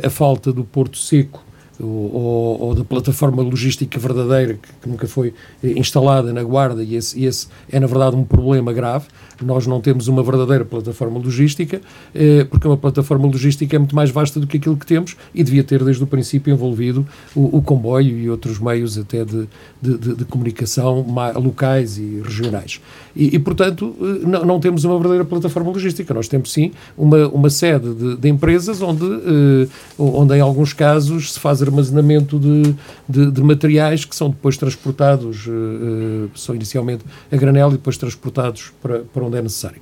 a 0.02 0.08
falta 0.08 0.50
do 0.50 0.64
Porto 0.64 0.96
Seco 0.96 1.44
ou, 1.80 2.60
ou, 2.60 2.74
da 2.74 2.84
plataforma 2.84 3.42
logística 3.42 3.98
verdadeira 3.98 4.54
que, 4.54 4.68
que, 4.80 4.88
nunca 4.88 5.06
foi 5.06 5.32
instalada 5.62 6.32
na 6.32 6.42
Guarda, 6.42 6.82
e 6.82 6.96
esse, 6.96 7.24
esse, 7.24 7.48
é, 7.70 7.78
na 7.78 7.86
verdade, 7.86 8.16
um 8.16 8.24
problema 8.24 8.72
grave. 8.72 9.06
Nós 9.42 9.66
não 9.66 9.80
temos 9.80 10.08
uma 10.08 10.22
verdadeira 10.22 10.64
plataforma 10.64 11.18
logística, 11.18 11.80
eh, 12.14 12.44
porque 12.44 12.66
uma 12.66 12.76
plataforma 12.76 13.26
logística 13.26 13.76
é 13.76 13.78
muito 13.78 13.94
mais 13.94 14.10
vasta 14.10 14.40
do 14.40 14.46
que 14.46 14.56
aquilo 14.56 14.76
que 14.76 14.86
temos 14.86 15.16
e 15.34 15.42
devia 15.42 15.62
ter, 15.64 15.82
desde 15.84 16.02
o 16.02 16.06
princípio, 16.06 16.52
envolvido 16.52 17.06
o, 17.34 17.58
o 17.58 17.62
comboio 17.62 18.18
e 18.18 18.28
outros 18.28 18.58
meios 18.58 18.98
até 18.98 19.24
de, 19.24 19.48
de, 19.80 19.98
de, 19.98 20.14
de 20.16 20.24
comunicação 20.24 21.06
locais 21.36 21.98
e 21.98 22.20
regionais. 22.24 22.80
E, 23.14 23.36
e 23.36 23.38
portanto, 23.38 23.94
eh, 24.00 24.26
não, 24.26 24.44
não, 24.44 24.60
temos 24.60 24.84
uma 24.84 24.94
verdadeira 24.94 25.24
plataforma 25.24 25.70
logística. 25.70 26.12
Nós 26.12 26.28
temos, 26.28 26.52
sim, 26.52 26.72
uma, 26.96 27.28
uma 27.28 27.50
sede 27.50 27.94
de, 27.94 28.16
de 28.16 28.28
empresas 28.28 28.82
onde, 28.82 29.04
eh, 29.04 29.68
onde, 29.98 30.34
em 30.34 30.40
alguns 30.40 30.72
casos, 30.72 31.32
se 31.32 31.40
faz 31.40 31.62
armazenamento 31.62 32.38
de, 32.38 32.74
de, 33.08 33.30
de 33.30 33.42
materiais 33.42 34.04
que 34.04 34.14
são 34.14 34.30
depois 34.30 34.56
transportados, 34.56 35.46
uh, 35.46 36.30
são 36.34 36.54
inicialmente 36.54 37.04
a 37.30 37.36
granel 37.36 37.68
e 37.68 37.72
depois 37.72 37.96
transportados 37.96 38.72
para, 38.82 39.00
para 39.00 39.24
onde 39.28 39.38
é 39.38 39.42
necessário. 39.42 39.80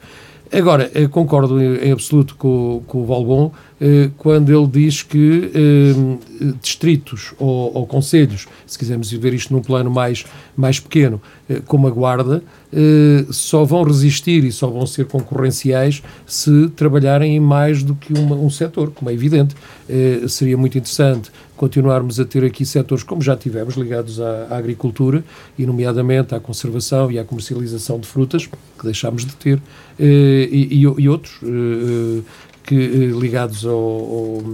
Agora, 0.52 0.90
concordo 1.11 1.61
em 1.61 1.90
absoluto 1.90 2.37
com, 2.37 2.80
com 2.87 3.02
o 3.02 3.04
Valbon 3.04 3.52
eh, 3.78 4.09
quando 4.16 4.50
ele 4.50 4.66
diz 4.66 5.02
que 5.02 5.50
eh, 5.54 6.54
distritos 6.62 7.35
ou, 7.38 7.74
ou 7.74 7.87
conselhos, 7.87 8.46
se 8.66 8.78
quisermos 8.78 9.11
ver 9.12 9.35
isto 9.35 9.52
num 9.52 9.61
plano 9.61 9.90
mais, 9.90 10.24
mais 10.56 10.80
pequeno, 10.80 11.20
eh, 11.48 11.61
como 11.66 11.87
a 11.87 11.90
Guarda, 11.90 12.42
só 13.30 13.64
vão 13.64 13.85
resistir 13.85 14.44
e 14.44 14.52
só 14.52 14.66
vão 14.66 14.87
ser 14.87 15.06
concorrenciais 15.06 16.02
se 16.26 16.68
trabalharem 16.76 17.35
em 17.35 17.40
mais 17.40 17.82
do 17.82 17.94
que 17.94 18.12
uma, 18.12 18.37
um 18.37 18.50
setor, 18.50 18.90
como 18.90 19.09
é 19.09 19.14
evidente. 19.14 19.54
Seria 20.28 20.59
muito 20.59 20.76
interessante 20.76 21.30
continuarmos 21.56 22.20
a 22.20 22.24
ter 22.24 22.44
aqui 22.44 22.64
setores 22.64 23.02
como 23.02 23.22
já 23.22 23.36
tivemos, 23.36 23.74
ligados 23.76 24.20
à, 24.20 24.46
à, 24.50 24.58
agricultura 24.58 25.24
e, 25.58 25.66
nomeadamente, 25.66 26.34
à 26.34 26.40
conservação 26.40 27.10
e 27.10 27.18
à 27.18 27.24
comercialização 27.24 27.98
de 27.98 28.06
frutas, 28.06 28.46
que 28.46 28.84
deixámos 28.84 29.24
de 29.24 29.34
ter, 29.36 29.60
e, 29.98 30.68
e, 30.70 30.80
e 30.82 31.08
outros 31.08 31.40
que, 32.66 32.74
eh, 32.74 33.18
ligados 33.18 33.64
ao, 33.64 33.72
ao, 33.72 34.44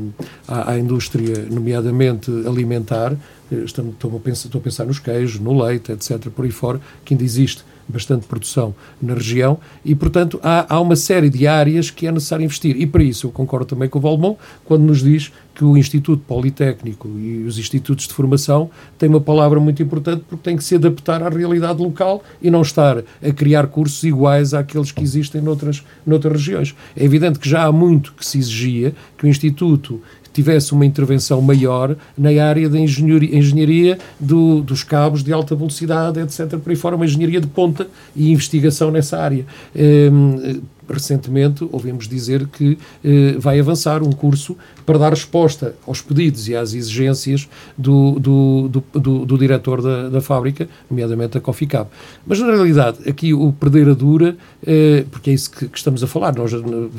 à, 0.47 0.73
à, 0.73 0.79
indústria, 0.79 1.47
nomeadamente 1.51 2.31
alimentar, 2.47 3.17
eh, 3.51 3.57
estou, 3.65 3.89
estou, 3.89 4.17
a 4.17 4.21
pensar, 4.21 4.47
estou 4.47 4.61
a 4.61 4.63
pensar 4.63 4.85
nos 4.85 4.99
queijos, 4.99 5.41
no 5.41 5.61
leite, 5.61 5.91
etc., 5.91 6.29
por 6.29 6.45
aí 6.45 6.51
fora, 6.51 6.81
que 7.05 7.15
ainda 7.15 7.25
existe 7.25 7.65
bastante 7.89 8.27
produção 8.27 8.75
na 9.01 9.15
região 9.15 9.59
e, 9.85 9.95
portanto, 9.95 10.39
há, 10.43 10.75
há 10.75 10.81
uma 10.81 10.97
série 10.97 11.29
de 11.29 11.47
áreas 11.47 11.91
que 11.91 12.07
é 12.07 12.13
necessário 12.13 12.45
investir. 12.45 12.77
E 12.77 12.87
para 12.87 13.03
isso 13.03 13.27
eu 13.27 13.31
concordo 13.31 13.67
também 13.67 13.89
com 13.89 13.99
o 13.99 14.03
Valmont 14.03 14.39
quando 14.65 14.83
nos 14.83 15.03
diz 15.03 15.33
que 15.55 15.65
o 15.65 15.77
Instituto 15.77 16.23
Politécnico 16.27 17.09
e 17.19 17.45
os 17.45 17.59
institutos 17.59 18.07
de 18.09 18.15
formação 18.15 18.71
têm 18.99 19.09
uma 19.09 19.21
palavra 19.21 19.61
muito 19.61 19.83
importante 19.83 20.25
porque 20.29 20.43
têm 20.43 20.57
que 20.57 20.65
se 20.65 20.77
adaptar 20.77 21.23
à 21.23 21.29
realidade 21.29 21.83
local 21.83 22.23
e 22.41 22.51
não 22.51 22.63
estar 22.63 22.99
a 22.99 23.33
criar 23.33 23.67
cursos 23.67 24.03
iguais 24.03 24.55
àqueles 24.55 24.91
que 24.91 25.03
existem 25.03 25.41
noutras, 25.41 25.85
noutras 26.07 26.33
regiões. 26.33 26.75
É 26.97 27.05
evidente 27.05 27.39
que 27.39 27.49
já 27.49 27.65
há 27.65 27.73
muito 27.73 28.15
que 28.15 28.25
se 28.25 28.39
exigia 28.39 28.95
que 29.19 29.27
o 29.27 29.29
Instituto 29.29 30.01
tivesse 30.33 30.73
uma 30.73 30.87
intervenção 30.87 31.41
maior 31.41 31.97
na 32.17 32.31
área 32.43 32.69
da 32.69 32.79
engenharia, 32.79 33.37
engenharia 33.37 33.99
do, 34.19 34.63
dos 34.63 34.83
cabos 34.83 35.23
de 35.23 35.33
alta 35.33 35.55
velocidade, 35.55 36.21
etc. 36.21 36.59
Por 36.59 36.71
aí 36.71 36.77
fora, 36.77 36.97
uma 36.97 37.05
engenharia 37.05 37.41
de 37.41 37.47
ponta 37.47 37.87
e 38.15 38.31
investigação 38.31 38.91
nessa 38.91 39.19
área. 39.19 39.45
Um, 39.75 40.61
recentemente 40.89 41.67
ouvimos 41.71 42.09
dizer 42.09 42.47
que 42.47 42.79
eh, 43.05 43.37
vai 43.39 43.59
avançar 43.59 44.03
um 44.03 44.13
curso 44.13 44.57
para 44.85 44.99
dar 44.99 45.11
resposta 45.11 45.75
aos 45.87 46.01
pedidos 46.01 46.49
e 46.49 46.57
às 46.57 46.75
exigências 46.75 47.49
do, 47.77 48.19
do, 48.19 48.69
do, 48.69 49.01
do, 49.01 49.27
do 49.27 49.39
diretor 49.39 49.81
da, 49.81 50.09
da 50.09 50.21
fábrica, 50.21 50.69
nomeadamente 50.91 51.39
a 51.39 51.41
Coficab. 51.41 51.89
Mas, 52.27 52.41
na 52.41 52.47
realidade, 52.47 52.99
aqui 53.09 53.33
o 53.33 53.53
perder 53.53 53.89
a 53.89 53.95
dura, 53.95 54.37
eh, 54.67 55.05
porque 55.11 55.31
é 55.31 55.33
isso 55.35 55.51
que, 55.51 55.69
que, 55.69 55.79
estamos 55.79 56.03
a 56.03 56.07
falar, 56.07 56.35
nós 56.35 56.51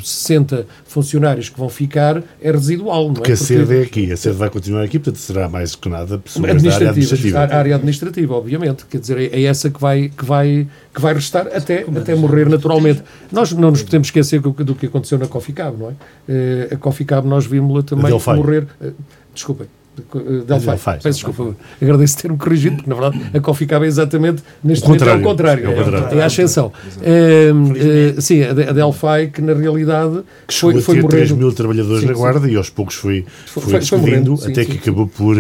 60 0.04 0.66
funcionários 0.86 1.50
que 1.50 1.60
vão 1.60 1.70
ficar 1.70 2.24
é 2.42 2.52
residual, 2.52 3.06
não 3.06 3.12
é? 3.12 3.16
Porque 3.16 3.32
a 3.34 3.38
sede 3.38 3.78
é 3.78 3.82
aqui, 3.82 4.12
a 4.12 4.18
sede 4.18 4.38
vai 4.38 4.50
continuar 4.50 4.84
aqui, 4.84 5.00
portanto 5.00 5.20
será 5.20 5.50
mais 5.50 5.76
que 5.76 5.90
nada 5.90 6.18
pessoas 6.18 6.64
da 6.64 6.74
área 6.74 6.90
administrativa. 6.90 7.40
A 7.40 7.58
área 7.58 7.76
administrativa, 7.76 8.34
obviamente, 8.34 8.86
quer 8.86 9.00
dizer, 9.00 9.18
é, 9.18 9.26
é 9.26 9.44
essa 9.44 9.70
que 9.70 9.80
vai, 9.80 10.10
que 10.10 10.26
vai, 10.26 10.68
que 10.94 11.02
vai 11.02 11.14
restar 11.14 11.48
até, 11.48 11.82
até 11.82 12.16
morrer 12.16 12.48
naturalmente. 12.48 13.04
Nós 13.32 13.52
não 13.52 13.72
nos 13.72 13.82
podemos 13.82 14.08
esquecer 14.08 14.40
do 14.40 14.76
que 14.76 14.86
aconteceu 14.86 15.18
na 15.18 15.28
Coficab, 15.28 15.76
não 15.78 15.90
é? 15.90 15.94
Eh, 16.30 16.70
a 16.74 16.78
Coficab 16.78 17.28
nós 17.28 17.46
vimos-la 17.46 17.82
também 17.82 18.12
morrer. 18.12 18.68
Eh, 18.80 18.92
desculpem. 19.34 19.68
Delphi. 20.46 20.66
Delphi. 20.66 20.92
Peço 21.04 21.24
desculpa, 21.24 21.56
agradeço 21.80 22.18
ter-me 22.18 22.38
corrigido, 22.38 22.78
porque 22.78 22.90
na 22.90 22.96
verdade 22.96 23.32
a 23.34 23.40
Coffee 23.40 23.68
Cab 23.68 23.86
é 23.86 23.88
exatamente 23.88 24.44
neste 24.64 24.86
momento 24.86 25.08
é 25.08 25.16
o 25.16 25.22
contrário, 25.22 25.66
é, 25.66 25.70
o 25.70 25.76
contrário. 25.76 26.18
é, 26.18 26.20
é 26.20 26.24
a 26.24 26.26
ascensão. 26.26 26.72
É, 27.02 28.20
sim, 28.20 28.42
a 28.42 28.54
Delphi, 28.54 29.30
que 29.32 29.42
na 29.42 29.54
realidade 29.54 30.24
que 30.48 30.54
foi, 30.54 30.82
foi 30.82 30.96
morrendo. 30.96 31.10
3 31.10 31.32
mil 31.34 31.52
trabalhadores 31.54 32.02
sim, 32.02 32.08
na 32.08 32.14
guarda 32.14 32.48
sim. 32.48 32.54
e 32.54 32.58
aos 32.58 32.70
poucos 32.70 32.96
foi, 32.96 33.26
foi, 33.46 33.64
foi 33.64 33.80
despedindo 33.80 34.36
sim, 34.38 34.52
até 34.52 34.66
que 34.66 34.78
acabou 34.78 35.08
por 35.08 35.38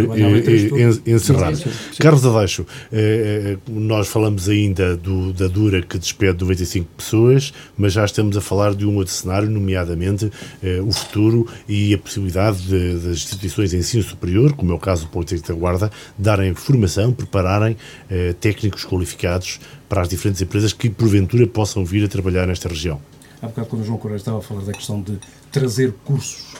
encerrar. 1.05 1.53
Carlos 1.99 2.25
Adeixo, 2.25 2.65
eh, 2.91 3.57
nós 3.67 4.07
falamos 4.07 4.47
ainda 4.47 4.95
do, 4.95 5.33
da 5.33 5.47
Dura 5.47 5.81
que 5.81 5.97
despede 5.97 6.41
95 6.41 6.87
pessoas, 6.95 7.53
mas 7.75 7.93
já 7.93 8.05
estamos 8.05 8.37
a 8.37 8.41
falar 8.41 8.75
de 8.75 8.85
um 8.85 8.95
outro 8.97 9.13
cenário, 9.13 9.49
nomeadamente 9.49 10.31
eh, 10.63 10.79
o 10.81 10.91
futuro 10.91 11.47
e 11.67 11.93
a 11.93 11.97
possibilidade 11.97 12.61
de, 12.61 12.93
das 12.99 13.17
instituições 13.17 13.71
de 13.71 13.77
ensino 13.77 14.03
superior 14.03 14.42
como 14.51 14.73
é 14.73 14.75
o 14.75 14.79
caso 14.79 15.05
do 15.05 15.09
Politécnico 15.09 15.47
da 15.47 15.57
Guarda, 15.57 15.91
darem 16.17 16.53
formação, 16.53 17.13
prepararem 17.13 17.77
eh, 18.09 18.33
técnicos 18.33 18.83
qualificados 18.83 19.59
para 19.87 20.01
as 20.01 20.09
diferentes 20.09 20.41
empresas 20.41 20.73
que, 20.73 20.89
porventura, 20.89 21.47
possam 21.47 21.85
vir 21.85 22.03
a 22.03 22.07
trabalhar 22.09 22.45
nesta 22.45 22.67
região. 22.67 22.99
Há 23.41 23.47
bocado, 23.47 23.67
quando 23.67 23.81
o 23.81 23.85
João 23.85 23.97
Correia 23.97 24.17
estava 24.17 24.39
a 24.39 24.41
falar 24.41 24.61
da 24.61 24.73
questão 24.73 25.01
de 25.01 25.17
trazer 25.51 25.93
cursos, 26.03 26.55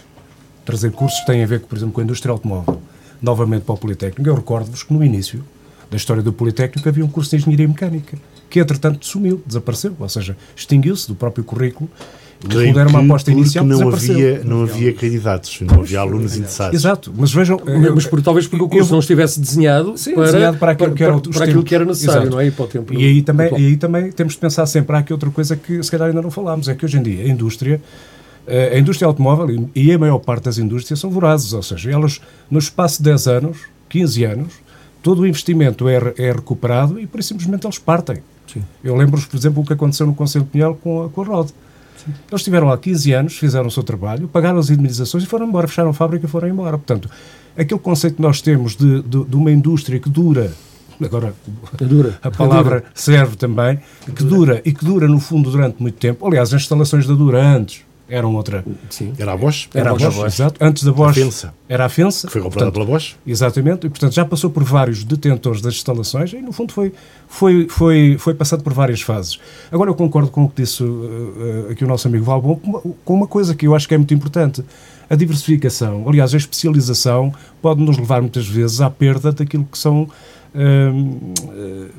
trazer 0.64 0.92
cursos 0.92 1.20
tem 1.26 1.44
a 1.44 1.46
ver, 1.46 1.62
por 1.62 1.78
exemplo, 1.78 1.94
com 1.94 2.02
a 2.02 2.04
indústria 2.04 2.32
automóvel, 2.32 2.82
novamente 3.22 3.64
para 3.64 3.74
o 3.74 3.78
Politécnico. 3.78 4.30
Eu 4.30 4.36
recordo-vos 4.36 4.84
que 4.84 4.94
no 4.94 5.04
início 5.04 5.44
da 5.90 5.98
história 5.98 6.24
do 6.24 6.34
Politécnico 6.34 6.88
havia 6.88 7.06
um 7.06 7.08
curso 7.08 7.32
de 7.32 7.38
Engenharia 7.38 7.68
Mecânica, 7.68 8.18
que 8.50 8.60
entretanto 8.60 9.06
sumiu, 9.06 9.42
desapareceu, 9.46 9.96
ou 10.00 10.10
seja, 10.10 10.38
extinguiu-se 10.56 11.08
do 11.08 11.16
próprio 11.16 11.44
currículo 11.44 11.90
Creio 12.48 12.78
era 12.78 12.90
uma 12.90 13.00
aposta 13.02 13.32
inicial 13.32 13.66
não 13.66 13.90
havia, 13.90 14.44
não 14.44 14.64
havia 14.64 14.94
candidatos, 14.94 15.62
não 15.62 15.82
havia 15.82 16.00
alunos 16.00 16.36
interessados. 16.36 16.80
Exato, 16.80 17.14
mas 17.16 17.34
vejam... 17.34 17.60
Mas 17.96 18.06
por, 18.06 18.22
talvez 18.22 18.48
porque 18.48 18.64
o 18.64 18.70
curso 18.70 18.90
eu, 18.90 18.94
não 18.94 19.00
estivesse 19.00 19.40
desenhado, 19.40 19.98
sim, 19.98 20.14
para, 20.14 20.26
desenhado 20.26 20.58
para, 20.58 20.72
aquilo, 20.74 20.90
para, 20.90 20.98
que 20.98 21.04
era, 21.04 21.20
para, 21.20 21.32
para 21.32 21.44
aquilo 21.46 21.64
que 21.64 21.76
era 21.76 21.86
necessário, 21.86 22.22
Exato. 22.24 22.36
não 22.36 22.42
é? 22.42 22.48
E, 22.48 22.52
para 22.52 22.66
o 22.66 22.68
tempo 22.68 22.94
e, 22.94 22.98
aí 22.98 23.22
também, 23.22 23.52
e 23.54 23.68
aí 23.68 23.78
também 23.78 24.12
temos 24.12 24.34
de 24.34 24.40
pensar 24.40 24.66
sempre, 24.66 24.96
há 24.96 25.00
aqui 25.00 25.14
outra 25.14 25.30
coisa 25.30 25.56
que 25.56 25.82
se 25.82 25.90
calhar 25.90 26.10
ainda 26.10 26.22
não 26.22 26.32
falámos, 26.32 26.68
é 26.68 26.76
que 26.76 26.86
hoje 26.86 26.98
em 26.98 27.04
dia 27.04 27.24
a 27.24 27.28
indústria 27.28 27.82
a 28.74 28.78
indústria 28.78 29.08
automóvel 29.08 29.70
e 29.74 29.92
a 29.94 29.98
maior 29.98 30.20
parte 30.20 30.44
das 30.44 30.58
indústrias 30.58 31.00
são 31.00 31.10
vorazes, 31.10 31.54
ou 31.54 31.64
seja, 31.64 31.92
elas 31.92 32.20
no 32.52 32.60
espaço 32.60 32.98
de 32.98 33.04
10 33.10 33.28
anos, 33.28 33.58
15 33.88 34.24
anos, 34.26 34.54
todo 35.02 35.22
o 35.22 35.28
investimento 35.28 35.88
é, 35.88 36.14
é 36.18 36.32
recuperado 36.32 37.00
e 37.00 37.06
por 37.06 37.24
simplesmente 37.24 37.66
eles 37.66 37.78
partem. 37.78 38.18
Sim. 38.52 38.64
Eu 38.84 38.96
lembro-vos, 38.96 39.26
por 39.26 39.38
exemplo, 39.38 39.62
o 39.62 39.66
que 39.66 39.74
aconteceu 39.74 40.06
no 40.06 40.14
Conselho 40.14 40.46
de 40.46 40.52
Pinhal 40.52 40.76
com 40.76 41.04
a, 41.04 41.10
com 41.10 41.22
a 41.22 41.26
ROD. 41.26 41.52
Eles 42.08 42.42
estiveram 42.42 42.68
lá 42.68 42.78
15 42.78 43.12
anos, 43.12 43.38
fizeram 43.38 43.68
o 43.68 43.72
seu 43.72 43.84
trabalho, 43.84 44.28
pagaram 44.28 44.60
as 44.60 44.70
indemnizações 44.70 45.24
e 45.24 45.28
foram 45.28 45.48
embora, 45.48 45.68
fecharam 45.68 45.90
a 45.90 45.94
fábrica 45.94 46.26
e 46.26 46.30
foram 46.30 46.48
embora. 46.48 46.78
Portanto, 46.78 47.10
aquele 47.58 47.80
conceito 47.80 48.16
que 48.16 48.22
nós 48.22 48.42
temos 48.42 48.76
de, 48.76 49.02
de, 49.02 49.24
de 49.24 49.36
uma 49.36 49.52
indústria 49.52 50.00
que 50.00 50.10
dura 50.10 50.52
agora 51.04 51.34
dura, 51.82 52.18
a 52.22 52.32
palavra 52.32 52.80
dura. 52.80 52.92
serve 52.94 53.36
também, 53.36 53.80
que 54.16 54.24
dura 54.24 54.62
e 54.64 54.72
que 54.72 54.86
dura 54.86 55.08
no 55.08 55.20
fundo 55.20 55.52
durante 55.52 55.82
muito 55.82 55.96
tempo. 55.96 56.26
Aliás, 56.26 56.54
as 56.54 56.62
instalações 56.62 57.06
da 57.06 57.14
Dura 57.14 57.44
antes 57.44 57.84
eram 58.14 58.36
outra. 58.36 58.64
Sim. 58.92 59.12
Era 59.18 59.34
a 59.34 59.38
Bosch? 59.38 59.68
Era, 59.74 59.90
a 59.90 59.94
Bosch, 59.94 60.16
Bosch, 60.16 60.26
exato. 60.28 60.64
Antes 60.64 60.84
da 60.84 60.92
Bosch. 60.92 61.18
A 61.18 61.54
Era 61.68 61.86
a 61.86 61.90
Fensa. 61.90 62.28
Que 62.28 62.34
foi 62.34 62.42
comprada 62.44 62.66
portanto, 62.66 62.86
pela 62.86 62.86
Bosch. 62.86 63.16
Exatamente. 63.26 63.88
E, 63.88 63.90
portanto, 63.90 64.14
já 64.14 64.24
passou 64.24 64.52
por 64.52 64.64
vários 64.64 65.04
detentores 65.04 65.62
das 65.62 65.74
instalações 65.74 66.32
e, 66.32 66.38
no 66.38 66.52
fundo, 66.52 66.72
foi, 66.72 66.94
foi, 67.28 67.68
foi, 67.68 68.16
foi 68.20 68.36
passado 68.36 68.62
por 68.64 68.72
várias 68.72 69.02
fases. 69.02 69.40
Agora, 69.72 69.90
eu 69.90 69.96
concordo 69.96 70.30
com 70.30 70.44
o 70.44 70.50
que 70.50 70.62
disse 70.62 70.84
uh, 70.84 71.72
aqui 71.72 71.84
o 71.84 71.88
nosso 71.88 72.08
amigo 72.08 72.24
Valbon, 72.24 72.56
com 73.04 73.14
uma 73.16 73.28
coisa 73.28 73.56
que 73.56 73.66
eu 73.66 73.74
acho 73.74 73.88
que 73.88 73.96
é 73.96 73.98
muito 73.98 74.14
importante. 74.14 74.64
A 75.10 75.16
diversificação, 75.16 76.08
aliás, 76.08 76.36
a 76.36 76.38
especialização 76.38 77.34
pode 77.64 77.82
nos 77.82 77.98
levar 77.98 78.22
muitas 78.22 78.48
vezes 78.48 78.80
à 78.80 78.92
perda 78.92 79.32
daquilo 79.32 79.66
que 79.66 79.78
são. 79.78 80.08
Uh, 80.54 81.90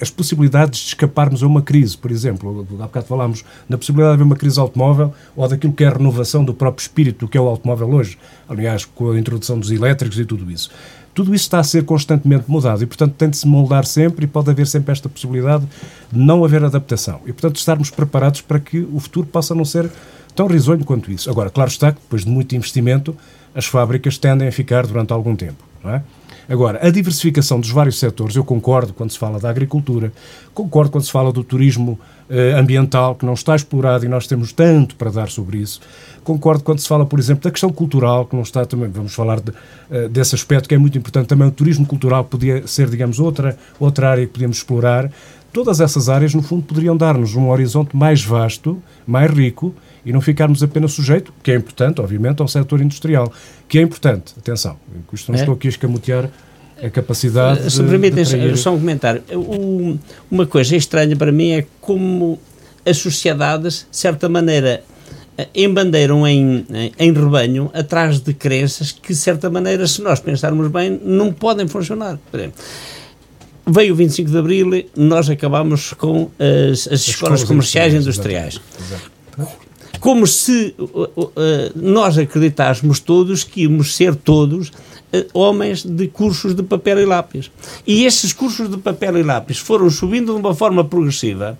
as 0.00 0.10
possibilidades 0.10 0.80
de 0.80 0.86
escaparmos 0.88 1.42
a 1.42 1.46
uma 1.46 1.62
crise, 1.62 1.96
por 1.96 2.10
exemplo, 2.10 2.66
há 2.78 2.82
bocado 2.82 3.06
falámos 3.06 3.44
na 3.68 3.76
possibilidade 3.76 4.12
de 4.12 4.14
haver 4.14 4.24
uma 4.24 4.36
crise 4.36 4.58
automóvel 4.60 5.12
ou 5.34 5.48
daquilo 5.48 5.72
que 5.72 5.84
é 5.84 5.88
a 5.88 5.90
renovação 5.90 6.44
do 6.44 6.54
próprio 6.54 6.82
espírito 6.82 7.26
do 7.26 7.28
que 7.28 7.36
é 7.36 7.40
o 7.40 7.48
automóvel 7.48 7.90
hoje, 7.90 8.18
aliás, 8.48 8.84
com 8.84 9.10
a 9.10 9.18
introdução 9.18 9.58
dos 9.58 9.70
elétricos 9.70 10.18
e 10.18 10.24
tudo 10.24 10.50
isso. 10.50 10.70
Tudo 11.14 11.34
isso 11.34 11.44
está 11.44 11.58
a 11.58 11.64
ser 11.64 11.84
constantemente 11.84 12.44
mudado 12.48 12.82
e, 12.82 12.86
portanto, 12.86 13.14
tem 13.14 13.28
de 13.28 13.36
se 13.36 13.46
moldar 13.46 13.84
sempre 13.84 14.24
e 14.24 14.28
pode 14.28 14.50
haver 14.50 14.68
sempre 14.68 14.92
esta 14.92 15.08
possibilidade 15.08 15.66
de 16.12 16.18
não 16.18 16.44
haver 16.44 16.62
adaptação. 16.62 17.20
E, 17.26 17.32
portanto, 17.32 17.56
estarmos 17.56 17.90
preparados 17.90 18.40
para 18.40 18.60
que 18.60 18.86
o 18.92 19.00
futuro 19.00 19.26
possa 19.26 19.52
não 19.52 19.64
ser 19.64 19.90
tão 20.32 20.46
risonho 20.46 20.84
quanto 20.84 21.10
isso. 21.10 21.28
Agora, 21.28 21.50
claro 21.50 21.68
está 21.68 21.90
que, 21.90 22.00
depois 22.00 22.24
de 22.24 22.30
muito 22.30 22.54
investimento, 22.54 23.16
as 23.52 23.66
fábricas 23.66 24.16
tendem 24.16 24.46
a 24.46 24.52
ficar 24.52 24.86
durante 24.86 25.12
algum 25.12 25.34
tempo, 25.34 25.64
não 25.82 25.90
é? 25.90 26.02
Agora, 26.48 26.78
a 26.86 26.90
diversificação 26.90 27.60
dos 27.60 27.70
vários 27.70 27.98
setores, 27.98 28.34
eu 28.34 28.42
concordo 28.42 28.94
quando 28.94 29.10
se 29.10 29.18
fala 29.18 29.38
da 29.38 29.50
agricultura, 29.50 30.10
concordo 30.54 30.90
quando 30.90 31.04
se 31.04 31.12
fala 31.12 31.30
do 31.30 31.44
turismo 31.44 32.00
eh, 32.30 32.52
ambiental, 32.52 33.14
que 33.14 33.26
não 33.26 33.34
está 33.34 33.54
explorado 33.54 34.06
e 34.06 34.08
nós 34.08 34.26
temos 34.26 34.50
tanto 34.52 34.96
para 34.96 35.10
dar 35.10 35.28
sobre 35.28 35.58
isso. 35.58 35.80
Concordo 36.24 36.64
quando 36.64 36.78
se 36.78 36.88
fala, 36.88 37.04
por 37.04 37.18
exemplo, 37.18 37.44
da 37.44 37.50
questão 37.50 37.70
cultural, 37.70 38.24
que 38.24 38.34
não 38.34 38.42
está 38.42 38.64
também, 38.64 38.88
vamos 38.88 39.14
falar 39.14 39.40
de, 39.40 39.50
uh, 39.50 40.08
desse 40.10 40.34
aspecto 40.34 40.68
que 40.68 40.74
é 40.74 40.78
muito 40.78 40.96
importante 40.96 41.26
também, 41.26 41.48
o 41.48 41.50
turismo 41.50 41.86
cultural 41.86 42.24
podia 42.24 42.66
ser, 42.66 42.88
digamos, 42.88 43.18
outra, 43.18 43.56
outra 43.78 44.10
área 44.10 44.26
que 44.26 44.32
podíamos 44.32 44.58
explorar. 44.58 45.10
Todas 45.52 45.80
essas 45.80 46.10
áreas, 46.10 46.34
no 46.34 46.42
fundo, 46.42 46.62
poderiam 46.62 46.96
dar-nos 46.96 47.34
um 47.34 47.48
horizonte 47.48 47.96
mais 47.96 48.22
vasto, 48.22 48.82
mais 49.06 49.30
rico, 49.30 49.74
e 50.08 50.12
não 50.12 50.22
ficarmos 50.22 50.62
apenas 50.62 50.92
sujeito, 50.92 51.34
que 51.42 51.50
é 51.50 51.54
importante, 51.54 52.00
obviamente, 52.00 52.40
ao 52.40 52.48
setor 52.48 52.80
industrial, 52.80 53.30
que 53.68 53.78
é 53.78 53.82
importante, 53.82 54.32
atenção, 54.38 54.78
isto 55.12 55.30
não 55.30 55.38
é? 55.38 55.42
estou 55.42 55.54
aqui 55.54 55.68
a 55.68 55.70
escamotear 55.70 56.30
a 56.82 56.88
capacidade 56.88 57.70
Se 57.70 57.82
me 57.82 57.90
permitem 57.90 58.24
só 58.56 58.72
um 58.72 58.78
comentário. 58.78 59.22
O, 59.30 59.98
uma 60.30 60.46
coisa 60.46 60.76
estranha 60.76 61.14
para 61.14 61.30
mim 61.30 61.50
é 61.50 61.66
como 61.78 62.38
as 62.86 62.96
sociedades, 62.96 63.86
de 63.90 63.96
certa 63.98 64.30
maneira, 64.30 64.82
embandeiram 65.54 66.26
em, 66.26 66.64
em 66.98 67.12
rebanho 67.12 67.70
atrás 67.74 68.18
de 68.18 68.32
crenças 68.32 68.92
que, 68.92 69.08
de 69.08 69.18
certa 69.18 69.50
maneira, 69.50 69.86
se 69.86 70.00
nós 70.00 70.20
pensarmos 70.20 70.68
bem, 70.68 70.98
não 71.04 71.34
podem 71.34 71.68
funcionar. 71.68 72.18
Veio 73.66 73.92
o 73.92 73.96
25 73.96 74.30
de 74.30 74.38
Abril, 74.38 74.86
nós 74.96 75.28
acabamos 75.28 75.92
com 75.92 76.30
as, 76.38 76.86
as, 76.86 76.92
as 76.94 77.08
escolas 77.08 77.44
comerciais 77.44 77.92
e 77.92 77.98
industriais. 77.98 78.58
Exatamente 78.80 79.67
como 80.00 80.26
se 80.26 80.74
uh, 80.78 81.02
uh, 81.02 81.32
nós 81.74 82.18
acreditássemos 82.18 83.00
todos 83.00 83.44
que 83.44 83.62
íamos 83.62 83.96
ser 83.96 84.14
todos 84.14 84.68
uh, 84.68 84.72
homens 85.32 85.84
de 85.84 86.08
cursos 86.08 86.54
de 86.54 86.62
papel 86.62 87.00
e 87.00 87.06
lápis. 87.06 87.50
E 87.86 88.04
esses 88.04 88.32
cursos 88.32 88.70
de 88.70 88.78
papel 88.78 89.18
e 89.18 89.22
lápis 89.22 89.58
foram 89.58 89.90
subindo 89.90 90.32
de 90.32 90.40
uma 90.40 90.54
forma 90.54 90.84
progressiva, 90.84 91.58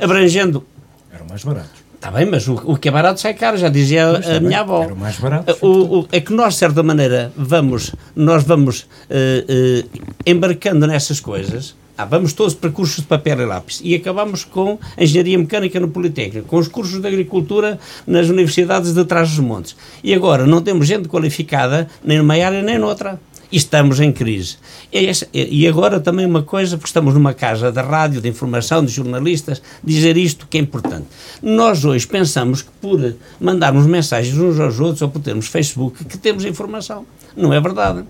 abrangendo. 0.00 0.64
Eram 1.12 1.26
mais 1.28 1.44
baratos. 1.44 1.86
Está 1.94 2.10
bem, 2.10 2.26
mas 2.26 2.46
o, 2.46 2.54
o, 2.54 2.76
que 2.76 2.88
é 2.88 2.92
barato 2.92 3.20
sai 3.20 3.34
caro, 3.34 3.56
já 3.56 3.68
dizia 3.68 4.06
pois, 4.12 4.28
a, 4.28 4.36
a 4.36 4.40
minha 4.40 4.60
avó. 4.60 4.82
Era 4.82 4.94
o 4.94 4.96
mais 4.96 5.18
barato. 5.18 5.56
O, 5.62 6.00
o, 6.00 6.08
é 6.12 6.20
que 6.20 6.32
nós, 6.32 6.54
de 6.54 6.60
certa 6.60 6.82
maneira, 6.82 7.32
vamos, 7.36 7.94
nós 8.14 8.44
vamos 8.44 8.86
embarcando 10.24 10.86
nessas 10.86 11.20
coisas 11.20 11.74
Ah, 11.98 12.04
vamos 12.04 12.34
todos 12.34 12.52
para 12.52 12.70
cursos 12.70 12.96
de 12.96 13.06
papel 13.06 13.40
e 13.40 13.46
lápis. 13.46 13.80
E 13.82 13.94
acabamos 13.94 14.44
com 14.44 14.78
a 14.96 15.02
engenharia 15.02 15.38
mecânica 15.38 15.80
no 15.80 15.88
Politécnico, 15.88 16.46
com 16.46 16.58
os 16.58 16.68
cursos 16.68 17.00
de 17.00 17.06
agricultura 17.06 17.78
nas 18.06 18.28
universidades 18.28 18.92
de 18.92 19.02
Trás-os-Montes. 19.02 19.74
E 20.04 20.12
agora 20.12 20.46
não 20.46 20.60
temos 20.60 20.86
gente 20.86 21.08
qualificada 21.08 21.88
nem 22.04 22.18
numa 22.18 22.34
área 22.34 22.62
nem 22.62 22.78
noutra. 22.78 23.18
E 23.50 23.56
estamos 23.56 24.00
em 24.00 24.12
crise. 24.12 24.56
E 25.32 25.66
agora 25.68 26.00
também 26.00 26.26
uma 26.26 26.42
coisa, 26.42 26.76
porque 26.76 26.88
estamos 26.88 27.14
numa 27.14 27.32
casa 27.32 27.72
de 27.72 27.80
rádio, 27.80 28.20
de 28.20 28.28
informação, 28.28 28.84
de 28.84 28.90
jornalistas, 28.92 29.62
dizer 29.82 30.16
isto 30.16 30.46
que 30.50 30.58
é 30.58 30.60
importante. 30.60 31.06
Nós 31.40 31.84
hoje 31.84 32.06
pensamos 32.06 32.60
que 32.60 32.70
por 32.80 33.14
mandarmos 33.40 33.86
mensagens 33.86 34.36
uns 34.36 34.58
aos 34.58 34.80
outros 34.80 35.00
ou 35.00 35.08
por 35.08 35.22
termos 35.22 35.46
Facebook, 35.46 36.04
que 36.04 36.18
temos 36.18 36.44
informação. 36.44 37.06
Não 37.36 37.54
é 37.54 37.60
verdade. 37.60 38.04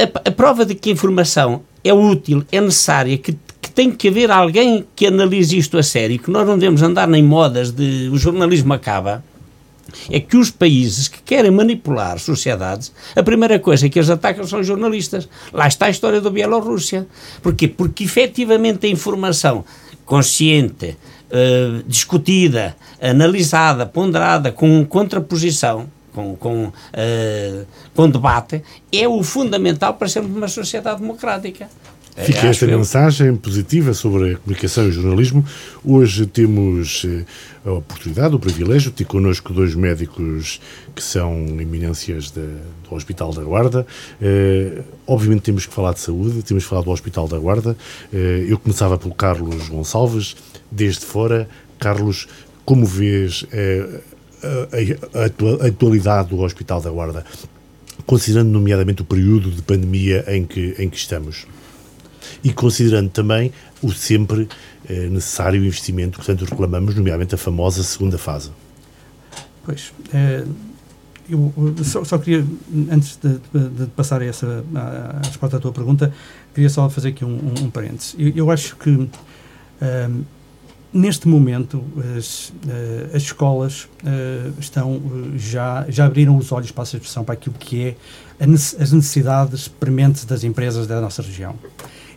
A, 0.00 0.28
a 0.28 0.32
prova 0.32 0.64
de 0.64 0.74
que 0.74 0.88
a 0.88 0.92
informação 0.92 1.62
é 1.84 1.92
útil, 1.92 2.42
é 2.50 2.60
necessária, 2.60 3.18
que, 3.18 3.36
que, 3.60 3.70
tem 3.70 3.90
que 3.90 4.08
haver 4.08 4.30
alguém 4.30 4.84
que 4.96 5.06
analise 5.06 5.56
isto 5.56 5.76
a 5.76 5.82
sério, 5.82 6.18
que 6.18 6.30
nós 6.30 6.46
não 6.46 6.58
devemos 6.58 6.82
andar 6.82 7.06
nem 7.06 7.22
modas 7.22 7.70
de 7.70 8.08
o 8.12 8.16
jornalismo 8.16 8.72
acaba, 8.72 9.22
é 10.10 10.20
que 10.20 10.36
os 10.36 10.50
países 10.50 11.08
que 11.08 11.20
querem 11.22 11.50
manipular 11.50 12.18
sociedades, 12.18 12.92
a 13.14 13.22
primeira 13.22 13.58
coisa 13.58 13.88
que 13.88 13.98
eles 13.98 14.10
atacam 14.10 14.46
são 14.46 14.62
jornalistas. 14.62 15.28
Lá 15.52 15.66
está 15.66 15.86
a 15.86 15.90
história 15.90 16.20
da 16.20 16.30
Bielorrússia. 16.30 17.06
Porquê? 17.42 17.68
Porque 17.68 18.04
efetivamente 18.04 18.86
a 18.86 18.90
informação 18.90 19.64
consciente, 20.04 20.96
uh, 21.30 21.82
discutida, 21.86 22.76
analisada, 23.00 23.86
ponderada, 23.86 24.52
com 24.52 24.84
contraposição, 24.84 25.88
com, 26.12 26.36
com, 26.36 26.64
uh, 26.66 27.66
com 27.94 28.10
debate, 28.10 28.62
é 28.92 29.08
o 29.08 29.22
fundamental 29.22 29.94
para 29.94 30.08
sermos 30.08 30.36
uma 30.36 30.48
sociedade 30.48 31.00
democrática. 31.00 31.68
Fica 32.16 32.48
esta 32.48 32.66
eu. 32.66 32.78
mensagem 32.78 33.34
positiva 33.36 33.94
sobre 33.94 34.32
a 34.32 34.36
comunicação 34.36 34.84
e 34.84 34.88
o 34.88 34.92
jornalismo. 34.92 35.44
Hoje 35.84 36.26
temos 36.26 37.06
eh, 37.06 37.24
a 37.64 37.72
oportunidade, 37.72 38.34
o 38.34 38.38
privilégio 38.38 38.90
de 38.90 38.96
ter 38.96 39.04
connosco 39.04 39.52
dois 39.52 39.74
médicos 39.74 40.60
que 40.94 41.02
são 41.02 41.46
eminências 41.60 42.30
de, 42.30 42.40
do 42.40 42.94
Hospital 42.94 43.32
da 43.32 43.42
Guarda. 43.42 43.86
Eh, 44.20 44.82
obviamente 45.06 45.42
temos 45.42 45.66
que 45.66 45.72
falar 45.72 45.94
de 45.94 46.00
saúde, 46.00 46.42
temos 46.42 46.64
que 46.64 46.70
falar 46.70 46.82
do 46.82 46.90
Hospital 46.90 47.28
da 47.28 47.38
Guarda. 47.38 47.76
Eh, 48.12 48.46
eu 48.48 48.58
começava 48.58 48.98
pelo 48.98 49.14
Carlos 49.14 49.68
Gonçalves, 49.68 50.36
desde 50.70 51.06
fora. 51.06 51.48
Carlos, 51.78 52.28
como 52.66 52.84
vês 52.84 53.46
a, 54.42 55.18
a, 55.18 55.64
a 55.64 55.68
atualidade 55.68 56.30
do 56.30 56.40
Hospital 56.40 56.80
da 56.80 56.90
Guarda, 56.90 57.24
considerando 58.06 58.50
nomeadamente 58.50 59.02
o 59.02 59.04
período 59.04 59.50
de 59.50 59.62
pandemia 59.62 60.24
em 60.28 60.44
que, 60.44 60.74
em 60.78 60.88
que 60.88 60.96
estamos? 60.96 61.46
e 62.42 62.52
considerando 62.52 63.10
também 63.10 63.52
o 63.82 63.92
sempre 63.92 64.48
eh, 64.88 65.08
necessário 65.08 65.64
investimento 65.64 66.18
que 66.18 66.26
tanto 66.26 66.44
reclamamos, 66.44 66.94
nomeadamente 66.94 67.34
a 67.34 67.38
famosa 67.38 67.82
segunda 67.82 68.18
fase. 68.18 68.50
Pois, 69.64 69.92
é, 70.12 70.44
eu 71.28 71.52
só, 71.84 72.04
só, 72.04 72.18
queria, 72.18 72.44
antes 72.90 73.18
de, 73.22 73.38
de, 73.68 73.86
passar 73.88 74.22
a 74.22 74.24
essa, 74.24 74.64
a, 74.74 75.18
a, 75.18 75.26
resposta 75.26 75.56
à 75.56 75.60
tua 75.60 75.72
pergunta, 75.72 76.12
queria 76.54 76.68
só 76.68 76.88
fazer 76.88 77.08
aqui 77.08 77.24
um, 77.24 77.36
um, 77.36 77.64
um 77.64 77.70
parênteses. 77.70 78.14
Eu, 78.18 78.32
eu, 78.34 78.50
acho 78.50 78.76
que 78.76 78.90
um, 78.90 79.08
ehm, 79.80 80.22
neste 80.92 81.28
momento 81.28 81.84
as, 82.16 82.52
eh, 82.68 83.10
as 83.14 83.22
escolas 83.22 83.84
uh, 84.02 84.52
estão 84.58 85.00
já, 85.36 85.86
já 85.88 86.06
abriram 86.06 86.36
os 86.36 86.50
olhos 86.50 86.70
para 86.72 86.82
a 86.82 86.84
expressão 86.84 87.24
para 87.24 87.34
aquilo 87.34 87.54
que 87.58 87.84
é 87.84 87.96
as 88.42 88.92
necessidades 88.92 89.68
prementes 89.68 90.24
das 90.24 90.42
empresas 90.42 90.86
da 90.86 91.00
nossa 91.00 91.22
região. 91.22 91.54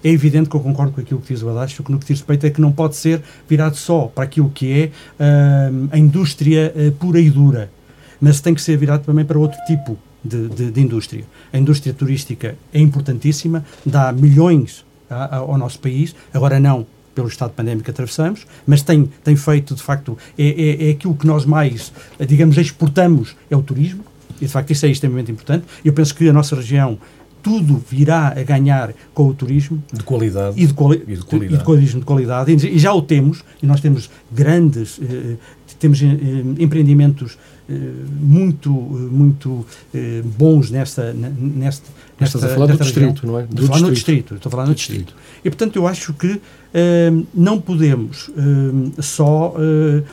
É 0.03 0.09
evidente 0.09 0.49
que 0.49 0.55
eu 0.55 0.59
concordo 0.59 0.91
com 0.91 1.01
aquilo 1.01 1.21
que 1.21 1.33
diz 1.33 1.43
o 1.43 1.49
Adácio, 1.49 1.83
que 1.83 1.91
no 1.91 1.99
que 1.99 2.05
diz 2.05 2.19
respeito 2.19 2.45
é 2.45 2.49
que 2.49 2.59
não 2.59 2.71
pode 2.71 2.95
ser 2.95 3.21
virado 3.47 3.75
só 3.75 4.07
para 4.07 4.23
aquilo 4.23 4.49
que 4.49 4.71
é 4.71 4.86
uh, 4.86 5.89
a 5.91 5.97
indústria 5.97 6.73
uh, 6.75 6.91
pura 6.93 7.19
e 7.19 7.29
dura, 7.29 7.71
mas 8.19 8.41
tem 8.41 8.53
que 8.53 8.62
ser 8.62 8.75
virado 8.77 9.05
também 9.05 9.23
para 9.23 9.38
outro 9.38 9.57
tipo 9.65 9.97
de, 10.23 10.49
de, 10.49 10.71
de 10.71 10.81
indústria. 10.81 11.23
A 11.51 11.57
indústria 11.57 11.93
turística 11.93 12.55
é 12.73 12.79
importantíssima, 12.79 13.63
dá 13.86 14.12
milhões 14.12 14.86
a, 15.09 15.36
a, 15.36 15.38
ao 15.38 15.57
nosso 15.57 15.79
país, 15.79 16.15
agora 16.33 16.59
não 16.59 16.86
pelo 17.13 17.28
estado 17.28 17.52
pandémico 17.52 17.86
que 17.86 17.91
atravessamos, 17.91 18.45
mas 18.65 18.82
tem, 18.82 19.10
tem 19.23 19.36
feito, 19.36 19.76
de 19.76 19.84
facto, 19.84 20.17
é, 20.38 20.47
é, 20.47 20.88
é 20.88 20.91
aquilo 20.91 21.15
que 21.15 21.28
nós 21.28 21.45
mais, 21.45 21.91
digamos, 22.28 22.58
exportamos, 22.58 23.36
é 23.49 23.56
o 23.56 23.62
turismo, 23.62 24.04
e 24.41 24.45
de 24.45 24.52
facto 24.52 24.71
isso 24.71 24.86
é 24.86 24.89
extremamente 24.89 25.32
importante. 25.32 25.65
Eu 25.86 25.93
penso 25.93 26.13
que 26.15 26.28
a 26.28 26.34
nossa 26.34 26.56
região 26.56 26.97
tudo 27.43 27.84
virá 27.89 28.30
a 28.30 28.41
ganhar 28.41 28.93
com 29.13 29.28
o 29.28 29.34
turismo. 29.34 29.84
De 29.91 30.02
qualidade. 30.04 30.60
E 30.60 30.65
de, 30.65 30.73
quali 30.73 31.04
e 31.06 31.15
de 31.15 31.26
qualidade. 31.26 31.54
E 31.54 31.58
de 31.58 31.63
turismo 31.63 31.99
de 31.99 32.06
qualidade. 32.06 32.52
E 32.52 32.80
já 32.80 32.93
o 32.93 33.02
temos, 33.02 33.43
e 33.62 33.67
nós 33.67 33.82
temos 33.82 34.10
grandes, 34.32 34.99
eh, 35.02 35.36
temos 35.83 36.01
eh, 36.01 36.07
empreendimentos 36.59 37.37
eh, 37.69 37.73
muito, 38.21 38.69
muito 38.69 39.65
eh, 39.93 40.21
bons 40.23 40.71
nesta, 40.71 41.11
nesta, 41.11 41.89
nesta 42.17 42.37
Estás 42.37 42.43
a 42.45 42.49
falar 42.49 42.67
do 42.67 42.77
distrito, 42.77 43.27
não 43.27 43.39
é? 43.39 43.43
Do 43.43 43.49
estou 43.49 43.65
a 43.65 43.67
falar 43.67 43.81
no 43.81 43.93
distrito. 43.93 44.35
Estou 44.35 44.49
a 44.49 44.51
falar 44.51 44.67
no 44.67 44.75
distrito. 44.75 45.07
distrito. 45.07 45.39
E, 45.43 45.49
portanto, 45.49 45.75
eu 45.75 45.85
acho 45.85 46.13
que 46.13 46.39
não 47.35 47.61
podemos 47.61 48.31
só 48.97 49.53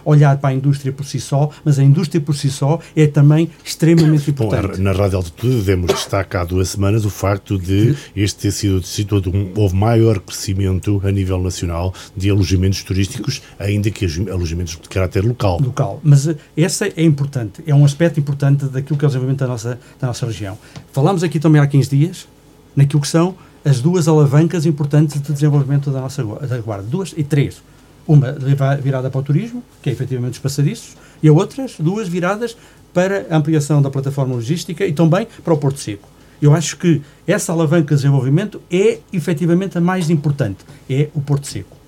olhar 0.05 0.37
para 0.37 0.51
a 0.51 0.55
indústria 0.55 0.93
por 0.93 1.07
si 1.07 1.19
só, 1.19 1.49
mas 1.65 1.79
a 1.79 1.83
indústria 1.83 2.21
por 2.21 2.37
si 2.37 2.51
só 2.51 2.79
é 2.95 3.07
também 3.07 3.49
extremamente 3.65 4.31
importante. 4.31 4.77
Bom, 4.77 4.83
na 4.83 4.93
Rádio 4.93 5.17
Altitude 5.17 5.63
demos 5.63 5.91
destaque 5.91 6.37
há 6.37 6.45
duas 6.45 6.69
semanas 6.69 7.07
o 7.07 7.11
facto 7.11 7.59
de 7.59 7.97
este 8.15 8.43
ter 8.43 8.53
sido 8.53 8.77
o 8.77 8.81
distrito 8.81 9.17
onde 9.17 9.53
houve 9.59 9.75
maior 9.75 10.21
crescimento 10.21 11.01
a 11.03 11.11
nível 11.11 11.43
nacional 11.43 11.95
de 12.15 12.29
alojamentos 12.29 12.83
turísticos, 12.83 13.41
ainda 13.59 13.91
que 13.91 14.05
alojamentos 14.31 14.77
de 14.77 14.87
caráter 14.87 15.25
local. 15.25 15.60
Local. 15.61 16.01
Mas 16.03 16.29
essa 16.57 16.87
é 16.87 17.03
importante, 17.03 17.63
é 17.67 17.75
um 17.75 17.85
aspecto 17.85 18.19
importante 18.19 18.65
daquilo 18.67 18.99
que 18.99 19.05
é 19.05 19.07
o 19.07 19.09
desenvolvimento 19.09 19.41
da 19.41 19.47
nossa, 19.47 19.79
da 20.01 20.07
nossa 20.07 20.27
região. 20.27 20.59
Falámos 20.93 21.23
aqui 21.23 21.39
também 21.39 21.61
há 21.61 21.67
15 21.67 21.91
dias, 21.97 22.29
naquilo 22.75 23.01
que 23.01 23.09
são 23.09 23.35
as 23.65 23.81
duas 23.81 24.09
alavancas 24.09 24.65
importantes 24.65 25.21
de 25.21 25.33
desenvolvimento 25.33 25.91
da 25.91 26.01
nossa 26.01 26.25
da 26.25 26.59
Guarda. 26.59 26.87
Duas 26.87 27.15
e 27.17 27.23
três. 27.23 27.63
Uma 28.07 28.33
virada 28.81 29.11
para 29.11 29.21
o 29.21 29.23
turismo, 29.23 29.63
que 29.83 29.91
é 29.91 29.93
efetivamente 29.93 30.35
os 30.35 30.39
passadiços, 30.39 30.97
e 31.23 31.29
a 31.29 31.33
outras 31.33 31.75
duas 31.79 32.09
viradas 32.09 32.57
para 32.93 33.27
a 33.31 33.37
ampliação 33.37 33.81
da 33.83 33.91
plataforma 33.91 34.35
logística 34.35 34.85
e 34.87 34.93
também 34.93 35.29
para 35.45 35.55
o 35.55 35.59
Porto 35.59 35.79
Seco. 35.79 36.09
Eu 36.41 36.55
acho 36.55 36.79
que 36.79 37.03
essa 37.27 37.53
alavanca 37.53 37.95
de 37.95 38.01
desenvolvimento 38.01 38.61
é 38.71 38.99
efetivamente 39.13 39.77
a 39.77 39.81
mais 39.81 40.09
importante, 40.09 40.65
é 40.89 41.09
o 41.15 41.21
Porto 41.21 41.47
Seco. 41.47 41.80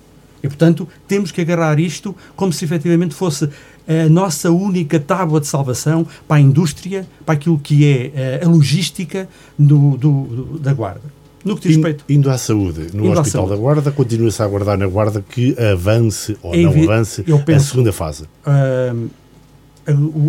E, 0.43 0.47
portanto, 0.47 0.87
temos 1.07 1.31
que 1.31 1.39
agarrar 1.39 1.79
isto 1.79 2.13
como 2.35 2.51
se 2.51 2.65
efetivamente 2.65 3.15
fosse 3.15 3.49
a 3.87 4.09
nossa 4.09 4.51
única 4.51 4.99
tábua 4.99 5.39
de 5.39 5.47
salvação 5.47 6.05
para 6.27 6.37
a 6.37 6.41
indústria, 6.41 7.07
para 7.25 7.35
aquilo 7.35 7.57
que 7.57 7.85
é 7.85 8.11
eh, 8.13 8.41
a 8.43 8.47
logística 8.47 9.27
do, 9.57 9.97
do, 9.97 10.23
do 10.23 10.59
da 10.59 10.73
Guarda. 10.73 11.01
No 11.43 11.55
que 11.55 11.67
diz 11.67 11.77
respeito. 11.77 12.05
Indo 12.07 12.29
à 12.29 12.37
saúde, 12.37 12.87
no 12.93 13.05
indo 13.05 13.19
Hospital 13.19 13.47
da 13.47 13.55
Guarda, 13.55 13.91
continua-se 13.91 14.41
a 14.41 14.45
aguardar 14.45 14.77
na 14.77 14.87
Guarda 14.87 15.21
que 15.21 15.55
avance 15.59 16.37
ou 16.41 16.53
é 16.53 16.61
não 16.61 16.71
avance 16.71 17.23
penso, 17.23 17.51
a 17.51 17.59
segunda 17.59 17.91
fase. 17.91 18.23
Uh, 18.45 19.09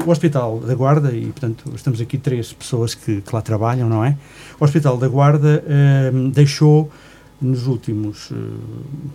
o 0.07 0.11
Hospital 0.11 0.59
da 0.59 0.74
Guarda, 0.74 1.12
e 1.12 1.27
portanto 1.27 1.70
estamos 1.74 2.00
aqui 2.00 2.18
três 2.18 2.53
pessoas 2.53 2.94
que, 2.94 3.20
que 3.20 3.35
lá 3.35 3.40
trabalham, 3.40 3.88
não 3.88 4.05
é? 4.05 4.16
O 4.59 4.64
Hospital 4.64 4.96
da 4.96 5.07
Guarda 5.07 5.62
uh, 5.64 6.29
deixou 6.31 6.90
nos 7.40 7.66
últimos, 7.66 8.31
uh, 8.31 8.35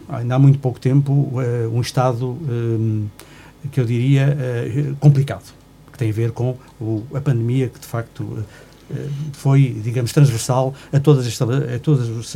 ainda 0.09 0.35
há 0.35 0.39
muito 0.39 0.59
pouco 0.59 0.79
tempo, 0.79 1.11
uh, 1.11 1.69
um 1.73 1.81
estado 1.81 2.37
que 3.71 3.79
eu 3.79 3.85
diria 3.85 4.37
complicado, 4.99 5.53
que 5.91 5.97
tem 5.97 6.09
a 6.09 6.13
ver 6.13 6.31
com 6.31 6.55
a 7.13 7.19
pandemia 7.19 7.67
que 7.67 7.79
de 7.79 7.85
facto 7.85 8.45
foi, 9.33 9.75
digamos, 9.83 10.11
transversal 10.11 10.73
a 10.91 10.99
todas, 10.99 11.27
as, 11.27 11.41
a 11.41 11.79
todos 11.79 12.09
os, 12.09 12.35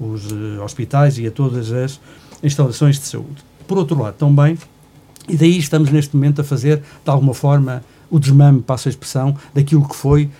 os 0.00 0.32
eh, 0.32 0.60
hospitais 0.60 1.18
e 1.18 1.26
a 1.26 1.30
todas 1.30 1.70
as 1.70 2.00
instalações 2.42 2.98
de 2.98 3.06
saúde. 3.06 3.44
Por 3.66 3.78
outro 3.78 4.00
lado, 4.00 4.14
também, 4.14 4.58
e 5.28 5.36
daí 5.36 5.58
estamos 5.58 5.90
neste 5.90 6.16
momento 6.16 6.40
a 6.40 6.44
fazer, 6.44 6.78
de 6.78 7.10
alguma 7.10 7.34
forma, 7.34 7.84
o 8.10 8.18
desmame, 8.18 8.60
passo 8.60 8.88
a 8.88 8.90
expressão, 8.90 9.36
daquilo 9.54 9.88
que 9.88 9.96
foi 9.96 10.30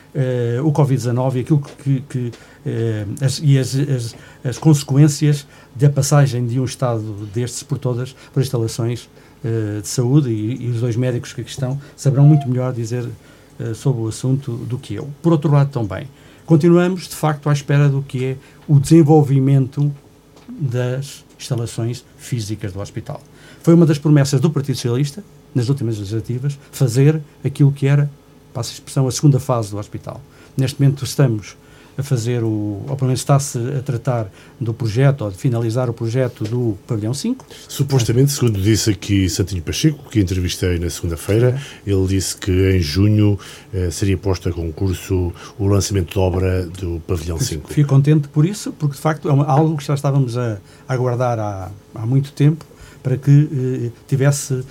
o 0.63 0.71
Covid-19 0.73 1.37
e 1.37 1.41
aquilo 1.41 1.63
que, 1.83 2.01
que 2.09 2.33
uh, 2.67 3.25
as, 3.25 3.41
e 3.43 3.59
as, 3.59 3.75
as, 3.75 4.17
as, 4.45 4.59
consequências 4.59 5.47
da 5.75 5.89
passagem 5.89 6.47
de 6.47 6.59
um 6.61 6.65
estado 6.65 7.29
destes 7.33 7.63
por 7.63 7.79
todas, 7.79 8.15
por 8.33 8.43
instalações 8.43 9.09
uh, 9.45 9.81
de 9.81 9.89
saúde 9.89 10.31
e, 10.31 10.67
e, 10.67 10.71
os 10.71 10.81
dois 10.81 10.97
médicos 10.97 11.33
que 11.33 11.41
aqui 11.41 11.51
estão 11.51 11.81
saberão 11.97 12.25
muito 12.25 12.49
melhor 12.49 12.73
dizer 12.73 13.09
eh, 13.59 13.73
sobre 13.73 14.03
o 14.03 14.09
assunto 14.09 14.57
do 14.57 14.77
que 14.77 14.95
eu. 14.95 15.09
Por 15.23 15.31
outro 15.31 15.53
lado, 15.53 15.71
também, 15.71 16.09
continuamos 16.45 17.07
de 17.07 17.15
facto 17.15 17.49
à 17.49 17.53
espera 17.53 17.89
do 17.89 18.03
que 18.03 18.25
é 18.25 18.37
o 18.67 18.81
desenvolvimento 18.81 19.95
das 20.49 21.25
instalações 21.39 22.05
físicas 22.19 22.73
do 22.73 22.81
hospital. 22.81 23.23
Foi 23.63 23.73
uma 23.73 23.87
das 23.87 23.97
promessas 23.97 24.41
do 24.41 24.51
Partido 24.51 24.75
Socialista, 24.75 25.23
nas 25.55 25.69
últimas 25.69 25.99
legislativas, 25.99 26.59
fazer 26.73 27.21
aquilo 27.45 27.71
que 27.71 27.87
era, 27.87 28.11
passa 28.53 28.73
a 28.73 28.75
expressão, 28.75 29.07
a 29.07 29.13
segunda 29.13 29.39
fase 29.39 29.71
do 29.71 29.79
hospital. 29.79 30.21
Neste 30.57 30.81
momento 30.81 31.05
estamos 31.05 31.57
a 31.97 32.03
fazer 32.03 32.43
o, 32.43 32.83
ou 32.89 32.97
pelo 32.97 33.09
menos 33.09 33.21
está-se 33.21 33.59
a 33.59 33.83
tratar 33.83 34.31
do 34.61 34.75
projeto, 34.75 35.23
ou 35.23 35.31
de 35.31 35.37
finalizar 35.37 35.89
o 35.89 35.93
projeto 35.93 36.45
do 36.45 36.77
Pavilhão 36.87 37.15
5. 37.15 37.47
Supostamente, 37.69 38.33
segundo 38.33 38.61
disse 38.61 38.91
aqui 38.91 39.29
Santinho 39.29 39.63
Pacheco, 39.63 40.09
que 40.11 40.21
entrevistei 40.21 40.79
na 40.79 40.91
segunda-feira, 40.91 41.61
ele 41.87 42.07
disse 42.07 42.37
que 42.37 42.51
em 42.51 42.81
junho 42.81 43.39
eh, 43.73 43.91
seria 43.91 44.17
posto 44.17 44.49
a 44.49 44.53
concurso 44.53 45.33
o 45.59 45.67
lançamento 45.67 46.13
de 46.13 46.19
obra 46.19 46.67
do 46.67 47.01
Pavilhão 47.07 47.39
5. 47.39 47.73
Fico 47.73 47.89
contente 47.89 48.29
por 48.29 48.45
isso, 48.45 48.73
porque 48.73 48.97
de 48.97 49.01
facto 49.01 49.29
é 49.29 49.33
uma, 49.33 49.45
algo 49.45 49.77
que 49.77 49.85
já 49.85 49.95
estávamos 49.95 50.37
a, 50.37 50.59
a 50.89 50.95
aguardar 50.95 51.39
há, 51.39 51.71
há 51.95 52.07
muito 52.07 52.33
tempo 52.33 52.65
para 53.03 53.19
que 53.19 53.49
eh, 53.53 53.91
tivesse 54.09 54.65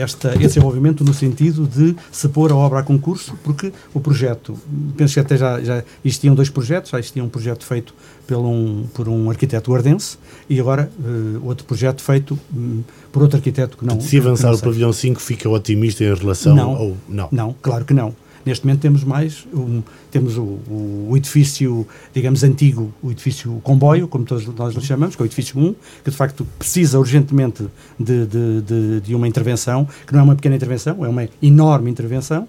esta, 0.00 0.30
esse 0.30 0.38
desenvolvimento 0.38 1.04
no 1.04 1.12
sentido 1.12 1.66
de 1.66 1.96
se 2.10 2.28
pôr 2.28 2.50
a 2.50 2.56
obra 2.56 2.80
a 2.80 2.82
concurso, 2.82 3.34
porque 3.42 3.72
o 3.92 4.00
projeto, 4.00 4.56
penso 4.96 5.14
que 5.14 5.20
até 5.20 5.36
já, 5.36 5.60
já 5.60 5.82
existiam 6.04 6.34
dois 6.34 6.50
projetos, 6.50 6.90
já 6.90 6.98
existia 6.98 7.22
um 7.22 7.28
projeto 7.28 7.64
feito 7.64 7.94
por 8.26 8.38
um, 8.38 8.86
por 8.94 9.08
um 9.08 9.30
arquiteto 9.30 9.70
guardense 9.70 10.18
e 10.48 10.60
agora 10.60 10.90
uh, 10.98 11.46
outro 11.46 11.64
projeto 11.64 12.02
feito 12.02 12.38
um, 12.54 12.82
por 13.10 13.22
outro 13.22 13.36
arquiteto 13.36 13.76
que 13.76 13.84
não... 13.84 14.00
Se 14.00 14.18
avançar 14.18 14.52
o 14.54 14.58
pavilhão 14.58 14.92
5, 14.92 15.20
fica 15.20 15.48
otimista 15.48 16.04
em 16.04 16.14
relação 16.14 16.54
não, 16.54 16.70
ao... 16.70 16.96
Não, 17.08 17.28
não, 17.30 17.54
claro 17.60 17.84
que 17.84 17.94
não. 17.94 18.14
Neste 18.48 18.64
momento 18.64 18.80
temos 18.80 19.04
mais, 19.04 19.46
um, 19.52 19.82
temos 20.10 20.38
o, 20.38 20.58
o, 20.70 21.12
edifício, 21.14 21.86
digamos, 22.14 22.42
antigo, 22.42 22.90
o 23.02 23.10
edifício 23.10 23.60
comboio, 23.62 24.08
como 24.08 24.24
todos 24.24 24.46
nós 24.46 24.74
lhe 24.74 24.80
chamamos, 24.80 25.14
que 25.14 25.20
é 25.20 25.24
o 25.24 25.26
edifício 25.26 25.60
1, 25.60 25.74
que 26.02 26.10
de 26.10 26.16
facto 26.16 26.46
precisa 26.58 26.98
urgentemente 26.98 27.66
de, 28.00 28.24
de, 28.24 28.62
de, 28.62 29.00
de 29.02 29.14
uma 29.14 29.28
intervenção, 29.28 29.86
que 30.06 30.14
não 30.14 30.20
é 30.20 30.22
uma 30.22 30.34
pequena 30.34 30.56
intervenção, 30.56 31.04
é 31.04 31.08
uma 31.08 31.28
enorme 31.42 31.90
intervenção, 31.90 32.48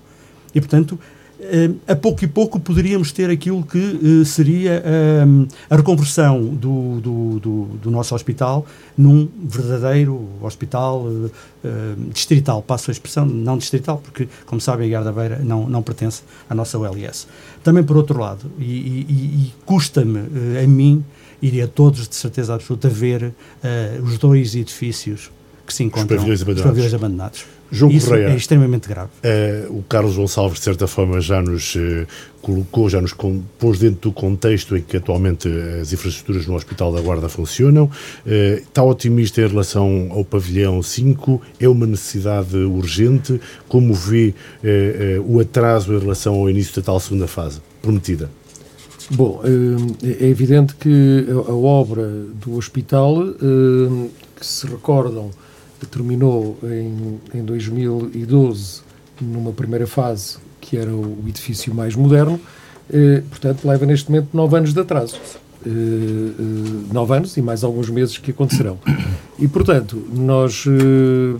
e 0.55 0.61
portanto 0.61 0.97
a 1.87 1.95
pouco 1.95 2.23
e 2.23 2.27
pouco 2.27 2.59
poderíamos 2.59 3.11
ter 3.11 3.29
aquilo 3.29 3.63
que 3.63 3.77
uh, 3.77 4.25
seria 4.25 4.83
uh, 4.83 5.47
a 5.69 5.75
reconversão 5.77 6.43
do, 6.43 6.99
do, 6.99 7.39
do, 7.39 7.63
do, 7.81 7.91
nosso 7.91 8.13
hospital 8.13 8.65
num 8.97 9.29
verdadeiro 9.43 10.27
hospital 10.41 11.05
distrital, 12.13 12.61
passo 12.61 12.89
a 12.89 12.93
expressão, 12.93 13.25
não 13.25 13.57
distrital, 13.57 13.97
porque, 14.03 14.27
como 14.45 14.59
sabem, 14.59 14.87
a 14.87 15.01
Guarda 15.01 15.11
Beira 15.11 15.39
não, 15.39 15.69
não 15.69 15.81
pertence 15.81 16.23
à 16.49 16.55
nossa 16.55 16.77
OLS. 16.77 17.27
Também, 17.63 17.83
por 17.83 17.95
outro 17.95 18.19
lado, 18.19 18.51
e, 18.57 18.63
e, 18.63 19.05
e 19.09 19.53
custa-me 19.65 20.19
a 20.61 20.67
mim 20.67 21.03
e 21.41 21.61
a 21.61 21.67
todos, 21.67 22.07
de 22.07 22.15
certeza 22.15 22.53
absoluta, 22.53 22.89
ver 22.89 23.33
os 24.03 24.17
dois 24.17 24.55
edifícios 24.55 25.31
que 25.70 25.74
se 25.76 25.84
encontram, 25.84 26.17
os 26.17 26.24
pavilhões 26.24 26.41
abandonados. 26.41 26.65
Os 26.65 26.72
pavilhões 26.72 26.93
abandonados. 26.93 27.45
João 27.72 27.91
Isso 27.91 28.07
Correia, 28.07 28.30
é 28.30 28.36
extremamente 28.36 28.89
grave. 28.89 29.11
Uh, 29.24 29.78
o 29.78 29.84
Carlos 29.84 30.15
Gonçalves, 30.15 30.57
de 30.57 30.63
certa 30.63 30.88
forma, 30.88 31.22
já 31.22 31.39
nos 31.39 31.76
uh, 31.76 32.07
colocou, 32.41 32.89
já 32.89 32.99
nos 32.99 33.13
pôs 33.59 33.78
dentro 33.78 34.09
do 34.09 34.11
contexto 34.11 34.76
em 34.76 34.82
que 34.82 34.97
atualmente 34.97 35.47
as 35.80 35.93
infraestruturas 35.93 36.47
no 36.47 36.55
Hospital 36.55 36.91
da 36.91 36.99
Guarda 36.99 37.30
funcionam. 37.30 37.86
Uh, 37.86 38.30
está 38.57 38.82
otimista 38.82 39.41
em 39.41 39.47
relação 39.47 40.07
ao 40.09 40.26
pavilhão 40.26 40.82
5? 40.82 41.39
É 41.59 41.70
uma 41.70 41.86
necessidade 41.86 42.57
urgente? 42.57 43.39
Como 43.67 43.93
vê 43.93 44.34
o 45.24 45.39
atraso 45.39 45.93
em 45.93 45.99
relação 45.99 46.34
ao 46.34 46.49
início 46.49 46.76
da 46.76 46.82
tal 46.82 46.99
segunda 46.99 47.28
fase 47.28 47.61
prometida? 47.82 48.32
Bom, 49.11 49.41
é 50.03 50.26
evidente 50.26 50.76
que 50.76 51.26
a 51.47 51.53
obra 51.53 52.07
do 52.36 52.55
hospital, 52.55 53.15
que 54.36 54.45
se 54.45 54.67
recordam, 54.67 55.32
terminou 55.86 56.57
em, 56.63 57.19
em 57.39 57.43
2012 57.43 58.82
numa 59.21 59.51
primeira 59.51 59.86
fase, 59.86 60.38
que 60.61 60.77
era 60.77 60.93
o 60.93 61.17
edifício 61.27 61.73
mais 61.73 61.95
moderno, 61.95 62.39
eh, 62.91 63.21
portanto 63.30 63.65
leva 63.65 63.86
neste 63.86 64.09
momento 64.09 64.30
nove 64.34 64.57
anos 64.57 64.73
de 64.73 64.80
atraso. 64.80 65.19
Eh, 65.65 65.69
eh, 65.69 66.93
nove 66.93 67.15
anos 67.15 67.36
e 67.36 67.41
mais 67.41 67.63
alguns 67.63 67.89
meses 67.89 68.17
que 68.17 68.32
acontecerão. 68.32 68.80
E, 69.38 69.47
portanto, 69.47 70.01
nós, 70.13 70.65
eh, 70.67 71.39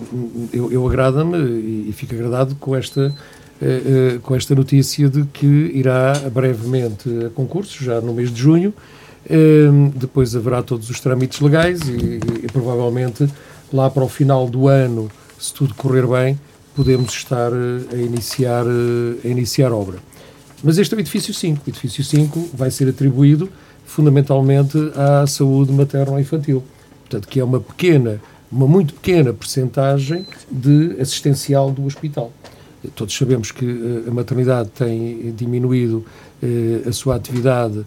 eu, 0.54 0.72
eu 0.72 0.88
agrada-me 0.88 1.38
e, 1.38 1.90
e 1.90 1.94
fico 1.94 2.16
agradado 2.16 2.56
com 2.56 2.74
esta, 2.76 3.14
eh, 3.62 3.82
eh, 4.16 4.20
com 4.24 4.36
esta 4.36 4.56
notícia 4.56 5.10
de 5.10 5.24
que 5.26 5.46
irá 5.46 6.14
brevemente 6.34 7.10
a 7.26 7.30
concurso, 7.30 7.84
já 7.84 8.00
no 8.00 8.14
mês 8.14 8.32
de 8.32 8.40
junho, 8.40 8.74
depois 9.96 10.36
haverá 10.36 10.64
todos 10.64 10.90
os 10.90 11.00
trâmites 11.00 11.40
legais 11.40 11.82
e, 11.82 11.92
e, 11.92 12.20
e 12.46 12.48
provavelmente 12.52 13.28
lá 13.74 13.90
para 13.90 14.04
o 14.04 14.10
final 14.10 14.48
do 14.48 14.68
ano, 14.68 15.10
se 15.40 15.54
tudo 15.54 15.74
correr 15.74 16.06
bem, 16.06 16.40
podemos 16.76 17.14
estar 17.14 17.52
eh, 17.52 17.96
a 17.96 17.98
iniciar, 17.98 18.66
eh, 18.66 19.28
a 19.28 19.28
iniciar 19.28 19.72
obra. 19.72 20.00
Mas 20.64 20.78
este 20.78 20.94
é 20.94 20.98
o 20.98 21.00
edifício 21.00 21.34
5. 21.34 21.62
O 21.66 21.70
edifício 21.70 22.04
5 22.04 22.52
vai 22.54 22.72
ser 22.72 22.88
atribuído 22.90 23.50
fundamentalmente 23.86 24.78
à 24.96 25.26
saúde 25.26 25.72
materno-infantil. 25.72 26.64
Portanto, 27.02 27.28
que 27.28 27.40
é 27.40 27.44
uma 27.44 27.60
pequena, 27.60 28.22
uma 28.52 28.68
muito 28.68 28.94
pequena 28.94 29.34
percentagem 29.34 30.26
de 30.50 30.96
assistencial 31.02 31.72
do 31.72 31.86
hospital. 31.86 32.32
Todos 32.96 33.16
sabemos 33.16 33.52
que 33.52 33.66
eh, 33.66 34.10
a 34.10 34.12
maternidade 34.12 34.70
tem 34.70 35.34
diminuído 35.36 36.06
a 36.88 36.92
sua 36.94 37.18
atividade 37.18 37.86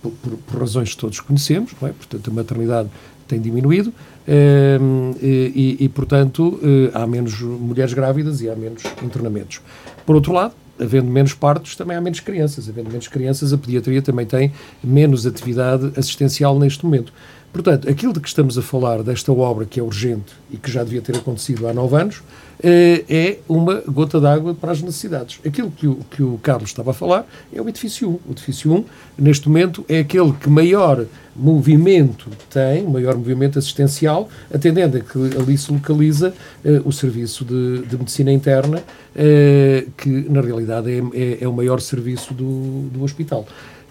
por, 0.00 0.10
por, 0.46 0.60
razões 0.60 0.94
que 0.94 0.96
todos 0.96 1.20
conhecemos, 1.20 1.72
é? 1.82 1.88
portanto, 1.88 2.30
a 2.30 2.32
maternidade 2.32 2.88
tem 3.28 3.38
diminuído 3.38 3.92
e, 4.28 5.76
e, 5.80 5.88
portanto, 5.88 6.58
eh, 6.62 6.90
há 6.92 7.06
menos 7.06 7.40
mulheres 7.40 7.92
grávidas 7.92 8.40
e 8.40 8.48
há 8.50 8.56
menos 8.56 8.82
internamentos. 9.02 9.60
Por 10.04 10.16
outro 10.16 10.32
lado, 10.32 10.54
havendo 10.80 11.10
menos 11.10 11.34
partos, 11.34 11.76
também 11.76 11.96
há 11.96 12.00
menos 12.00 12.20
crianças. 12.20 12.68
Havendo 12.68 12.90
menos 12.90 13.08
crianças, 13.08 13.52
a 13.52 13.58
pediatria 13.58 14.02
também 14.02 14.26
tem 14.26 14.52
menos 14.82 15.26
atividade 15.26 15.92
assistencial 15.96 16.58
neste 16.58 16.84
momento. 16.84 17.12
Portanto, 17.52 17.88
aquilo 17.88 18.12
de 18.12 18.20
que 18.20 18.28
estamos 18.28 18.58
a 18.58 18.62
falar, 18.62 19.02
desta 19.02 19.32
obra 19.32 19.64
que 19.64 19.80
é 19.80 19.82
urgente 19.82 20.34
e 20.50 20.56
que 20.56 20.70
já 20.70 20.84
devia 20.84 21.00
ter 21.00 21.16
acontecido 21.16 21.66
há 21.66 21.72
nove 21.72 21.96
anos, 21.96 22.22
é 22.62 23.38
uma 23.48 23.82
gota 23.86 24.20
d'água 24.20 24.54
para 24.54 24.72
as 24.72 24.80
necessidades. 24.80 25.40
Aquilo 25.44 25.70
que 25.70 25.86
o, 25.86 25.98
que 26.10 26.22
o 26.22 26.38
Carlos 26.42 26.70
estava 26.70 26.90
a 26.90 26.94
falar 26.94 27.26
é 27.52 27.60
o 27.60 27.68
edifício 27.68 28.08
1. 28.08 28.12
O 28.12 28.32
edifício 28.32 28.72
1, 28.72 28.84
neste 29.18 29.48
momento, 29.48 29.84
é 29.88 29.98
aquele 29.98 30.32
que 30.32 30.48
maior 30.48 31.06
movimento 31.34 32.30
tem, 32.48 32.82
maior 32.84 33.14
movimento 33.16 33.58
assistencial, 33.58 34.28
atendendo 34.52 34.96
a 34.96 35.00
que 35.00 35.18
ali 35.38 35.58
se 35.58 35.70
localiza 35.70 36.32
eh, 36.64 36.80
o 36.84 36.90
serviço 36.90 37.44
de, 37.44 37.82
de 37.82 37.98
medicina 37.98 38.32
interna, 38.32 38.82
eh, 39.14 39.86
que 39.96 40.08
na 40.08 40.40
realidade 40.40 40.90
é, 40.90 41.02
é, 41.14 41.38
é, 41.42 41.48
o 41.48 41.52
maior 41.52 41.80
serviço 41.80 42.32
do, 42.32 42.88
do 42.90 43.02
hospital. 43.02 43.46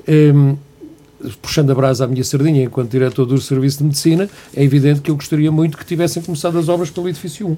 Um, 0.07 0.57
puxando 1.41 1.72
a 1.72 1.76
brasa 1.76 2.05
à 2.05 2.07
minha 2.07 2.24
sardinha 2.24 2.63
enquanto 2.63 2.91
diretor 2.91 3.26
do 3.26 3.39
Serviço 3.39 3.80
de 3.80 3.86
Medicina, 3.86 4.30
é 4.55 4.63
evidente 4.63 5.01
que 5.01 5.09
eu 5.09 5.16
gostaria 5.16 5.51
muito 5.51 5.78
que 5.78 5.86
tivessem 5.86 6.22
começado 6.22 6.57
as 6.57 6.68
obras 6.68 6.89
pelo 6.89 7.07
edifício 7.07 7.47
1 7.47 7.57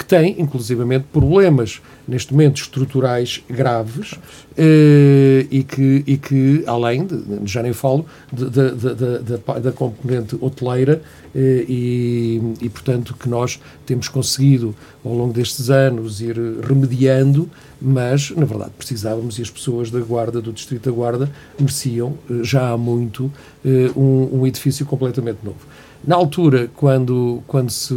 que 0.00 0.06
tem, 0.06 0.40
inclusivamente, 0.40 1.04
problemas, 1.12 1.82
neste 2.08 2.32
momento, 2.32 2.56
estruturais 2.56 3.44
graves 3.50 4.14
eh, 4.56 5.46
e, 5.50 5.62
que, 5.62 6.02
e 6.06 6.16
que, 6.16 6.64
além, 6.66 7.04
de, 7.04 7.22
já 7.44 7.62
nem 7.62 7.74
falo, 7.74 8.06
da 8.32 9.72
componente 9.72 10.38
hoteleira 10.40 11.02
eh, 11.34 11.66
e, 11.68 12.54
e, 12.62 12.70
portanto, 12.70 13.14
que 13.14 13.28
nós 13.28 13.60
temos 13.84 14.08
conseguido, 14.08 14.74
ao 15.04 15.12
longo 15.12 15.34
destes 15.34 15.68
anos, 15.68 16.22
ir 16.22 16.34
remediando, 16.66 17.50
mas, 17.78 18.30
na 18.30 18.46
verdade, 18.46 18.70
precisávamos 18.78 19.38
e 19.38 19.42
as 19.42 19.50
pessoas 19.50 19.90
da 19.90 20.00
Guarda, 20.00 20.40
do 20.40 20.50
Distrito 20.50 20.88
da 20.88 20.96
Guarda, 20.96 21.30
mereciam, 21.58 22.14
eh, 22.30 22.42
já 22.42 22.70
há 22.70 22.78
muito, 22.78 23.30
eh, 23.62 23.90
um, 23.94 24.40
um 24.40 24.46
edifício 24.46 24.86
completamente 24.86 25.40
novo. 25.44 25.60
Na 26.02 26.16
altura, 26.16 26.70
quando, 26.76 27.42
quando 27.46 27.70
se 27.70 27.94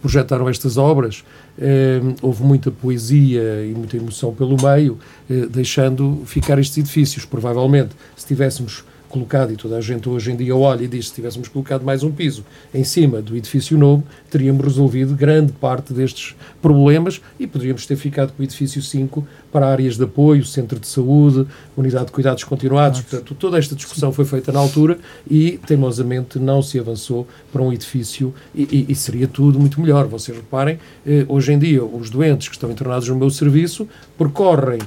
projetaram 0.00 0.48
estas 0.48 0.76
obras, 0.76 1.24
eh, 1.58 2.00
houve 2.22 2.44
muita 2.44 2.70
poesia 2.70 3.66
e 3.66 3.74
muita 3.76 3.96
emoção 3.96 4.32
pelo 4.32 4.56
meio, 4.62 4.96
eh, 5.28 5.46
deixando 5.46 6.22
ficar 6.24 6.58
estes 6.58 6.78
edifícios. 6.78 7.24
Provavelmente, 7.24 7.90
se 8.16 8.26
tivéssemos 8.26 8.84
colocado, 9.10 9.52
e 9.52 9.56
toda 9.56 9.76
a 9.76 9.80
gente 9.80 10.08
hoje 10.08 10.32
em 10.32 10.36
dia 10.36 10.56
olha 10.56 10.84
e 10.84 10.88
diz 10.88 11.08
se 11.08 11.14
tivéssemos 11.14 11.48
colocado 11.48 11.84
mais 11.84 12.02
um 12.02 12.10
piso 12.10 12.44
em 12.72 12.84
cima 12.84 13.20
do 13.20 13.36
edifício 13.36 13.76
novo, 13.76 14.04
teríamos 14.30 14.64
resolvido 14.64 15.14
grande 15.14 15.52
parte 15.52 15.92
destes 15.92 16.34
problemas 16.62 17.20
e 17.38 17.46
poderíamos 17.46 17.84
ter 17.84 17.96
ficado 17.96 18.32
com 18.32 18.40
o 18.40 18.44
edifício 18.44 18.80
5 18.80 19.26
para 19.52 19.66
áreas 19.66 19.96
de 19.96 20.04
apoio, 20.04 20.44
centro 20.44 20.78
de 20.78 20.86
saúde, 20.86 21.46
unidade 21.76 22.06
de 22.06 22.12
cuidados 22.12 22.44
continuados. 22.44 23.00
Portanto, 23.00 23.34
toda 23.34 23.58
esta 23.58 23.74
discussão 23.74 24.12
foi 24.12 24.24
feita 24.24 24.52
na 24.52 24.60
altura 24.60 24.98
e, 25.28 25.58
teimosamente, 25.66 26.38
não 26.38 26.62
se 26.62 26.78
avançou 26.78 27.26
para 27.52 27.60
um 27.60 27.72
edifício 27.72 28.32
e, 28.54 28.86
e, 28.88 28.92
e 28.92 28.94
seria 28.94 29.26
tudo 29.26 29.58
muito 29.58 29.80
melhor. 29.80 30.06
Vocês 30.06 30.36
reparem, 30.36 30.78
eh, 31.04 31.24
hoje 31.28 31.52
em 31.52 31.58
dia, 31.58 31.84
os 31.84 32.10
doentes 32.10 32.48
que 32.48 32.54
estão 32.54 32.70
internados 32.70 33.08
no 33.08 33.16
meu 33.16 33.30
serviço 33.30 33.88
percorrem 34.16 34.80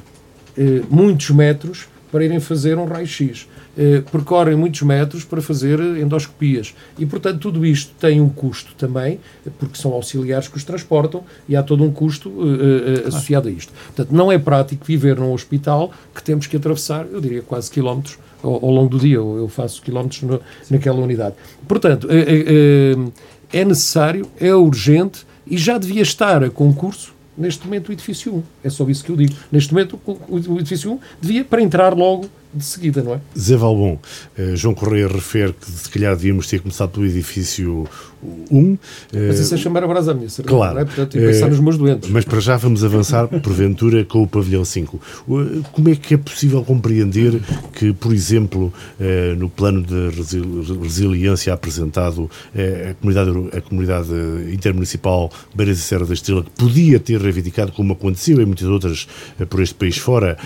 eh, 0.57 0.81
muitos 0.89 1.29
metros 1.31 1.87
para 2.11 2.23
irem 2.23 2.39
fazer 2.39 2.77
um 2.77 2.85
raio-x. 2.85 3.47
Eh, 3.75 4.03
percorrem 4.11 4.55
muitos 4.55 4.83
metros 4.83 5.23
para 5.23 5.41
fazer 5.41 5.79
endoscopias. 5.79 6.75
E, 6.99 7.07
portanto, 7.07 7.39
tudo 7.39 7.65
isto 7.65 7.91
tem 7.99 8.21
um 8.21 8.29
custo 8.29 8.75
também, 8.77 9.19
porque 9.57 9.75
são 9.81 9.91
auxiliares 9.93 10.47
que 10.47 10.55
os 10.55 10.63
transportam 10.63 11.23
e 11.49 11.55
há 11.55 11.63
todo 11.63 11.83
um 11.83 11.91
custo 11.91 12.29
uh, 12.29 12.43
uh, 12.43 13.07
associado 13.07 13.47
a 13.47 13.51
isto. 13.51 13.73
Portanto, 13.87 14.11
não 14.11 14.31
é 14.31 14.37
prático 14.37 14.85
viver 14.85 15.17
num 15.17 15.33
hospital 15.33 15.91
que 16.13 16.21
temos 16.21 16.45
que 16.45 16.55
atravessar, 16.55 17.07
eu 17.11 17.19
diria, 17.19 17.41
quase 17.41 17.71
quilómetros 17.71 18.19
ao, 18.43 18.63
ao 18.63 18.69
longo 18.69 18.89
do 18.89 18.99
dia. 18.99 19.15
Eu, 19.15 19.47
faço 19.47 19.81
quilómetros 19.81 20.21
no, 20.21 20.39
naquela 20.69 20.99
unidade. 20.99 21.33
Portanto, 21.67 22.07
é 23.51 23.65
necessário, 23.65 24.27
é 24.39 24.53
urgente 24.53 25.25
e 25.47 25.57
já 25.57 25.79
devia 25.79 26.03
estar 26.03 26.43
a 26.43 26.49
concurso 26.51 27.11
neste 27.35 27.65
momento 27.65 27.89
o 27.89 27.91
edifício 27.91 28.35
1. 28.35 28.43
É 28.65 28.69
só 28.69 28.87
isso 28.87 29.03
que 29.03 29.09
eu 29.09 29.15
digo. 29.15 29.33
Neste 29.51 29.73
momento 29.73 29.99
o 30.29 30.59
edifício 30.59 30.91
1 30.91 30.99
devia 31.19 31.43
para 31.43 31.59
entrar 31.59 31.95
logo 31.95 32.29
de 32.53 32.63
seguida, 32.63 33.01
não 33.01 33.15
é? 33.15 33.19
Zé 33.37 33.55
Valbon, 33.55 33.97
uh, 34.37 34.55
João 34.55 34.75
Correia 34.75 35.07
refere 35.07 35.53
que 35.53 35.69
se 35.69 35.89
calhar 35.89 36.15
devíamos 36.15 36.47
ter 36.47 36.61
começado 36.61 36.91
pelo 36.91 37.05
edifício 37.05 37.87
1. 38.51 38.77
Mas 39.27 39.39
isso 39.39 39.53
é 39.53 39.57
chamar 39.57 39.83
a 39.83 39.87
brasa 39.87 40.11
à 40.11 40.13
minha, 40.13 40.29
claro. 40.45 40.75
Não 40.75 40.81
é? 40.81 40.85
Portanto, 40.85 41.11
pensar 41.11 41.47
uh, 41.47 41.49
nos 41.49 41.59
meus 41.59 41.77
doentes. 41.77 42.09
Mas 42.09 42.23
para 42.23 42.39
já 42.39 42.55
vamos 42.55 42.83
avançar, 42.83 43.27
porventura, 43.41 44.05
com 44.05 44.23
o 44.23 44.27
pavilhão 44.27 44.63
5. 44.63 45.01
Como 45.71 45.89
é 45.89 45.95
que 45.95 46.13
é 46.13 46.17
possível 46.17 46.63
compreender 46.63 47.41
que, 47.73 47.91
por 47.93 48.13
exemplo, 48.13 48.73
no 49.37 49.49
plano 49.49 49.83
de 49.83 50.09
resiliência 50.81 51.53
apresentado, 51.53 52.29
a 52.89 52.93
comunidade, 52.95 53.57
a 53.57 53.61
comunidade 53.61 54.09
intermunicipal 54.53 55.31
Beiras 55.53 55.79
e 55.79 55.81
Serra 55.81 56.05
da 56.05 56.13
Estrela, 56.13 56.43
que 56.43 56.51
podia 56.51 56.99
ter 56.99 57.19
reivindicado, 57.19 57.71
como 57.71 57.93
aconteceu 57.93 58.41
em 58.41 58.45
muitas 58.45 58.67
outras 58.67 59.07
por 59.49 59.61
este 59.61 59.75
país 59.75 59.97
fora, 59.97 60.37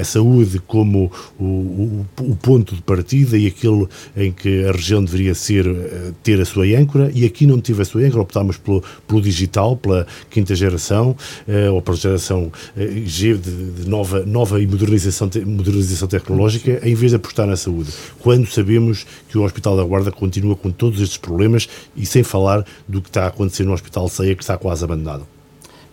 a 0.00 0.04
saúde 0.04 0.60
como 0.66 1.10
o 1.38 1.49
o, 1.50 2.06
o, 2.20 2.36
ponto 2.36 2.74
de 2.74 2.82
partida 2.82 3.36
e 3.36 3.46
aquele 3.46 3.86
em 4.16 4.32
que 4.32 4.64
a 4.64 4.72
região 4.72 5.02
deveria 5.02 5.34
ser, 5.34 5.66
eh, 5.66 6.12
ter 6.22 6.40
a 6.40 6.44
sua 6.44 6.64
âncora, 6.66 7.10
e 7.14 7.24
aqui 7.24 7.46
não 7.46 7.60
tive 7.60 7.82
a 7.82 7.84
sua 7.84 8.02
âncora, 8.02 8.22
optámos 8.22 8.56
pelo, 8.56 8.82
pelo 9.06 9.20
digital, 9.20 9.76
pela 9.76 10.06
quinta 10.30 10.54
geração, 10.54 11.16
uh, 11.46 11.72
ou 11.72 11.82
pela 11.82 11.96
geração 11.96 12.44
uh, 12.76 13.06
G 13.06 13.34
de, 13.34 13.70
de, 13.72 13.88
nova, 13.88 14.24
nova 14.24 14.60
e 14.60 14.66
modernização, 14.66 15.30
modernização 15.46 16.08
tecnológica, 16.08 16.80
em 16.82 16.94
vez 16.94 17.12
de 17.12 17.16
apostar 17.16 17.46
na 17.46 17.56
saúde. 17.56 17.92
Quando 18.20 18.46
sabemos 18.46 19.06
que 19.28 19.38
o 19.38 19.42
Hospital 19.42 19.76
da 19.76 19.84
Guarda 19.84 20.10
continua 20.10 20.56
com 20.56 20.70
todos 20.70 21.00
estes 21.00 21.18
problemas 21.18 21.68
e 21.96 22.06
sem 22.06 22.22
falar 22.22 22.64
do 22.86 23.02
que 23.02 23.08
está 23.08 23.24
a 23.24 23.28
acontecer 23.28 23.64
no 23.64 23.72
Hospital 23.72 24.08
Ceia, 24.08 24.34
que 24.34 24.42
está 24.42 24.56
quase 24.56 24.84
abandonado. 24.84 25.26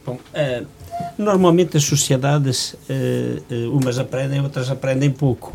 Bom, 0.05 0.20
uh 0.34 0.76
Normalmente 1.18 1.78
as 1.78 1.84
sociedades, 1.84 2.74
uh, 2.74 3.72
umas 3.72 3.98
aprendem, 3.98 4.41
outras 4.41 4.70
aprendem 4.70 5.10
pouco. 5.12 5.54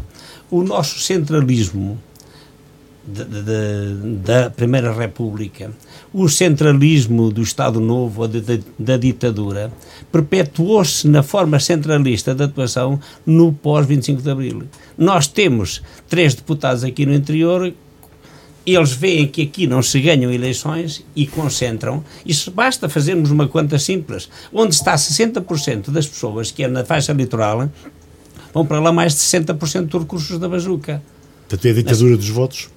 O 0.51 0.63
nosso 0.63 0.99
centralismo 0.99 1.99
de, 3.07 3.25
de, 3.25 4.17
da 4.19 4.51
Primeira 4.51 4.93
República, 4.93 5.73
o 6.13 6.29
centralismo 6.29 7.31
do 7.31 7.43
Estado 7.43 7.81
Novo 7.81 8.29
de, 8.29 8.63
da 8.79 8.97
ditadura, 8.97 9.73
perpetuou-se 10.11 11.09
na 11.09 11.23
forma 11.23 11.59
centralista 11.59 12.35
de 12.35 12.45
atuação 12.45 13.01
no 13.27 13.53
pós-25 13.53 14.23
de 14.23 14.31
Abril. 14.31 14.63
Nós 14.97 15.27
temos 15.27 15.83
três 16.09 16.35
deputados 16.35 16.85
aqui 16.85 17.05
no 17.05 17.15
interior 17.15 17.73
eles 18.65 18.93
veem 18.93 19.27
que 19.27 19.43
aqui 19.43 19.67
não 19.67 19.83
se 19.83 20.01
ganham 20.01 20.33
eleições 20.33 21.05
e 21.17 21.27
concentram. 21.27 22.05
Isso 22.25 22.51
basta 22.51 22.89
fazermos 22.89 23.31
uma 23.31 23.49
conta 23.49 23.79
simples. 23.79 24.29
Onde 24.53 24.75
está 24.75 24.95
60% 24.95 25.91
das 25.91 26.07
pessoas 26.07 26.51
que 26.51 26.63
é 26.63 26.69
na 26.69 26.85
faixa 26.85 27.13
litoral, 27.13 27.69
vão 28.55 28.65
para 28.65 28.81
lá 28.81 28.93
mais 28.93 29.15
de 29.15 29.21
60% 29.21 29.87
dos 29.87 30.03
recursos 30.03 30.39
da 30.39 30.49
bazuca. 30.49 31.03
Portanto, 31.49 31.67
é 31.67 31.71
a 31.71 31.75
ditadura 31.75 32.17
dos 32.17 32.29
votos? 32.29 32.71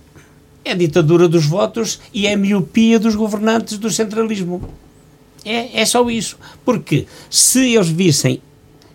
É 0.63 0.71
a 0.71 0.75
ditadura 0.75 1.27
dos 1.27 1.45
votos 1.45 1.99
e 2.11 2.25
é 2.25 2.33
a 2.33 2.38
miopia 2.38 2.99
dos 2.99 3.13
governantes 3.13 3.77
do 3.77 3.91
centralismo. 3.91 4.67
É, 5.45 5.81
é 5.81 5.86
só 5.86 6.09
isso. 6.09 6.38
Porque 6.65 7.05
se 7.29 7.75
eles 7.75 7.89
vissem 7.89 8.41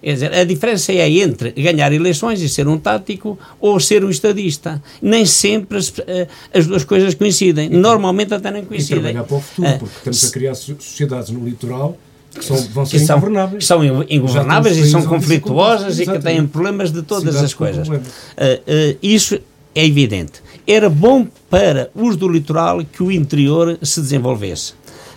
Quer 0.03 0.15
dizer, 0.15 0.33
a 0.33 0.45
diferença 0.45 0.93
é 0.93 1.11
entre 1.11 1.51
ganhar 1.53 1.93
eleições 1.93 2.41
e 2.41 2.49
ser 2.49 2.67
um 2.67 2.79
tático 2.79 3.39
ou 3.61 3.79
ser 3.79 4.03
um 4.03 4.09
estadista. 4.09 4.83
Nem 5.03 5.27
sempre 5.27 5.77
as, 5.77 5.93
eh, 6.07 6.27
as 6.55 6.67
duas 6.67 6.85
coisas 6.85 7.15
coincidem. 7.15 7.69
Normalmente 7.69 8.33
até 8.33 8.51
nem 8.51 8.65
coincidem. 8.65 8.99
E 8.99 9.01
trabalhar 9.03 9.25
para 9.25 9.37
o 9.37 9.41
futuro, 9.41 9.79
porque 9.79 9.97
estamos 9.97 10.25
a 10.25 10.31
criar 10.31 10.55
sociedades 10.55 11.31
no 11.31 11.45
litoral 11.45 11.99
que 12.35 12.45
são, 12.45 12.57
vão 12.69 12.87
ser 12.87 12.99
que 12.99 13.05
são, 13.05 13.17
ingovernáveis. 13.19 13.67
São 13.67 13.85
ingovernáveis 14.09 14.77
e 14.77 14.91
são 14.91 15.03
conflituosas 15.05 15.99
e 15.99 16.07
que 16.07 16.19
têm 16.19 16.47
problemas 16.47 16.93
de 16.93 17.03
todas 17.03 17.37
as 17.37 17.53
coisas. 17.53 17.89
Uh, 17.89 17.93
uh, 17.93 18.99
isso 19.03 19.39
é 19.75 19.85
evidente. 19.85 20.41
Era 20.67 20.89
bom 20.89 21.27
para 21.51 21.91
os 21.95 22.17
do 22.17 22.29
litoral 22.29 22.83
que 22.85 23.03
o 23.03 23.11
interior 23.11 23.79
se 23.83 24.01
desenvolvesse. 24.01 24.75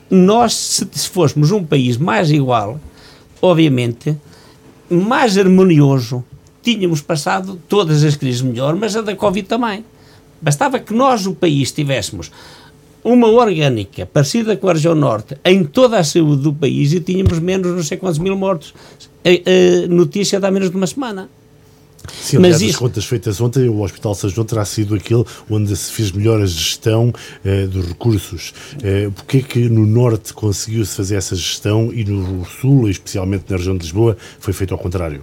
Nós, 0.09 0.53
se, 0.53 0.88
se 0.91 1.07
fôssemos 1.07 1.51
um 1.51 1.63
país 1.63 1.97
mais 1.97 2.31
igual, 2.31 2.79
obviamente 3.41 4.17
mais 5.02 5.38
harmonioso, 5.38 6.24
tínhamos 6.62 7.02
passado 7.02 7.60
todas 7.68 8.04
as 8.04 8.16
crises 8.16 8.41
melhor, 8.41 8.76
mas 8.76 8.96
a 8.96 9.02
da 9.02 9.16
Covid 9.16 9.48
também. 9.48 9.84
Bastava 10.41 10.80
que 10.80 10.94
nós, 10.94 11.26
o 11.26 11.34
país, 11.34 11.72
tivéssemos 11.72 12.32
uma 13.04 13.28
orgânica 13.28 14.06
parecida 14.06 14.56
com 14.56 14.70
a 14.70 14.74
região 14.74 14.96
norte 14.96 15.38
em 15.44 15.64
toda 15.64 15.98
a 16.00 16.04
saúde 16.04 16.44
do 16.44 16.54
país 16.54 16.94
e 16.94 17.02
tínhamos 17.02 17.39
menos 17.39 17.72
não 17.72 17.84
sei 17.84 17.98
quantos 17.98 18.20
mil 18.20 18.36
mortos. 18.36 18.74
A, 19.26 19.30
a 19.30 19.88
notícia 19.88 20.39
dá 20.39 20.50
menos 20.50 20.70
de 20.70 20.76
uma 20.76 20.88
semana. 20.88 21.30
Sim, 22.12 22.38
aliás, 22.38 22.56
Mas 22.56 22.62
isso... 22.62 22.72
as 22.72 22.76
contas 22.78 23.06
feitas 23.06 23.39
ontem, 23.41 23.68
o 23.70 23.82
Hospital 23.82 24.16
São 24.16 24.30
João 24.30 24.45
terá 24.45 24.66
sido 24.66 24.95
aquele 24.95 25.24
onde 25.49 25.76
se 25.76 25.91
fez 25.91 26.12
melhor 26.12 26.41
a 26.41 26.45
gestão 26.45 27.14
eh, 27.43 27.66
dos 27.68 27.86
recursos. 27.88 28.54
Eh, 28.84 29.10
Porquê 29.16 29.41
que 29.41 29.70
no 29.70 29.86
Norte 29.86 30.34
conseguiu-se 30.34 30.95
fazer 30.95 31.16
essa 31.16 31.36
gestão 31.36 31.91
e 31.93 32.04
no 32.04 32.45
Sul, 32.45 32.89
especialmente 32.89 33.45
na 33.49 33.58
região 33.58 33.78
de 33.78 33.84
Lisboa, 33.84 34.18
foi 34.39 34.54
feito 34.54 34.74
ao 34.74 34.80
contrário? 34.80 35.22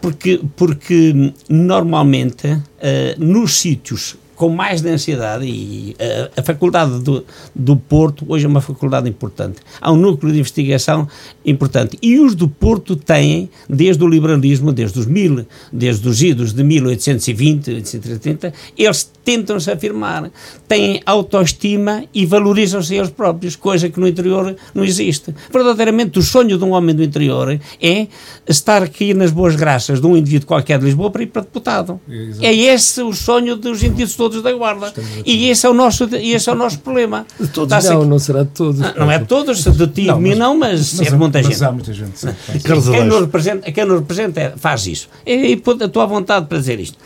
Porque, 0.00 0.40
porque 0.56 1.32
normalmente, 1.48 2.60
eh, 2.80 3.14
nos 3.18 3.56
sítios 3.56 4.16
com 4.36 4.50
mais 4.50 4.80
densidade 4.82 5.46
e 5.46 5.96
a, 5.98 6.04
eh, 6.04 6.30
a 6.36 6.42
faculdade 6.42 7.00
do, 7.00 7.24
do 7.54 7.76
Porto 7.76 8.24
hoje 8.28 8.44
é 8.44 8.48
uma 8.48 8.60
faculdade 8.60 9.08
importante. 9.08 9.58
Há 9.80 9.90
um 9.90 9.96
núcleo 9.96 10.32
de 10.32 10.38
investigação 10.38 11.08
importante. 11.44 11.98
E 12.02 12.20
os 12.20 12.34
do 12.34 12.46
Porto 12.46 12.94
têm, 12.94 13.48
desde 13.68 14.04
o 14.04 14.08
liberalismo, 14.08 14.72
desde 14.72 14.98
os 14.98 15.06
mil, 15.06 15.46
desde 15.72 16.06
os 16.06 16.22
idos 16.22 16.52
de 16.52 16.62
1820, 16.62 17.66
1830, 17.68 18.52
eles 18.76 19.10
tentam-se 19.24 19.70
afirmar, 19.70 20.30
têm 20.68 21.02
autoestima 21.04 22.04
e 22.14 22.26
valorizam-se 22.26 22.94
eles 22.94 23.10
próprios, 23.10 23.56
coisa 23.56 23.88
que 23.88 23.98
no 23.98 24.06
interior 24.06 24.54
não 24.74 24.84
existe. 24.84 25.34
Verdadeiramente, 25.50 26.18
o 26.18 26.22
sonho 26.22 26.58
de 26.58 26.64
um 26.64 26.72
homem 26.72 26.94
do 26.94 27.02
interior 27.02 27.58
é 27.82 28.06
estar 28.46 28.82
aqui 28.82 29.14
nas 29.14 29.30
boas 29.30 29.56
graças 29.56 30.00
de 30.00 30.06
um 30.06 30.16
indivíduo 30.16 30.46
qualquer 30.46 30.78
de 30.78 30.84
Lisboa 30.84 31.10
para 31.10 31.22
ir 31.22 31.26
para 31.26 31.42
deputado. 31.42 32.00
Exato. 32.08 32.44
É 32.44 32.54
esse 32.54 33.02
o 33.02 33.12
sonho 33.12 33.56
dos 33.56 33.82
indivíduos 33.82 34.14
todos 34.14 34.25
todos 34.26 34.42
da 34.42 34.52
Guarda. 34.52 34.92
E 35.24 35.48
esse 35.48 35.66
é 35.66 35.70
o 35.70 35.74
nosso, 35.74 36.08
esse 36.14 36.48
é 36.48 36.52
o 36.52 36.56
nosso 36.56 36.78
problema. 36.80 37.26
De 37.38 37.48
todos 37.48 37.84
não, 37.84 38.04
não 38.04 38.18
será 38.18 38.42
de 38.42 38.50
todos. 38.50 38.80
Ah, 38.82 38.94
não 38.98 39.10
é 39.10 39.18
de 39.18 39.26
todos, 39.26 39.62
de 39.62 39.86
ti 39.88 40.08
e 40.08 40.12
de 40.12 40.20
mim 40.20 40.34
não, 40.34 40.58
mas, 40.58 40.94
mas 40.94 41.06
é 41.06 41.10
de 41.10 41.16
muita 41.16 41.38
mas 41.38 41.46
gente. 41.46 41.64
Há 41.64 41.72
muita 41.72 41.92
gente. 41.92 42.18
Sim, 42.18 42.28
quem, 42.64 43.04
nos 43.04 43.20
representa, 43.20 43.72
quem 43.72 43.84
nos 43.84 44.00
representa 44.00 44.40
é, 44.40 44.54
faz 44.56 44.86
isso. 44.86 45.08
E, 45.24 45.32
e 45.32 45.52
estou 45.52 46.02
à 46.02 46.06
vontade 46.06 46.46
para 46.46 46.58
dizer 46.58 46.80
isto. 46.80 46.98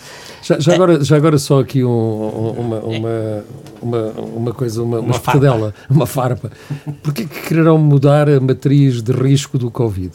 Já, 0.42 0.58
já, 0.58 0.74
agora, 0.74 1.04
já 1.04 1.16
agora 1.16 1.38
só 1.38 1.60
aqui 1.60 1.84
um, 1.84 1.90
uma, 1.90 2.78
uma, 2.80 3.44
uma, 3.82 4.06
uma 4.36 4.52
coisa, 4.54 4.82
uma, 4.82 5.00
uma, 5.00 5.14
uma 5.14 5.40
dela, 5.40 5.74
uma 5.88 6.06
farpa. 6.06 6.50
Porquê 7.02 7.26
que 7.26 7.48
quererão 7.48 7.76
mudar 7.76 8.28
a 8.28 8.40
matriz 8.40 9.02
de 9.02 9.12
risco 9.12 9.58
do 9.58 9.70
Covid? 9.70 10.12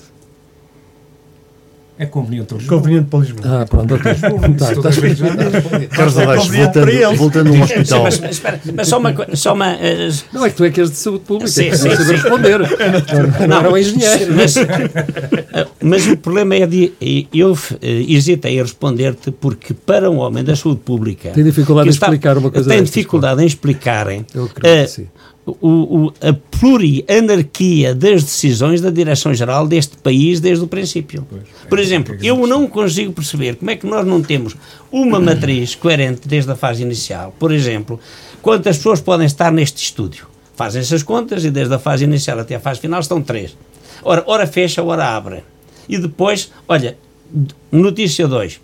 É 1.98 2.06
conveniente 2.06 2.48
para 2.48 2.58
Lisboa. 2.58 2.80
Conveniente 2.80 3.08
para 3.10 3.20
Lisboa. 3.20 3.62
Ah, 3.62 3.66
pronto, 3.66 3.96
ok. 3.96 4.14
tá, 4.14 4.76
tá 4.76 4.90
Carlos 5.96 6.48
voltando, 6.48 7.16
voltando 7.16 7.50
a 7.50 7.54
um 7.54 7.64
hospital. 7.64 8.04
Mas, 8.04 8.20
mas, 8.20 8.32
espera, 8.32 8.60
mas 8.74 8.88
só 8.88 9.00
uma... 9.00 9.16
Só 9.34 9.54
uma 9.54 9.74
uh... 9.76 9.78
Não, 10.34 10.46
é 10.46 10.50
que 10.50 10.56
tu 10.58 10.66
é 10.66 10.70
que 10.72 10.82
és 10.82 10.92
de 10.92 10.98
saúde 10.98 11.24
pública, 11.24 11.48
sim, 11.48 11.72
sim, 11.72 11.96
saber 11.96 12.12
responder. 12.12 12.60
Não, 12.60 13.48
não 13.48 13.58
era 13.60 13.72
um 13.72 13.78
engenheiro. 13.78 14.34
Mas, 14.36 14.56
mas 15.82 16.08
o 16.08 16.18
problema 16.18 16.56
é 16.56 16.68
de... 16.68 16.94
Eu 17.34 17.54
uh, 17.54 17.58
hesitei 17.82 18.60
a 18.60 18.64
responder-te 18.64 19.32
porque 19.32 19.74
para 19.74 20.12
um 20.12 20.18
homem 20.18 20.44
da 20.44 20.56
saúde 20.56 20.82
pública... 20.82 21.30
Tem 21.30 21.46
dificuldade 21.46 21.88
em 21.88 21.92
explicar 21.92 22.38
uma 22.38 22.52
coisa 22.52 22.70
Tem 22.70 22.84
dificuldade 22.84 23.42
em 23.42 23.46
explicarem... 23.46 24.26
Eu 24.34 24.50
creio 24.50 24.82
uh, 24.82 24.86
que 24.86 24.92
sim 24.92 25.08
o, 25.46 26.08
o, 26.08 26.14
a 26.22 26.34
plurianarquia 26.34 27.94
das 27.94 28.24
decisões 28.24 28.82
da 28.82 28.90
direção-geral 28.90 29.68
deste 29.68 29.96
país 29.98 30.40
desde 30.40 30.64
o 30.64 30.68
princípio. 30.68 31.26
Pois, 31.30 31.44
é, 31.44 31.68
Por 31.68 31.80
exemplo, 31.80 32.16
é 32.16 32.18
eu 32.22 32.48
não 32.48 32.68
consigo 32.68 33.14
perceber 33.14 33.56
como 33.56 33.70
é 33.70 33.76
que 33.76 33.86
nós 33.86 34.06
não 34.06 34.22
temos 34.22 34.56
uma 34.92 35.20
matriz 35.20 35.76
coerente 35.76 36.28
desde 36.28 36.52
a 36.52 36.56
fase 36.56 36.82
inicial. 36.82 37.36
Por 37.38 37.52
exemplo, 37.52 38.00
quantas 38.42 38.78
pessoas 38.78 39.00
podem 39.00 39.28
estar 39.28 39.52
neste 39.52 39.84
estúdio? 39.84 40.28
Fazem 40.56 40.82
essas 40.82 41.04
contas 41.04 41.46
e 41.46 41.52
desde 41.52 41.74
a 41.76 41.80
fase 41.80 42.06
inicial 42.06 42.40
até 42.40 42.56
a 42.56 42.60
fase 42.60 42.80
final 42.80 43.00
estão 43.00 43.22
três. 43.22 43.56
Ora, 44.04 44.24
ora 44.26 44.48
fecha, 44.48 44.82
ora 44.84 45.16
abre. 45.16 45.44
E 45.88 45.98
depois, 45.98 46.52
olha, 46.68 46.98
notícia 47.72 48.28
2. 48.28 48.60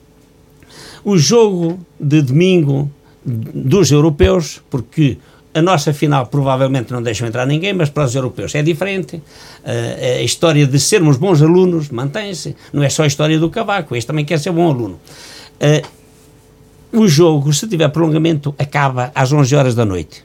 o 1.04 1.18
jogo 1.18 1.80
de 2.00 2.22
domingo 2.22 2.90
dos 3.24 3.92
europeus, 3.92 4.62
porque 4.70 5.18
a 5.54 5.62
nossa 5.62 5.94
final 5.94 6.28
provavelmente 6.28 6.92
não 6.92 7.02
deixam 7.02 7.28
entrar 7.28 7.46
ninguém, 7.46 7.74
mas 7.74 7.90
para 7.90 8.06
os 8.06 8.16
europeus 8.16 8.56
é 8.56 8.62
diferente. 8.62 9.18
Uh, 9.18 10.20
a 10.20 10.22
história 10.22 10.66
de 10.66 10.80
sermos 10.80 11.18
bons 11.18 11.42
alunos 11.42 11.90
mantém-se. 11.90 12.56
Não 12.72 12.84
é 12.84 12.90
só 12.90 13.04
a 13.04 13.08
história 13.08 13.38
do 13.38 13.50
cavaco, 13.50 13.96
este 13.96 14.08
também 14.08 14.26
quer 14.26 14.40
ser 14.40 14.52
bom 14.52 14.70
aluno. 14.70 15.00
Uh, 15.60 16.02
o 16.94 17.08
jogo, 17.08 17.54
se 17.54 17.68
tiver 17.68 17.88
prolongamento, 17.90 18.54
acaba 18.58 19.12
às 19.16 19.32
11 19.32 19.56
horas 19.56 19.76
da 19.76 19.86
noite. 19.86 20.24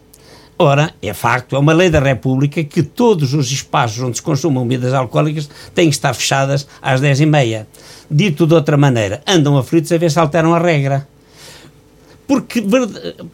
Ora, 0.58 0.94
é 1.02 1.12
facto, 1.12 1.54
é 1.54 1.58
uma 1.58 1.74
lei 1.74 1.90
da 1.90 2.00
República 2.00 2.64
que 2.64 2.82
todos 2.82 3.34
os 3.34 3.52
espaços 3.52 4.02
onde 4.02 4.16
se 4.16 4.22
consumam 4.22 4.66
bebidas 4.66 4.94
alcoólicas 4.94 5.50
têm 5.74 5.90
que 5.90 5.94
estar 5.94 6.14
fechadas 6.14 6.66
às 6.80 7.00
10 7.00 7.20
e 7.20 7.26
meia. 7.26 7.68
Dito 8.10 8.46
de 8.46 8.54
outra 8.54 8.76
maneira, 8.76 9.20
andam 9.26 9.58
aflitos 9.58 9.92
a 9.92 9.98
ver 9.98 10.10
se 10.10 10.18
alteram 10.18 10.54
a 10.54 10.58
regra. 10.58 11.06
Porque, 12.26 12.62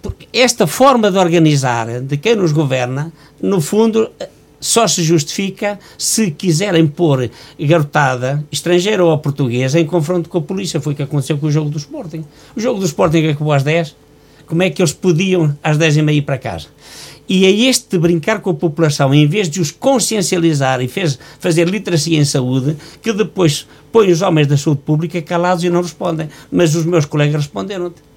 porque 0.02 0.28
esta 0.32 0.66
forma 0.66 1.10
de 1.10 1.18
organizar 1.18 2.00
de 2.00 2.16
quem 2.18 2.36
nos 2.36 2.52
governa, 2.52 3.12
no 3.40 3.60
fundo, 3.60 4.10
só 4.60 4.86
se 4.86 5.02
justifica 5.02 5.78
se 5.98 6.30
quiserem 6.30 6.86
pôr 6.86 7.28
garotada 7.58 8.44
estrangeira 8.50 9.04
ou 9.04 9.18
portuguesa 9.18 9.80
em 9.80 9.84
confronto 9.84 10.28
com 10.28 10.38
a 10.38 10.42
polícia. 10.42 10.80
Foi 10.80 10.92
o 10.92 10.96
que 10.96 11.02
aconteceu 11.02 11.36
com 11.36 11.46
o 11.46 11.50
jogo 11.50 11.68
do 11.68 11.78
Sporting. 11.78 12.24
O 12.54 12.60
jogo 12.60 12.78
do 12.78 12.86
Sporting 12.86 13.26
acabou 13.26 13.52
às 13.52 13.64
10. 13.64 13.96
Como 14.46 14.62
é 14.62 14.70
que 14.70 14.80
eles 14.80 14.92
podiam 14.92 15.56
às 15.62 15.76
10 15.78 15.96
e 15.96 16.02
meia 16.02 16.18
ir 16.18 16.22
para 16.22 16.38
casa? 16.38 16.68
E 17.28 17.46
é 17.46 17.50
este 17.50 17.98
brincar 17.98 18.40
com 18.40 18.50
a 18.50 18.54
população, 18.54 19.14
em 19.14 19.26
vez 19.26 19.48
de 19.48 19.60
os 19.60 19.70
consciencializar 19.70 20.80
e 20.80 20.88
fez, 20.88 21.18
fazer 21.38 21.68
literacia 21.68 22.18
em 22.18 22.24
saúde, 22.24 22.76
que 23.00 23.12
depois 23.12 23.66
põe 23.90 24.12
os 24.12 24.22
homens 24.22 24.46
da 24.46 24.56
saúde 24.56 24.82
pública 24.84 25.20
calados 25.22 25.64
e 25.64 25.70
não 25.70 25.82
respondem. 25.82 26.28
Mas 26.50 26.74
os 26.74 26.84
meus 26.84 27.04
colegas 27.04 27.36
responderam-te. 27.36 28.11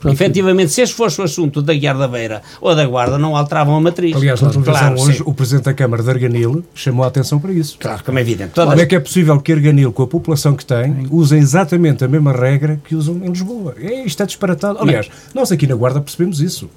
Pronto. 0.00 0.14
Efetivamente, 0.14 0.72
se 0.72 0.82
este 0.82 0.94
fosse 0.94 1.20
o 1.20 1.24
assunto 1.24 1.62
da 1.62 1.72
Guiar 1.72 1.96
da 1.96 2.06
Beira 2.06 2.42
ou 2.60 2.74
da 2.74 2.86
Guarda, 2.86 3.18
não 3.18 3.36
alteravam 3.36 3.76
a 3.76 3.80
matriz. 3.80 4.14
Aliás, 4.14 4.40
na 4.40 4.50
televisão 4.50 4.74
claro, 4.74 5.00
hoje, 5.00 5.18
sim. 5.18 5.24
o 5.26 5.32
Presidente 5.32 5.64
da 5.64 5.74
Câmara 5.74 6.02
de 6.02 6.10
Arganil 6.10 6.64
chamou 6.74 7.04
a 7.04 7.08
atenção 7.08 7.38
para 7.38 7.52
isso. 7.52 7.78
Claro, 7.78 8.04
como 8.04 8.18
é 8.18 8.22
evidente. 8.22 8.52
Todas... 8.52 8.70
Como 8.70 8.82
é 8.82 8.86
que 8.86 8.94
é 8.94 9.00
possível 9.00 9.40
que 9.40 9.52
Arganil, 9.52 9.92
com 9.92 10.02
a 10.02 10.06
população 10.06 10.54
que 10.54 10.64
tem, 10.64 11.06
usem 11.10 11.38
exatamente 11.38 12.04
a 12.04 12.08
mesma 12.08 12.32
regra 12.32 12.80
que 12.84 12.94
usam 12.94 13.16
em 13.16 13.28
Lisboa? 13.28 13.74
É, 13.80 14.04
isto 14.04 14.22
é 14.22 14.26
disparatado. 14.26 14.78
Aliás, 14.80 15.08
nós 15.34 15.50
aqui 15.50 15.66
na 15.66 15.74
Guarda 15.74 16.00
percebemos 16.00 16.40
isso. 16.40 16.68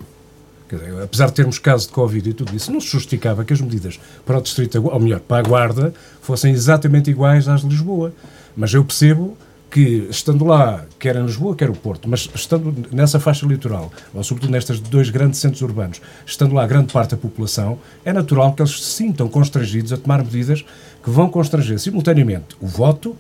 Dizer, 0.70 1.02
apesar 1.02 1.28
de 1.28 1.34
termos 1.34 1.60
casos 1.60 1.88
de 1.88 1.94
Covid 1.94 2.30
e 2.30 2.34
tudo 2.34 2.54
isso, 2.56 2.72
não 2.72 2.82
se 2.82 2.88
justificava 2.88 3.46
que 3.46 3.54
as 3.54 3.62
medidas 3.62 4.00
para 4.26 4.38
o 4.38 4.42
Distrito, 4.42 4.86
ou 4.86 5.00
melhor, 5.00 5.22
para 5.22 5.38
a 5.38 5.42
Guarda, 5.42 5.94
fossem 6.22 6.52
exatamente 6.52 7.10
iguais 7.10 7.48
às 7.48 7.62
de 7.62 7.68
Lisboa. 7.68 8.12
Mas 8.56 8.74
eu 8.74 8.84
percebo 8.84 9.38
que, 9.70 10.08
estando 10.10 10.46
lá, 10.46 10.86
quer 10.98 11.16
em 11.16 11.26
Lisboa, 11.26 11.56
quer 11.56 11.70
o 11.70 11.74
Porto, 11.74 12.08
mas 12.08 12.30
estando 12.34 12.74
nessa 12.92 13.20
faixa 13.20 13.46
litoral, 13.46 13.92
ou 14.14 14.24
sobretudo 14.24 14.52
nestes 14.52 14.80
dois 14.80 15.10
grandes 15.10 15.40
centros 15.40 15.62
urbanos, 15.62 16.02
estando 16.26 16.56
lá 16.56 16.66
grande 16.66 16.94
parte 16.94 17.12
da 17.12 17.18
população, 17.18 17.78
é 18.06 18.14
natural 18.14 18.54
que 18.54 18.62
eles 18.62 18.80
se 18.80 18.92
sintam 18.92 19.28
constrangidos 19.28 19.92
a 19.92 19.98
tomar 19.98 20.24
medidas 20.24 20.64
que 21.04 21.10
vão 21.10 21.30
constranger 21.30 21.80
simultaneamente 21.80 22.56
o 22.62 22.68
voto, 22.68 23.16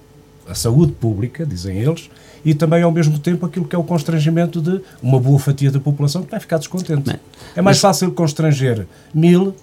a 0.47 0.55
saúde 0.55 0.93
pública, 0.93 1.45
dizem 1.45 1.77
eles, 1.79 2.09
e 2.45 2.53
também 2.53 2.81
ao 2.81 2.91
mesmo 2.91 3.19
tempo 3.19 3.45
aquilo 3.45 3.67
que 3.67 3.75
é 3.75 3.79
o 3.79 3.83
constrangimento 3.83 4.61
de 4.61 4.81
uma 5.01 5.19
boa 5.19 5.37
fatia 5.37 5.69
da 5.69 5.79
população 5.79 6.23
que 6.23 6.31
vai 6.31 6.39
ficar 6.39 6.57
descontente. 6.57 7.19
é 7.55 7.61
mais 7.61 7.79
fácil 7.79 8.11
constranger 8.11 8.87
mil 9.13 9.53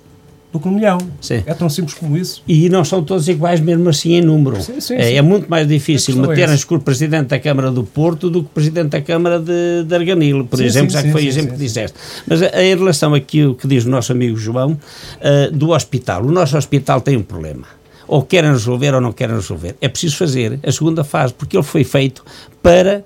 do 0.55 0.61
que 0.61 0.69
um 0.69 0.71
milhão. 0.71 0.99
Sim. 1.21 1.43
É 1.45 1.53
tão 1.53 1.69
simples 1.69 1.95
como 1.95 2.17
isso. 2.17 2.41
E 2.47 2.69
não 2.69 2.85
são 2.85 3.03
todos 3.03 3.29
iguais 3.29 3.59
mesmo 3.59 3.89
assim 3.89 4.13
em 4.13 4.23
número. 4.23 4.63
Sim, 4.63 4.81
sim, 4.81 4.95
é, 4.95 5.17
é, 5.17 5.21
muito 5.21 5.51
mais 5.51 5.67
difícil 5.67 6.17
meterem-se 6.17 6.65
com 6.65 6.77
o 6.77 6.81
Presidente 6.81 7.27
da 7.27 7.41
Câmara 7.41 7.73
do 7.73 7.83
Porto 7.83 8.31
do 8.31 8.45
que 8.45 8.47
o 8.47 8.51
Presidente 8.51 8.91
da 8.91 9.03
Câmara 9.03 9.41
de, 9.41 9.83
de 9.85 9.93
Arganil, 9.93 10.45
por 10.45 10.61
exemplo, 10.61 10.93
já 10.93 11.03
que 11.03 11.11
foi 11.11 11.25
o 11.25 11.29
exemplo 11.29 11.55
que 11.55 11.59
disseste. 11.59 11.99
Mas 12.25 12.41
a, 12.41 12.63
em 12.63 12.77
relação 12.77 13.15
aqui 13.15 13.45
o 13.45 13.57
que 13.57 13.67
diz 13.67 13.85
o 13.85 13.91
nosso 13.91 14.13
amigo 14.13 14.37
João, 14.37 14.73
uh, 14.75 15.51
do 15.51 15.71
hospital. 15.71 16.25
O 16.25 16.31
nosso 16.31 16.57
hospital 16.57 17.01
tem 17.01 17.17
um 17.17 17.23
problema 17.23 17.67
ou 18.07 18.23
querem 18.23 18.51
resolver 18.51 18.95
ou 18.95 19.01
não 19.01 19.13
querem 19.13 19.35
resolver. 19.35 19.75
É 19.81 19.89
preciso 19.89 20.19
fazer 20.19 20.61
a 20.63 20.71
segunda 20.71 21.03
fase, 21.03 21.35
porque 21.35 21.57
ele 21.57 21.65
foi 21.65 21.83
feito 21.83 22.23
para 22.63 23.03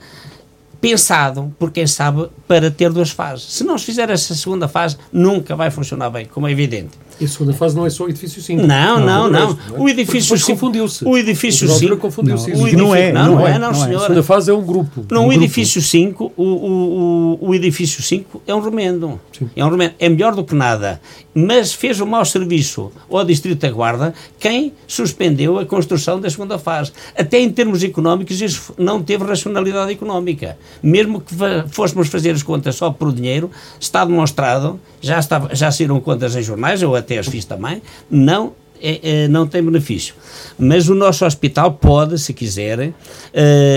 pensado, 0.80 1.54
por 1.58 1.70
quem 1.70 1.86
sabe, 1.86 2.28
para 2.46 2.70
ter 2.70 2.90
duas 2.90 3.10
fases. 3.10 3.44
Se 3.52 3.64
não 3.64 3.76
se 3.78 3.84
fizer 3.84 4.10
essa 4.10 4.34
segunda 4.34 4.68
fase, 4.68 4.96
nunca 5.12 5.56
vai 5.56 5.70
funcionar 5.70 6.10
bem, 6.10 6.26
como 6.26 6.46
é 6.46 6.52
evidente. 6.52 6.90
E 7.20 7.24
a 7.24 7.28
segunda 7.28 7.52
fase 7.52 7.74
não 7.74 7.84
é 7.84 7.90
só 7.90 8.04
o 8.04 8.08
edifício 8.08 8.40
5. 8.40 8.66
Não, 8.66 9.00
não, 9.00 9.28
não. 9.28 9.52
não. 9.52 9.58
O 9.76 9.88
edifício 9.88 10.36
5 10.36 10.52
confundiu-se. 10.52 11.04
O 11.04 11.16
edifício 11.16 11.68
5 11.68 11.96
confundiu-se. 11.96 12.50
Não, 12.50 12.66
não 12.72 12.94
é, 12.94 13.12
não, 13.12 13.34
não 13.34 13.46
é, 13.46 13.58
não, 13.58 13.74
senhor. 13.74 13.96
A 13.96 14.00
segunda 14.02 14.22
fase 14.22 14.50
é 14.50 14.54
um 14.54 14.62
grupo. 14.62 15.04
Não, 15.10 15.24
um 15.24 15.28
o 15.28 15.32
edifício 15.32 15.82
5, 15.82 16.32
o, 16.36 16.42
o, 16.42 17.38
o, 17.48 17.54
edifício 17.54 18.02
5 18.02 18.42
é 18.46 18.54
um 18.54 18.60
remendo. 18.60 19.20
Sim. 19.36 19.50
É 19.56 19.64
um 19.64 19.70
remendo. 19.70 19.94
É 19.98 20.08
melhor 20.08 20.34
do 20.34 20.44
que 20.44 20.54
nada. 20.54 21.00
Mas 21.34 21.72
fez 21.72 22.00
um 22.00 22.06
mau 22.06 22.24
serviço 22.24 22.90
ao 23.10 23.24
Distrito 23.24 23.60
da 23.60 23.70
Guarda 23.70 24.14
quem 24.38 24.72
suspendeu 24.86 25.58
a 25.58 25.66
construção 25.66 26.20
da 26.20 26.28
segunda 26.30 26.58
fase. 26.58 26.92
Até 27.16 27.38
em 27.38 27.50
termos 27.50 27.82
económicos, 27.82 28.40
isso 28.40 28.74
não 28.78 29.02
teve 29.02 29.24
racionalidade 29.24 29.92
económica. 29.92 30.58
Mesmo 30.82 31.20
que 31.20 31.34
fôssemos 31.68 32.08
fazer 32.08 32.30
as 32.30 32.42
contas 32.42 32.76
só 32.76 32.90
por 32.90 33.12
dinheiro, 33.12 33.50
está 33.78 34.04
demonstrado, 34.04 34.80
já, 35.00 35.18
estava, 35.18 35.54
já 35.54 35.70
saíram 35.70 36.00
contas 36.00 36.34
em 36.34 36.42
jornais, 36.42 36.82
ou 36.82 36.96
até 36.96 37.07
até 37.08 37.18
as 37.18 37.26
fiz 37.26 37.46
também, 37.46 37.80
não 38.10 38.52
é, 38.80 39.22
é, 39.22 39.28
não 39.28 39.46
tem 39.46 39.62
benefício. 39.62 40.14
Mas 40.58 40.88
o 40.88 40.94
nosso 40.94 41.24
hospital 41.24 41.72
pode, 41.72 42.18
se 42.18 42.34
quiser, 42.34 42.78
uh, 42.78 42.92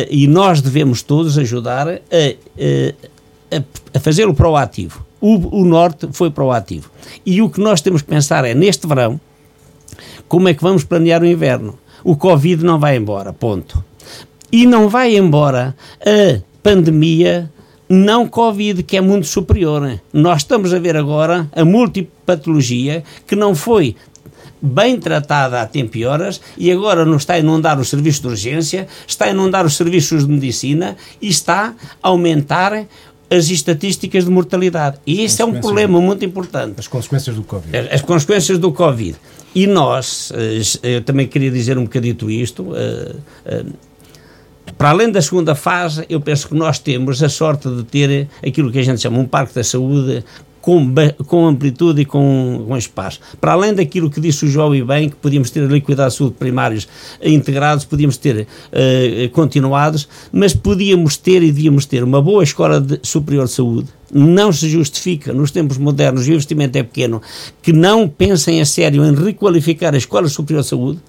e 0.10 0.28
nós 0.28 0.62
devemos 0.62 1.02
todos 1.02 1.38
ajudar 1.38 1.88
a, 1.88 1.96
a, 3.52 3.64
a 3.94 4.00
fazê-lo 4.00 4.34
proativo. 4.34 5.06
O, 5.20 5.62
o 5.62 5.66
Norte 5.66 6.08
foi 6.12 6.30
proativo. 6.30 6.92
E 7.26 7.42
o 7.42 7.50
que 7.50 7.60
nós 7.62 7.82
temos 7.82 8.02
que 8.02 8.10
pensar 8.10 8.46
é, 8.46 8.54
neste 8.54 8.86
verão, 8.86 9.20
como 10.28 10.50
é 10.50 10.54
que 10.54 10.62
vamos 10.62 10.84
planear 10.84 11.22
o 11.22 11.26
inverno? 11.26 11.80
O 12.04 12.16
Covid 12.16 12.64
não 12.64 12.80
vai 12.80 12.98
embora, 12.98 13.32
ponto. 13.32 13.84
E 14.52 14.66
não 14.66 14.90
vai 14.90 15.16
embora 15.16 15.76
a 16.02 16.42
pandemia 16.62 17.50
não 17.92 18.26
Covid, 18.26 18.84
que 18.84 18.96
é 18.96 19.02
muito 19.02 19.28
superior. 19.28 20.00
Nós 20.14 20.44
estamos 20.44 20.74
a 20.74 20.80
ver 20.80 20.96
agora 20.96 21.50
a 21.52 21.66
multipatologia 22.32 23.04
que 23.28 23.36
não 23.36 23.54
foi 23.54 23.96
bem 24.62 25.00
tratada 25.00 25.62
há 25.62 25.66
tempo 25.66 25.98
e 25.98 26.06
horas 26.06 26.40
e 26.58 26.72
agora 26.72 27.04
não 27.04 27.18
está 27.18 27.34
a 27.34 27.40
inundar 27.40 27.80
os 27.80 27.90
serviços 27.90 28.22
de 28.22 28.28
urgência, 28.28 28.88
está 29.08 29.26
a 29.26 29.30
inundar 29.30 29.66
os 29.66 29.76
serviços 29.76 30.26
de 30.26 30.32
medicina 30.32 30.96
e 31.22 31.30
está 31.30 31.74
a 32.02 32.08
aumentar 32.08 32.86
as 33.30 33.50
estatísticas 33.50 34.26
de 34.26 34.30
mortalidade. 34.30 34.98
E 35.08 35.24
isso 35.24 35.42
é 35.42 35.46
um 35.46 35.60
problema 35.60 36.00
muito 36.02 36.24
importante. 36.26 36.76
As 36.78 36.88
consequências 36.88 37.36
do 37.36 37.44
Covid. 37.44 37.76
As, 37.76 37.94
as 37.94 38.02
consequências 38.02 38.60
do 38.60 38.72
Covid. 38.74 39.16
E 39.56 39.66
nós, 39.66 40.32
eh, 40.84 40.96
eu 40.98 41.02
também 41.02 41.28
queria 41.28 41.50
dizer 41.50 41.78
um 41.78 41.84
bocadito 41.84 42.30
isto, 42.30 42.64
uh, 42.64 42.74
uh, 42.76 43.74
para 44.78 44.90
além 44.90 45.12
da 45.12 45.22
segunda 45.22 45.56
fase, 45.56 46.06
eu 46.10 46.20
penso 46.20 46.48
que 46.48 46.56
nós 46.56 46.80
temos 46.80 47.22
a 47.24 47.30
sorte 47.30 47.70
de 47.70 47.84
ter 47.84 48.28
aquilo 48.46 48.72
que 48.72 48.80
a 48.80 48.84
gente 48.84 49.02
chama 49.02 49.20
um 49.20 49.26
parque 49.26 49.54
da 49.54 49.64
saúde 49.64 50.24
com, 50.62 50.94
com 51.26 51.48
amplitude 51.48 52.02
e 52.02 52.06
com, 52.06 52.64
com 52.68 52.78
espaço. 52.78 53.20
Para 53.40 53.54
além 53.54 53.74
daquilo 53.74 54.10
que 54.10 54.22
disse 54.22 54.46
o 54.46 54.48
João 54.48 54.74
e 54.76 54.84
bem, 54.84 55.10
que 55.10 55.16
podíamos 55.16 55.50
ter 55.50 55.64
ali 55.64 55.82
cuidados 55.82 56.14
de 56.14 56.20
saúde 56.20 56.36
primários 56.38 56.88
integrados, 57.22 57.84
podíamos 57.86 58.18
ter 58.18 58.48
uh, 58.48 59.30
continuados, 59.32 60.08
mas 60.32 60.54
podíamos 60.54 61.18
ter 61.18 61.44
e 61.44 61.52
devíamos 61.52 61.86
ter 61.86 62.04
uma 62.04 62.22
boa 62.22 62.44
escola 62.44 62.80
de, 62.80 63.00
superior 63.04 63.46
de 63.46 63.52
saúde. 63.52 64.01
Não 64.14 64.52
se 64.52 64.70
justifica, 64.70 65.34
nos 65.34 65.52
tempos 65.52 65.78
modernos, 65.78 66.28
e 66.28 66.32
o 66.32 66.34
investimento 66.34 66.78
é 66.78 66.84
pequeno, 66.84 67.22
que 67.62 67.72
não 67.72 68.08
pensem 68.08 68.62
a 68.62 68.66
sério 68.66 69.06
em 69.06 69.16
requalificar 69.16 69.94
a 69.94 69.98
Escola 69.98 70.28
Superior 70.28 70.64
de 70.64 70.70
Saúde, 70.70 71.00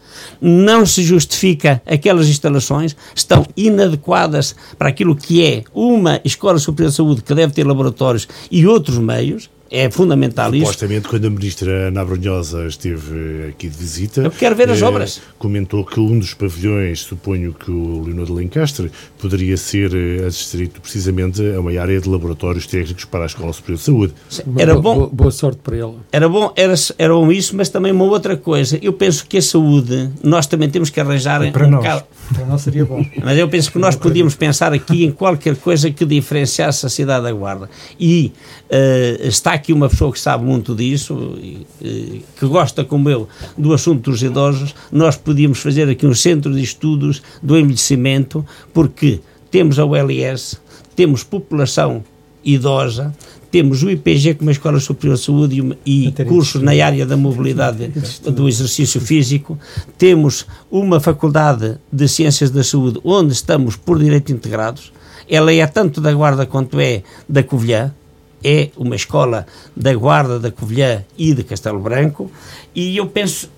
não 0.41 0.87
se 0.87 1.03
justifica 1.03 1.83
aquelas 1.87 2.29
instalações, 2.29 2.97
estão 3.15 3.47
inadequadas 3.57 4.55
para 4.79 4.89
aquilo 4.89 5.17
que 5.17 5.45
é 5.45 5.65
uma 5.75 6.21
Escola 6.25 6.59
Superior 6.59 6.91
de 6.91 6.97
Saúde 6.97 7.23
que 7.23 7.35
deve 7.35 7.53
ter 7.53 7.67
laboratórios 7.67 8.29
e 8.51 8.67
outros 8.67 8.99
meios, 8.99 9.51
é 9.73 9.91
fundamental 9.91 10.55
isso. 10.55 10.66
Supostamente, 10.66 11.09
quando 11.09 11.25
a 11.25 11.31
ministra 11.31 11.89
Ana 11.89 12.03
Abrunhosa 12.03 12.66
esteve 12.66 13.49
aqui 13.49 13.70
de 13.70 13.77
visita... 13.77 14.20
Eu 14.20 14.31
quero 14.31 14.55
ver 14.55 14.68
as 14.68 14.83
eh, 14.83 14.85
obras. 14.85 15.23
Comentou 15.39 15.83
que 15.83 15.99
um 15.99 16.18
dos 16.18 16.35
pavilhões, 16.35 17.01
suponho 17.01 17.55
que 17.55 17.70
o 17.70 18.03
Leonor 18.05 18.27
de 18.27 18.33
Lencastre, 18.33 18.93
poderia 19.18 19.57
ser 19.57 19.95
eh, 19.95 20.27
adstrito 20.27 20.79
precisamente 20.79 21.41
a 21.55 21.59
uma 21.59 21.70
área 21.81 21.99
de 21.99 22.07
laboratórios 22.07 22.66
técnicos 22.66 23.07
para 23.07 23.23
a 23.23 23.27
Escola 23.27 23.51
Superior 23.55 23.79
de 23.79 23.85
Saúde. 23.85 24.14
Era 24.59 24.75
bom, 24.75 24.95
boa, 24.95 25.09
boa 25.11 25.31
sorte 25.31 25.61
para 25.64 25.77
ela. 25.79 25.97
Era 26.12 26.29
bom, 26.29 26.53
era, 26.55 26.75
era 26.99 27.14
bom 27.14 27.33
isso, 27.33 27.57
mas 27.57 27.70
também 27.70 27.93
uma 27.93 28.05
outra 28.05 28.37
coisa. 28.37 28.79
Eu 28.83 28.93
penso 28.93 29.27
que 29.27 29.39
a 29.39 29.43
saúde, 29.43 30.11
nós 30.23 30.47
também 30.47 30.68
temos 30.68 30.91
que 30.91 31.01
arranjar... 31.01 31.51
para 31.51 31.66
um 31.66 31.70
nós. 31.70 31.83
Bocado... 31.83 32.05
Para 32.33 32.47
nós 32.47 32.62
seria 32.62 32.85
bom. 32.85 33.05
Mas 33.23 33.37
eu 33.37 33.49
penso 33.49 33.70
que 33.70 33.79
nós 33.79 33.95
podíamos 33.95 34.35
pensar 34.35 34.73
aqui 34.73 35.05
em 35.05 35.11
qualquer 35.11 35.55
coisa 35.57 35.91
que 35.91 36.05
diferenciasse 36.05 36.87
a 36.87 36.89
cidade 36.89 37.25
da 37.25 37.33
Guarda. 37.33 37.68
E 38.01 38.33
uh, 38.70 39.27
está 39.27 39.53
aqui 39.63 39.73
uma 39.73 39.89
pessoa 39.89 40.13
que 40.13 40.19
sabe 40.19 40.45
muito 40.45 40.75
disso, 40.75 41.39
e, 41.41 42.25
que 42.37 42.47
gosta, 42.47 42.85
como 42.85 43.09
eu, 43.09 43.29
do 43.57 43.73
assunto 43.73 44.11
dos 44.11 44.21
idosos, 44.23 44.75
nós 44.91 45.17
podíamos 45.17 45.61
fazer 45.61 45.89
aqui 45.89 46.05
um 46.05 46.15
centro 46.15 46.53
de 46.53 46.61
estudos 46.61 47.23
do 47.41 47.57
envelhecimento, 47.57 48.45
porque 48.75 49.21
temos 49.51 49.79
a 49.79 49.85
ULS, 49.85 50.61
temos 50.97 51.23
população 51.23 52.03
idosa, 52.45 53.15
temos 53.53 53.85
o 53.85 53.91
IPG 53.91 54.35
como 54.35 54.51
a 54.51 54.53
Escola 54.53 54.81
Superior 54.81 55.17
de 55.17 55.23
Saúde 55.23 55.77
e, 55.87 56.09
e 56.09 56.13
cursos 56.25 56.61
na 56.61 56.73
área 56.73 57.07
da 57.07 57.17
mobilidade 57.17 57.93
do 58.25 58.49
exercício 58.49 59.01
físico, 59.01 59.57
temos 59.97 60.45
uma 60.71 60.99
faculdade 60.99 61.79
de 61.93 62.09
Ciências 62.09 62.51
da 62.51 62.65
Saúde 62.65 62.99
onde 63.05 63.33
estamos 63.33 63.77
por 63.77 63.99
direito 63.99 64.33
integrados, 64.33 64.93
ela 65.29 65.53
é 65.53 65.65
tanto 65.67 66.01
da 66.01 66.13
Guarda 66.13 66.47
quanto 66.47 66.81
é 66.81 67.03
da 67.29 67.43
Covilhã, 67.43 67.93
é 68.45 68.70
uma 68.76 68.97
escola 68.97 69.47
da 69.76 69.95
Guarda, 69.95 70.38
da 70.38 70.51
Covilhã 70.51 71.05
e 71.16 71.34
de 71.34 71.43
Castelo 71.43 71.80
Branco, 71.80 72.30
e 72.74 72.97
eu 72.97 73.07
penso 73.07 73.49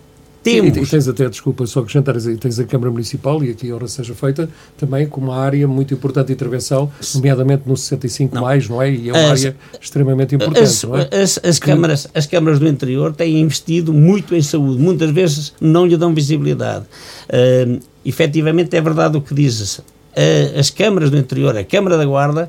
temos. 0.45 0.76
E, 0.76 0.82
e, 0.82 0.87
tens 0.87 1.09
até, 1.09 1.28
desculpa, 1.28 1.66
só 1.66 1.80
acrescentar, 1.80 2.14
tens 2.39 2.59
a 2.59 2.64
Câmara 2.64 2.91
Municipal, 2.91 3.43
e 3.43 3.51
aqui 3.51 3.70
a 3.70 3.74
hora 3.74 3.89
seja 3.89 4.14
feita, 4.14 4.49
também 4.76 5.07
com 5.07 5.20
uma 5.22 5.37
área 5.37 5.66
muito 5.66 5.95
importante 5.95 6.26
de 6.26 6.35
intervenção, 6.35 6.93
nomeadamente 7.14 7.62
no 7.66 7.76
65 7.76 8.35
não. 8.35 8.43
mais, 8.43 8.68
não 8.68 8.80
é? 8.80 8.93
E 8.93 9.09
é 9.09 9.12
uma 9.12 9.32
as, 9.32 9.41
área 9.41 9.57
extremamente 9.80 10.35
importante, 10.35 10.62
as, 10.62 10.82
não 10.85 10.97
é? 10.97 11.09
As, 11.11 11.41
as, 11.43 11.59
câmaras, 11.59 12.07
as 12.14 12.26
câmaras 12.26 12.59
do 12.59 12.68
interior 12.68 13.14
têm 13.14 13.41
investido 13.41 13.93
muito 13.93 14.35
em 14.35 14.43
saúde, 14.43 14.80
muitas 14.80 15.11
vezes 15.11 15.55
não 15.61 15.87
lhe 15.87 15.97
dão 15.97 16.14
visibilidade. 16.14 16.85
Uh, 17.30 17.80
efetivamente 18.05 18.76
é 18.76 18.80
verdade 18.80 19.16
o 19.16 19.22
que 19.22 19.35
dizes. 19.35 19.78
Uh, 19.78 20.59
as 20.59 20.70
câmaras 20.70 21.11
do 21.11 21.16
interior, 21.16 21.57
a 21.57 21.64
Câmara 21.64 21.97
da 21.97 22.05
Guarda, 22.05 22.49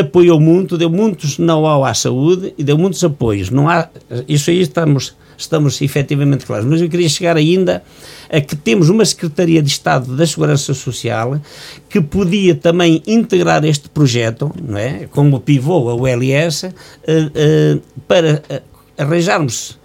apoiou 0.00 0.40
muito, 0.40 0.76
deu 0.76 0.90
muitos 0.90 1.38
know-how 1.38 1.84
à 1.84 1.94
saúde 1.94 2.54
e 2.58 2.64
deu 2.64 2.76
muitos 2.76 3.02
apoios. 3.04 3.50
Não 3.50 3.68
há, 3.68 3.88
isso 4.28 4.50
aí 4.50 4.60
estamos 4.60 5.14
estamos 5.36 5.80
efetivamente 5.80 6.46
claros. 6.46 6.66
Mas 6.66 6.80
eu 6.80 6.88
queria 6.88 7.08
chegar 7.08 7.36
ainda 7.36 7.82
a 8.30 8.40
que 8.40 8.56
temos 8.56 8.88
uma 8.88 9.04
Secretaria 9.04 9.62
de 9.62 9.68
Estado 9.68 10.16
da 10.16 10.26
Segurança 10.26 10.74
Social 10.74 11.40
que 11.88 12.00
podia 12.00 12.54
também 12.54 13.02
integrar 13.06 13.64
este 13.64 13.88
projeto, 13.88 14.52
não 14.62 14.78
é? 14.78 15.06
como 15.10 15.40
pivô 15.40 15.88
a 15.88 15.94
ULS, 15.94 16.64
uh, 16.64 16.68
uh, 16.68 17.82
para 18.06 18.42
uh, 18.50 18.62
arranjarmos 18.96 19.78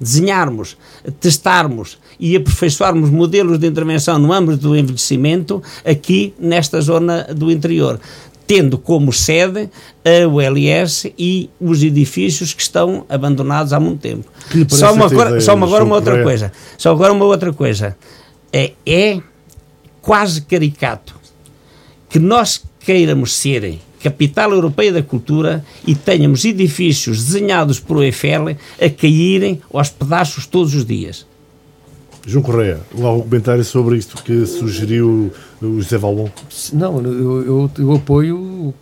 desenharmos, 0.00 0.76
testarmos 1.20 1.98
e 2.18 2.36
aperfeiçoarmos 2.36 3.10
modelos 3.10 3.58
de 3.58 3.66
intervenção 3.66 4.18
no 4.18 4.32
âmbito 4.32 4.58
do 4.58 4.76
envelhecimento 4.76 5.62
aqui 5.84 6.34
nesta 6.38 6.80
zona 6.80 7.22
do 7.34 7.50
interior 7.50 8.00
tendo 8.46 8.78
como 8.78 9.12
sede 9.12 9.68
a 10.04 10.26
ULS 10.28 11.12
e 11.18 11.50
os 11.60 11.82
edifícios 11.82 12.52
que 12.52 12.62
estão 12.62 13.04
abandonados 13.08 13.72
há 13.72 13.80
muito 13.80 14.00
tempo. 14.00 14.30
Só 14.68 14.92
uma, 14.92 15.06
agora, 15.06 15.40
só 15.40 15.54
uma, 15.54 15.66
agora 15.66 15.84
uma 15.84 15.96
outra 15.96 16.22
coisa. 16.22 16.52
Só 16.76 16.90
agora 16.90 17.12
uma 17.12 17.24
outra 17.24 17.52
coisa. 17.52 17.96
É, 18.52 18.72
é 18.86 19.20
quase 20.00 20.42
caricato 20.42 21.14
que 22.08 22.18
nós 22.18 22.62
queiramos 22.80 23.34
ser 23.34 23.78
capital 24.00 24.52
europeia 24.52 24.92
da 24.92 25.02
cultura 25.02 25.64
e 25.86 25.94
tenhamos 25.94 26.44
edifícios 26.44 27.24
desenhados 27.24 27.80
por 27.80 28.02
Eiffel 28.04 28.50
a 28.50 28.90
caírem 28.90 29.62
aos 29.72 29.88
pedaços 29.88 30.46
todos 30.46 30.74
os 30.74 30.84
dias. 30.84 31.26
João 32.26 32.42
Correia, 32.42 32.80
um 32.94 33.20
comentário 33.20 33.62
sobre 33.62 33.98
isto 33.98 34.22
que 34.22 34.46
sugeriu 34.46 35.30
o 35.60 35.80
José 35.80 35.98
Valbon. 35.98 36.30
Não, 36.72 37.02
eu, 37.02 37.42
eu, 37.44 37.70
eu, 37.78 37.92
apoio 37.92 38.74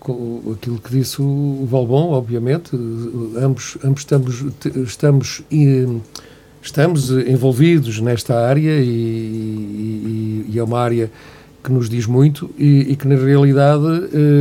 aquilo 0.53 0.79
que 0.79 0.91
disse 0.91 1.21
o 1.21 1.67
Valbon, 1.69 2.13
obviamente. 2.13 2.71
Ambos, 3.37 3.77
ambos 3.83 4.03
estamos, 4.03 4.45
estamos, 4.87 5.43
estamos 6.63 7.11
envolvidos 7.11 7.99
nesta 8.01 8.47
área 8.47 8.79
e, 8.81 8.87
e, 8.87 10.47
e, 10.53 10.59
é 10.59 10.63
uma 10.63 10.79
área 10.79 11.11
que 11.65 11.73
nos 11.73 11.89
diz 11.89 12.07
muito 12.07 12.49
e, 12.57 12.93
e 12.93 12.97
que 12.97 13.09
na 13.09 13.17
realidade 13.17 13.85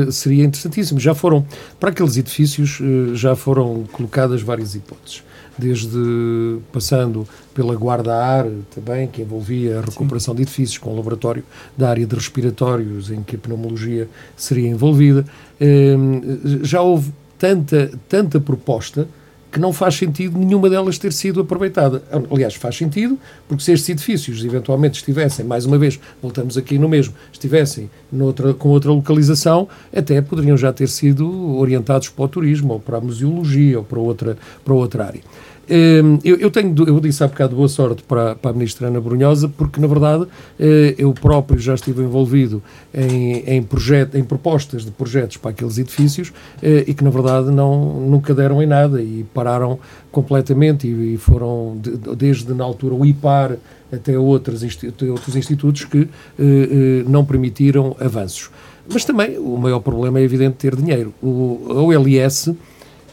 eh, 0.07 0.11
seria 0.11 0.43
interessantíssimo. 0.43 0.99
Já 0.99 1.13
foram, 1.13 1.45
para 1.79 1.89
aqueles 1.89 2.17
edifícios, 2.17 2.79
eh, 2.81 3.15
já 3.15 3.35
foram 3.35 3.83
colocadas 3.91 4.41
várias 4.41 4.73
hipóteses 4.73 5.23
desde 5.57 6.59
passando 6.71 7.27
pela 7.53 7.73
guarda-ar 7.75 8.47
também, 8.73 9.07
que 9.07 9.21
envolvia 9.21 9.79
a 9.79 9.81
recuperação 9.81 10.33
Sim. 10.33 10.37
de 10.37 10.41
edifícios 10.43 10.77
com 10.77 10.91
o 10.91 10.95
laboratório 10.95 11.43
da 11.77 11.89
área 11.89 12.05
de 12.05 12.15
respiratórios, 12.15 13.11
em 13.11 13.21
que 13.23 13.35
a 13.35 13.39
pneumologia 13.39 14.09
seria 14.35 14.69
envolvida. 14.69 15.25
Ehm, 15.59 16.61
já 16.63 16.81
houve 16.81 17.13
tanta, 17.37 17.91
tanta 18.07 18.39
proposta 18.39 19.07
que 19.51 19.59
não 19.59 19.73
faz 19.73 19.95
sentido 19.95 20.37
nenhuma 20.37 20.69
delas 20.69 20.97
ter 20.97 21.11
sido 21.11 21.41
aproveitada. 21.41 22.01
Aliás, 22.31 22.55
faz 22.55 22.77
sentido, 22.77 23.19
porque 23.47 23.63
se 23.63 23.73
estes 23.73 23.89
edifícios 23.89 24.43
eventualmente 24.45 24.99
estivessem, 24.99 25.45
mais 25.45 25.65
uma 25.65 25.77
vez, 25.77 25.99
voltamos 26.21 26.57
aqui 26.57 26.77
no 26.79 26.87
mesmo, 26.87 27.13
estivessem 27.31 27.89
noutra, 28.11 28.53
com 28.53 28.69
outra 28.69 28.91
localização, 28.91 29.67
até 29.93 30.21
poderiam 30.21 30.55
já 30.55 30.71
ter 30.71 30.87
sido 30.87 31.57
orientados 31.57 32.09
para 32.09 32.25
o 32.25 32.27
turismo, 32.27 32.73
ou 32.73 32.79
para 32.79 32.97
a 32.97 33.01
museologia, 33.01 33.79
ou 33.79 33.83
para 33.83 33.99
outra, 33.99 34.37
para 34.63 34.73
outra 34.73 35.05
área. 35.05 35.21
Ehm, 35.70 36.20
eu, 36.24 36.38
eu, 36.38 36.51
tenho, 36.51 36.74
eu 36.88 36.99
disse 36.99 37.24
há 37.24 37.28
bocado 37.28 37.55
boa 37.55 37.68
sorte 37.68 38.03
para, 38.03 38.36
para 38.36 38.51
a 38.51 38.53
ministra 38.53 38.88
Ana 38.88 38.99
Brunhosa, 38.99 39.47
porque 39.47 39.80
na 39.80 39.88
verdade 39.88 40.28
eh, 40.59 40.95
eu 40.97 41.14
próprio 41.14 41.59
já 41.59 41.74
estive 41.76 42.01
envolvido 42.03 42.62
em, 42.93 43.38
em, 43.45 43.64
projeto, 43.64 44.18
em 44.18 44.24
propostas 44.24 44.84
de 44.84 44.91
projetos 44.91 45.38
para 45.38 45.51
aqueles 45.51 45.78
edifícios 45.78 46.34
eh, 46.62 46.84
e 46.88 46.93
que 46.93 47.03
na 47.03 47.09
verdade 47.09 47.51
não, 47.51 48.01
nunca 48.01 48.34
deram 48.34 48.62
em 48.62 48.66
nada 48.66 49.01
e 49.01 49.26
pararam 49.34 49.80
completamente 50.12 50.88
e, 50.88 51.18
foram 51.18 51.78
de, 51.82 51.91
desde 52.16 52.53
na 52.53 52.64
altura 52.64 52.95
o 52.95 53.05
IPAR 53.05 53.55
até 53.91 54.18
outros, 54.18 54.64
outros 55.09 55.36
institutos 55.36 55.86
que 55.86 56.07
eh, 56.39 57.03
não 57.07 57.24
permitiram 57.24 57.95
avanços. 57.99 58.49
Mas 58.91 59.05
também 59.05 59.38
o 59.38 59.57
maior 59.57 59.80
problema 59.80 60.20
é 60.20 60.24
evidente 60.24 60.57
ter 60.57 60.76
dinheiro. 60.76 61.14
O, 61.22 61.62
OLS 61.70 62.53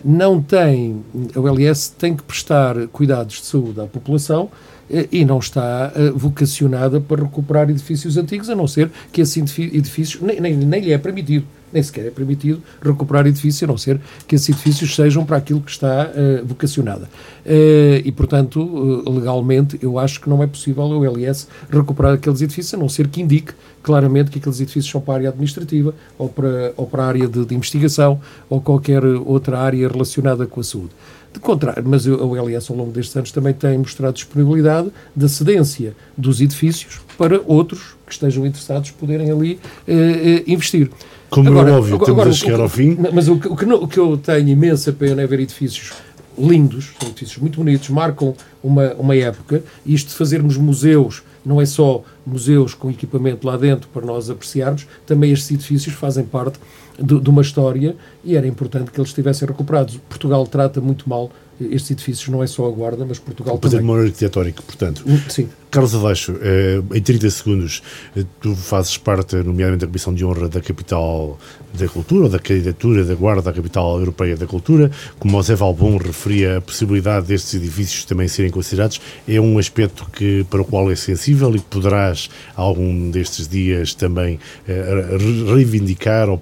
não 0.05 0.41
tem, 0.41 1.03
a 1.35 1.41
OLS 1.41 1.95
tem 1.99 2.15
que 2.17 2.23
prestar 2.23 2.87
cuidados 2.89 3.37
de 3.37 3.47
saúde 3.47 3.81
à 3.81 3.87
população 3.87 4.51
eh, 4.91 5.09
e 5.11 5.25
não 5.25 5.39
está 5.39 5.93
eh, 5.95 6.11
vocacionada 6.11 7.01
para 7.01 7.23
recuperar 7.23 7.69
edifícios 7.69 8.17
antigos, 8.17 8.49
a 8.49 8.55
não 8.55 8.67
ser 8.67 8.91
que 9.13 9.21
esses 9.21 9.59
edifícios 9.59 10.23
nem, 10.23 10.41
nem, 10.41 10.57
nem 10.57 10.81
lhe 10.81 10.93
é 10.93 10.99
permitido 10.99 11.47
nem 11.73 11.83
sequer 11.83 12.07
é 12.07 12.11
permitido 12.11 12.63
recuperar 12.83 13.27
edifícios, 13.27 13.63
a 13.63 13.67
não 13.67 13.79
ser 13.79 14.01
que 14.27 14.35
esses 14.35 14.49
edifícios 14.49 14.95
sejam 14.95 15.25
para 15.25 15.37
aquilo 15.37 15.61
que 15.61 15.71
está 15.71 16.11
uh, 16.11 16.47
vocacionada. 16.47 17.09
Uh, 17.45 18.01
e, 18.05 18.13
portanto, 18.13 18.61
uh, 18.61 19.11
legalmente, 19.11 19.79
eu 19.83 19.99
acho 19.99 20.21
que 20.21 20.29
não 20.29 20.43
é 20.43 20.47
possível 20.47 20.85
o 20.85 21.05
LS 21.05 21.49
recuperar 21.71 22.15
aqueles 22.15 22.41
edifícios, 22.41 22.75
a 22.75 22.77
não 22.77 22.89
ser 22.89 23.09
que 23.09 23.21
indique 23.21 23.53
claramente 23.83 24.31
que 24.31 24.39
aqueles 24.39 24.61
edifícios 24.61 24.91
são 24.91 25.01
para 25.01 25.15
a 25.15 25.17
área 25.17 25.29
administrativa 25.31 25.95
ou 26.19 26.29
para, 26.29 26.73
ou 26.77 26.87
para 26.87 27.05
a 27.05 27.07
área 27.07 27.29
de, 27.29 27.45
de 27.45 27.55
investigação 27.55 28.21
ou 28.49 28.61
qualquer 28.61 29.05
outra 29.05 29.59
área 29.59 29.89
relacionada 29.89 30.47
com 30.47 30.61
a 30.61 30.65
saúde. 30.65 30.91
De 31.39 31.45
contrário, 31.45 31.85
mas 31.87 32.05
o 32.05 32.37
LS 32.37 32.69
ao 32.69 32.77
longo 32.77 32.91
destes 32.91 33.15
anos 33.15 33.31
também 33.31 33.55
tem 33.55 33.79
mostrado 33.79 34.15
disponibilidade 34.15 34.91
da 35.15 35.29
cedência 35.29 35.95
dos 36.17 36.41
edifícios 36.41 37.01
para 37.17 37.41
outros 37.47 37.95
que 38.05 38.13
estejam 38.13 38.45
interessados 38.45 38.91
poderem 38.91 39.31
ali 39.31 39.61
eh, 39.87 40.43
investir. 40.49 40.91
Como 41.31 41.49
agora, 41.49 41.71
é 41.71 41.73
óbvio, 41.75 41.95
agora, 41.95 42.07
temos 42.07 42.21
agora, 42.21 42.31
a 42.31 42.33
chegar 42.33 42.59
o, 42.59 42.63
ao 42.63 42.69
fim. 42.69 42.99
Mas 43.15 43.29
o, 43.29 43.35
o, 43.35 43.57
que, 43.57 43.65
o 43.65 43.87
que 43.87 43.99
eu 43.99 44.17
tenho 44.17 44.49
imensa 44.49 44.93
pena 44.93 45.23
é 45.23 45.27
ver 45.29 45.39
edifícios 45.39 45.93
lindos, 46.37 46.91
são 46.99 47.09
edifícios 47.09 47.39
muito 47.39 47.59
bonitos, 47.59 47.89
marcam 47.89 48.35
uma, 48.61 48.95
uma 48.95 49.15
época, 49.15 49.63
e 49.87 49.95
isto 49.95 50.09
de 50.09 50.15
fazermos 50.15 50.57
museus, 50.57 51.23
não 51.49 51.61
é 51.61 51.67
só 51.67 52.05
museus 52.27 52.75
com 52.75 52.91
equipamento 52.91 53.47
lá 53.47 53.57
dentro 53.57 53.89
para 53.89 54.05
nós 54.05 54.29
apreciarmos, 54.29 54.87
também 55.07 55.33
estes 55.33 55.51
edifícios 55.51 55.95
fazem 55.95 56.25
parte 56.25 56.61
de, 56.99 57.19
de 57.19 57.31
uma 57.31 57.41
história 57.41 57.97
e 58.23 58.37
era 58.37 58.47
importante 58.47 58.91
que 58.91 59.01
eles 59.01 59.09
estivessem 59.09 59.49
recuperados. 59.49 59.97
Portugal 60.09 60.47
trata 60.47 60.79
muito 60.79 61.09
mal 61.09 61.31
estes 61.61 61.91
edifícios 61.91 62.29
não 62.29 62.43
é 62.43 62.47
só 62.47 62.67
a 62.67 62.71
Guarda, 62.71 63.05
mas 63.07 63.19
Portugal 63.19 63.57
o 63.57 63.59
também. 63.59 63.73
património 63.73 64.05
arquitetónico, 64.05 64.63
portanto. 64.63 65.03
Hum, 65.07 65.19
sim. 65.29 65.49
Carlos 65.71 65.95
Abaixo, 65.95 66.35
eh, 66.41 66.81
em 66.95 67.03
30 67.03 67.29
segundos, 67.31 67.83
eh, 68.17 68.25
tu 68.41 68.55
fazes 68.55 68.97
parte, 68.97 69.37
nomeadamente, 69.37 69.81
da 69.81 69.87
Comissão 69.87 70.15
de 70.15 70.25
Honra 70.25 70.49
da 70.49 70.61
Capital 70.61 71.39
da 71.75 71.87
Cultura, 71.89 72.25
ou 72.25 72.29
da 72.31 72.39
candidatura 72.39 73.05
da 73.05 73.15
Guarda 73.15 73.51
à 73.51 73.53
Capital 73.53 73.99
Europeia 73.99 74.37
da 74.37 74.47
Cultura. 74.47 74.91
Como 75.19 75.37
o 75.37 75.43
Zé 75.43 75.55
Valbon 75.55 75.99
referia 75.99 76.59
a 76.59 76.61
possibilidade 76.61 77.27
destes 77.27 77.55
edifícios 77.55 78.05
também 78.05 78.29
serem 78.29 78.51
considerados, 78.51 79.01
é 79.27 79.39
um 79.41 79.59
aspecto 79.59 80.09
que, 80.11 80.45
para 80.49 80.63
o 80.63 80.65
qual 80.65 80.91
é 80.91 80.97
sensível 80.97 81.55
e 81.55 81.59
que 81.59 81.67
poderás, 81.67 82.31
algum 82.57 83.11
destes 83.11 83.47
dias, 83.47 83.95
também 83.95 84.39
eh, 84.67 85.17
reivindicar 85.55 86.31
ou 86.31 86.41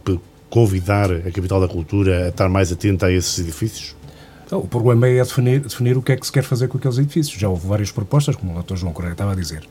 convidar 0.49 1.11
a 1.11 1.31
Capital 1.33 1.61
da 1.61 1.69
Cultura 1.69 2.27
a 2.27 2.29
estar 2.29 2.49
mais 2.49 2.71
atenta 2.71 3.07
a 3.07 3.13
esses 3.13 3.39
edifícios? 3.39 3.97
Então, 4.47 4.61
o 4.61 4.69
problema 4.69 5.09
é 5.09 5.23
definir, 5.23 5.61
definir, 5.61 5.97
o 5.99 6.03
que 6.03 6.13
é 6.13 6.17
que 6.17 6.25
se 6.25 6.31
quer 6.31 6.45
fazer 6.45 6.69
com 6.69 6.79
aqueles 6.79 6.99
edifícios. 6.99 7.39
Já 7.39 7.49
houve 7.49 7.67
várias 7.67 7.91
propostas, 7.91 8.37
como 8.37 8.57
o 8.57 8.63
Dr. 8.63 8.77
João 8.77 8.93
Correia 8.93 9.13
estava 9.13 9.33
a 9.33 9.35
dizer. 9.35 9.67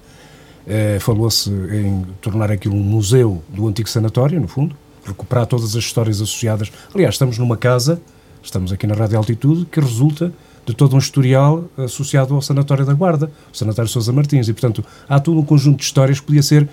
É, 0.67 0.99
Falou-se 0.99 1.49
em 1.49 2.05
tornar 2.19 2.51
aquilo 2.51 2.76
um 2.76 2.84
museu 2.84 3.41
do 3.47 3.67
antigo 3.67 3.88
sanatório, 3.88 4.39
no 4.39 4.49
fundo, 4.49 4.76
recuperar 5.05 5.45
todas 5.45 5.76
as 5.78 5.84
histórias 5.84 6.17
associadas. 6.21 6.71
Aliás, 6.93 7.15
estamos 7.15 7.38
numa 7.38 7.55
casa, 7.55 8.01
estamos 8.43 8.73
aqui 8.73 8.86
na 8.86 8.95
Rádio 8.95 9.17
Altitude, 9.17 9.65
que 9.65 9.80
resulta 9.80 10.34
de 10.65 10.73
todo 10.73 10.95
um 10.95 10.99
historial 10.99 11.65
associado 11.78 12.34
ao 12.34 12.41
Sanatório 12.41 12.86
da 12.86 12.93
Guarda, 12.93 13.32
o 13.53 13.55
Sanatório 13.55 13.89
Sousa 13.89 14.11
Martins, 14.11 14.47
e 14.47 14.53
portanto 14.53 14.84
há 15.07 15.19
todo 15.19 15.39
um 15.39 15.45
conjunto 15.45 15.78
de 15.78 15.84
histórias 15.84 16.19
que 16.19 16.26
podia 16.26 16.41
ser, 16.41 16.67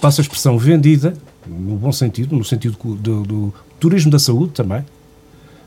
passa 0.00 0.20
a 0.20 0.22
expressão, 0.22 0.58
vendida 0.58 1.14
no 1.46 1.76
bom 1.76 1.92
sentido, 1.92 2.34
no 2.34 2.44
sentido 2.44 2.76
do, 2.96 3.22
do 3.22 3.54
turismo 3.78 4.10
da 4.10 4.18
saúde 4.18 4.52
também. 4.52 4.84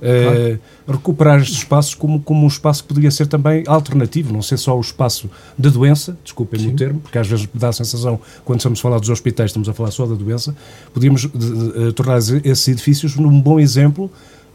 Uh, 0.02 0.58
recuperar 0.90 1.42
estes 1.42 1.58
espaços 1.58 1.94
como, 1.94 2.22
como 2.22 2.46
um 2.46 2.48
espaço 2.48 2.84
que 2.84 2.88
poderia 2.88 3.12
ser 3.12 3.28
também 3.28 3.64
alternativo, 3.68 4.32
não 4.32 4.42
ser 4.42 4.58
só 4.58 4.78
o 4.78 4.80
espaço 4.80 5.30
da 5.58 5.70
doença, 5.70 6.18
desculpem 6.24 6.70
o 6.70 6.76
termo, 6.76 7.02
porque 7.02 7.18
às 7.18 7.28
vezes 7.28 7.48
dá 7.54 7.68
a 7.68 7.74
sensação, 7.74 8.20
quando 8.46 8.60
estamos 8.60 8.80
a 8.80 8.82
falar 8.82 9.00
dos 9.00 9.10
hospitais, 9.10 9.50
estamos 9.50 9.68
a 9.68 9.74
falar 9.74 9.92
só 9.92 10.06
da 10.06 10.16
doença, 10.16 10.56
podíamos 10.94 11.26
uh, 11.26 11.92
tornar 11.94 12.18
esses 12.18 12.68
edifícios 12.68 13.18
num 13.18 13.42
bom 13.42 13.60
exemplo 13.60 14.06
uh, 14.06 14.12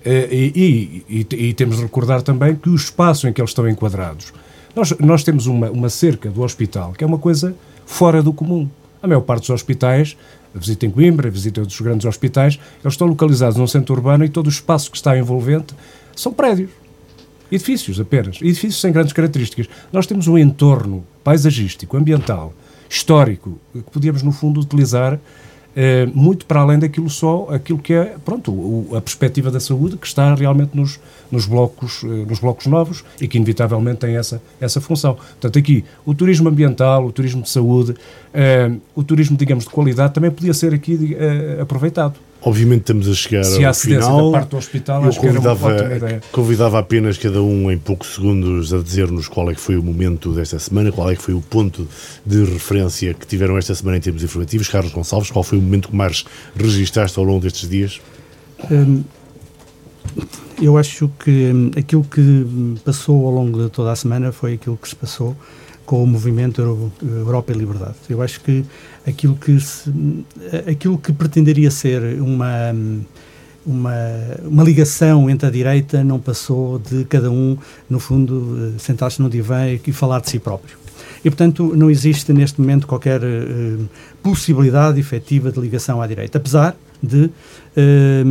e, 0.06 1.04
e, 1.08 1.26
e, 1.30 1.48
e, 1.48 1.54
temos 1.54 1.76
de 1.76 1.82
recordar 1.82 2.22
também 2.22 2.56
que 2.56 2.70
o 2.70 2.74
espaço 2.74 3.28
em 3.28 3.32
que 3.32 3.40
eles 3.40 3.50
estão 3.50 3.68
enquadrados. 3.68 4.32
Nós, 4.74 4.94
nós 4.98 5.22
temos 5.22 5.46
uma, 5.46 5.70
uma 5.70 5.90
cerca 5.90 6.30
do 6.30 6.42
hospital 6.42 6.92
que 6.92 7.04
é 7.04 7.06
uma 7.06 7.18
coisa 7.18 7.54
fora 7.86 8.22
do 8.22 8.32
comum. 8.32 8.68
A 9.02 9.06
maior 9.06 9.20
parte 9.20 9.42
dos 9.42 9.50
hospitais 9.50 10.16
visitem 10.54 10.90
Coimbra, 10.90 11.30
visitem 11.30 11.62
outros 11.62 11.80
grandes 11.80 12.06
hospitais, 12.06 12.58
eles 12.82 12.94
estão 12.94 13.06
localizados 13.06 13.56
num 13.56 13.66
centro 13.66 13.94
urbano 13.94 14.24
e 14.24 14.28
todo 14.28 14.46
o 14.46 14.50
espaço 14.50 14.90
que 14.90 14.96
está 14.96 15.16
envolvente 15.18 15.74
são 16.14 16.32
prédios. 16.32 16.70
Edifícios 17.50 18.00
apenas. 18.00 18.36
Edifícios 18.40 18.80
sem 18.80 18.92
grandes 18.92 19.12
características. 19.12 19.68
Nós 19.92 20.06
temos 20.06 20.26
um 20.26 20.38
entorno 20.38 21.04
paisagístico, 21.22 21.96
ambiental, 21.96 22.52
histórico, 22.88 23.58
que 23.72 23.90
podíamos, 23.90 24.22
no 24.22 24.32
fundo, 24.32 24.60
utilizar 24.60 25.18
eh, 25.76 26.06
muito 26.14 26.46
para 26.46 26.60
além 26.60 26.78
daquilo 26.78 27.10
só, 27.10 27.48
aquilo 27.50 27.78
que 27.78 27.92
é, 27.92 28.16
pronto, 28.24 28.52
o, 28.52 28.96
a 28.96 29.00
perspectiva 29.00 29.50
da 29.50 29.58
saúde 29.58 29.96
que 29.96 30.06
está 30.06 30.34
realmente 30.34 30.76
nos, 30.76 31.00
nos, 31.30 31.46
blocos, 31.46 32.02
eh, 32.04 32.24
nos 32.28 32.38
blocos 32.38 32.66
novos 32.66 33.04
e 33.20 33.26
que 33.26 33.36
inevitavelmente 33.36 33.98
tem 33.98 34.16
essa, 34.16 34.40
essa 34.60 34.80
função. 34.80 35.14
Portanto, 35.14 35.58
aqui, 35.58 35.84
o 36.06 36.14
turismo 36.14 36.48
ambiental, 36.48 37.04
o 37.04 37.12
turismo 37.12 37.42
de 37.42 37.50
saúde, 37.50 37.94
eh, 38.32 38.70
o 38.94 39.02
turismo, 39.02 39.36
digamos, 39.36 39.64
de 39.64 39.70
qualidade 39.70 40.14
também 40.14 40.30
podia 40.30 40.54
ser 40.54 40.72
aqui 40.72 41.16
aproveitado. 41.60 42.14
Obviamente 42.46 42.80
estamos 42.80 43.08
a 43.08 43.14
chegar 43.14 43.42
Se 43.42 43.64
ao 43.64 43.72
final. 43.72 44.30
Da 44.30 44.38
parte 44.38 44.50
do 44.50 44.56
hospital, 44.58 45.04
eu 45.06 45.14
convidava, 45.14 45.76
convidava 46.30 46.78
apenas 46.78 47.16
cada 47.16 47.42
um 47.42 47.70
em 47.70 47.78
poucos 47.78 48.14
segundos 48.14 48.74
a 48.74 48.82
dizer-nos 48.82 49.28
qual 49.28 49.50
é 49.50 49.54
que 49.54 49.60
foi 49.60 49.76
o 49.78 49.82
momento 49.82 50.30
desta 50.32 50.58
semana, 50.58 50.92
qual 50.92 51.10
é 51.10 51.16
que 51.16 51.22
foi 51.22 51.32
o 51.32 51.40
ponto 51.40 51.88
de 52.24 52.44
referência 52.44 53.14
que 53.14 53.26
tiveram 53.26 53.56
esta 53.56 53.74
semana 53.74 53.96
em 53.96 54.00
termos 54.00 54.22
informativos. 54.22 54.68
Carlos 54.68 54.92
Gonçalves, 54.92 55.30
qual 55.30 55.42
foi 55.42 55.56
o 55.56 55.62
momento 55.62 55.88
que 55.88 55.96
mais 55.96 56.24
registaste 56.54 57.18
ao 57.18 57.24
longo 57.24 57.40
destes 57.40 57.66
dias? 57.66 57.98
Hum, 58.70 59.02
eu 60.60 60.76
acho 60.76 61.10
que 61.18 61.30
hum, 61.30 61.70
aquilo 61.74 62.04
que 62.04 62.76
passou 62.84 63.24
ao 63.26 63.32
longo 63.32 63.64
de 63.64 63.70
toda 63.70 63.90
a 63.90 63.96
semana 63.96 64.32
foi 64.32 64.54
aquilo 64.54 64.76
que 64.76 64.88
se 64.88 64.96
passou 64.96 65.34
com 65.84 66.02
o 66.02 66.06
movimento 66.06 66.60
Europa 67.02 67.52
e 67.52 67.56
Liberdade. 67.56 67.94
Eu 68.08 68.22
acho 68.22 68.40
que 68.40 68.64
aquilo 69.06 69.36
que, 69.36 69.58
se, 69.60 69.92
aquilo 70.68 70.98
que 70.98 71.12
pretenderia 71.12 71.70
ser 71.70 72.20
uma, 72.20 72.74
uma, 73.66 73.94
uma 74.44 74.64
ligação 74.64 75.28
entre 75.28 75.46
a 75.46 75.50
direita 75.50 76.02
não 76.02 76.18
passou 76.18 76.78
de 76.78 77.04
cada 77.04 77.30
um, 77.30 77.56
no 77.88 77.98
fundo, 77.98 78.74
sentar-se 78.78 79.20
no 79.20 79.28
divã 79.28 79.66
e 79.68 79.92
falar 79.92 80.20
de 80.20 80.30
si 80.30 80.38
próprio. 80.38 80.76
E, 81.24 81.30
portanto, 81.30 81.74
não 81.74 81.90
existe 81.90 82.32
neste 82.32 82.60
momento 82.60 82.86
qualquer 82.86 83.20
uh, 83.22 83.88
possibilidade 84.22 85.00
efetiva 85.00 85.50
de 85.50 85.58
ligação 85.58 86.02
à 86.02 86.06
direita, 86.06 86.36
apesar 86.38 86.76
de 87.02 87.24
uh, 87.24 87.30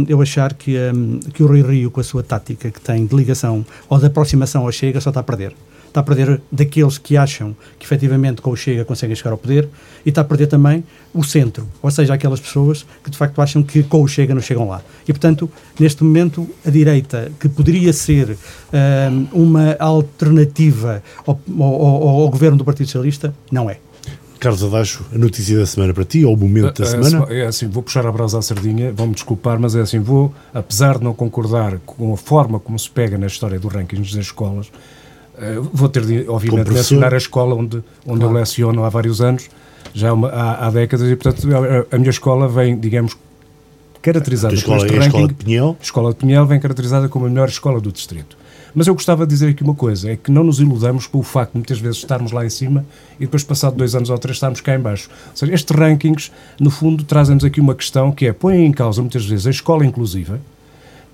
eu 0.08 0.22
achar 0.22 0.54
que, 0.54 0.78
um, 0.94 1.20
que 1.20 1.44
o 1.44 1.48
Rui 1.48 1.62
Rio, 1.62 1.90
com 1.90 2.00
a 2.00 2.04
sua 2.04 2.22
tática 2.22 2.70
que 2.70 2.80
tem 2.80 3.06
de 3.06 3.16
ligação 3.16 3.66
ou 3.90 3.98
de 3.98 4.06
aproximação 4.06 4.64
ao 4.64 4.72
Chega, 4.72 5.02
só 5.02 5.10
está 5.10 5.22
a 5.22 5.24
perder 5.24 5.54
está 5.94 6.00
a 6.00 6.04
perder 6.04 6.42
daqueles 6.52 6.98
que 6.98 7.16
acham 7.16 7.56
que 7.78 7.86
efetivamente 7.86 8.42
com 8.42 8.50
o 8.50 8.58
Chega 8.58 8.84
conseguem 8.84 9.16
chegar 9.16 9.32
ao 9.32 9.38
poder 9.38 9.70
e 10.04 10.10
está 10.10 10.22
a 10.22 10.24
perder 10.24 10.48
também 10.48 10.84
o 11.14 11.24
centro, 11.24 11.68
ou 11.82 11.92
seja, 11.92 12.16
aquelas 12.16 12.40
pessoas 12.40 12.84
que 13.04 13.12
de 13.12 13.18
facto 13.18 13.40
acham 13.40 13.62
que 13.62 13.84
com 13.84 14.02
o 14.02 14.08
Chega 14.08 14.34
não 14.34 14.42
chegam 14.42 14.68
lá. 14.68 14.82
E 15.08 15.14
portanto, 15.14 15.50
neste 15.80 16.04
momento, 16.04 16.50
a 16.66 16.72
direita, 16.72 17.32
que 17.40 17.48
poderia 17.48 17.94
ser 17.94 18.36
um, 19.32 19.44
uma 19.44 19.76
alternativa 19.80 21.04
ao, 21.28 21.40
ao, 21.60 22.08
ao 22.22 22.30
governo 22.30 22.58
do 22.58 22.66
Partido 22.66 22.88
Socialista, 22.88 23.34
não 23.52 23.70
é. 23.70 23.78
Carlos 24.40 24.64
Adacho, 24.64 25.06
a 25.14 25.18
notícia 25.18 25.58
da 25.58 25.66
semana 25.66 25.94
para 25.94 26.04
ti, 26.04 26.26
ou 26.26 26.34
o 26.34 26.38
momento 26.38 26.82
da 26.82 26.88
é, 26.88 27.04
semana? 27.04 27.28
É 27.30 27.46
assim, 27.46 27.68
vou 27.70 27.82
puxar 27.84 28.06
a 28.06 28.12
brasa 28.12 28.40
à 28.40 28.42
sardinha, 28.42 28.92
vão-me 28.92 29.14
desculpar, 29.14 29.58
mas 29.58 29.74
é 29.74 29.82
assim, 29.82 30.00
vou, 30.00 30.34
apesar 30.54 30.98
de 30.98 31.04
não 31.04 31.14
concordar 31.14 31.80
com 31.86 32.14
a 32.14 32.18
forma 32.18 32.60
como 32.60 32.78
se 32.78 32.90
pega 32.90 33.18
na 33.18 33.28
história 33.28 33.58
do 33.58 33.70
rankings 33.70 34.14
das 34.14 34.26
escolas, 34.26 34.70
Uh, 35.36 35.64
vou 35.74 35.90
ter 35.90 36.06
de, 36.06 36.30
obviamente, 36.30 36.72
mencionar 36.72 37.14
a 37.14 37.18
escola 37.18 37.56
onde, 37.56 37.78
onde 38.06 38.20
claro. 38.20 38.24
eu 38.24 38.32
leciono 38.32 38.84
há 38.84 38.90
vários 38.90 39.20
anos, 39.20 39.50
já 39.94 40.14
uma, 40.14 40.30
há, 40.30 40.68
há, 40.68 40.70
décadas, 40.70 41.10
e 41.10 41.16
portanto 41.16 41.48
a, 41.56 41.96
a, 41.96 41.98
minha 41.98 42.12
escola 42.12 42.48
vem, 42.48 42.80
digamos, 42.80 43.18
caracterizada 44.02 44.54
a 44.54 44.58
escola, 44.58 44.86
este 44.86 44.96
é 44.96 45.00
a 45.00 45.06
escola 45.06 45.28
de 45.28 45.34
Pinhel? 45.34 45.78
A 45.80 45.84
escola 45.84 46.10
de 46.12 46.16
Pinhel 46.18 46.46
vem 46.46 46.60
caracterizada 46.60 47.10
como 47.10 47.26
a 47.26 47.30
melhor 47.30 47.50
escola 47.50 47.82
do 47.82 47.92
distrito. 47.92 48.38
Mas 48.76 48.88
eu 48.88 48.94
gostava 48.94 49.26
de 49.26 49.30
dizer 49.30 49.50
aqui 49.50 49.64
uma 49.64 49.76
coisa, 49.76 50.12
é 50.12 50.16
que 50.16 50.32
não 50.32 50.44
nos 50.44 50.60
iludamos 50.60 51.06
com 51.06 51.20
o 51.20 51.24
facto 51.24 51.52
de 51.52 51.58
muitas 51.60 51.80
vezes 51.80 51.98
estarmos 51.98 52.32
lá 52.32 52.44
em 52.44 52.50
cima 52.50 52.84
e 53.18 53.26
depois, 53.26 53.44
passado 53.44 53.76
dois 53.76 53.94
anos 53.94 54.10
ou 54.10 54.18
três, 54.18 54.36
estarmos 54.36 54.62
cá 54.62 54.76
em 54.76 54.80
baixo. 54.80 55.10
Ou 55.30 55.38
seja, 55.38 55.54
estes 55.54 55.76
rankings, 55.76 56.32
no 56.60 56.72
fundo, 56.72 57.04
trazem-nos 57.04 57.44
aqui 57.44 57.62
uma 57.62 57.76
questão 57.76 58.12
que 58.12 58.26
é, 58.26 58.34
põem 58.34 58.66
em 58.66 58.72
causa 58.72 59.02
muitas 59.02 59.26
vezes 59.26 59.46
a 59.46 59.52
escola 59.52 59.86
inclusiva, 59.86 60.40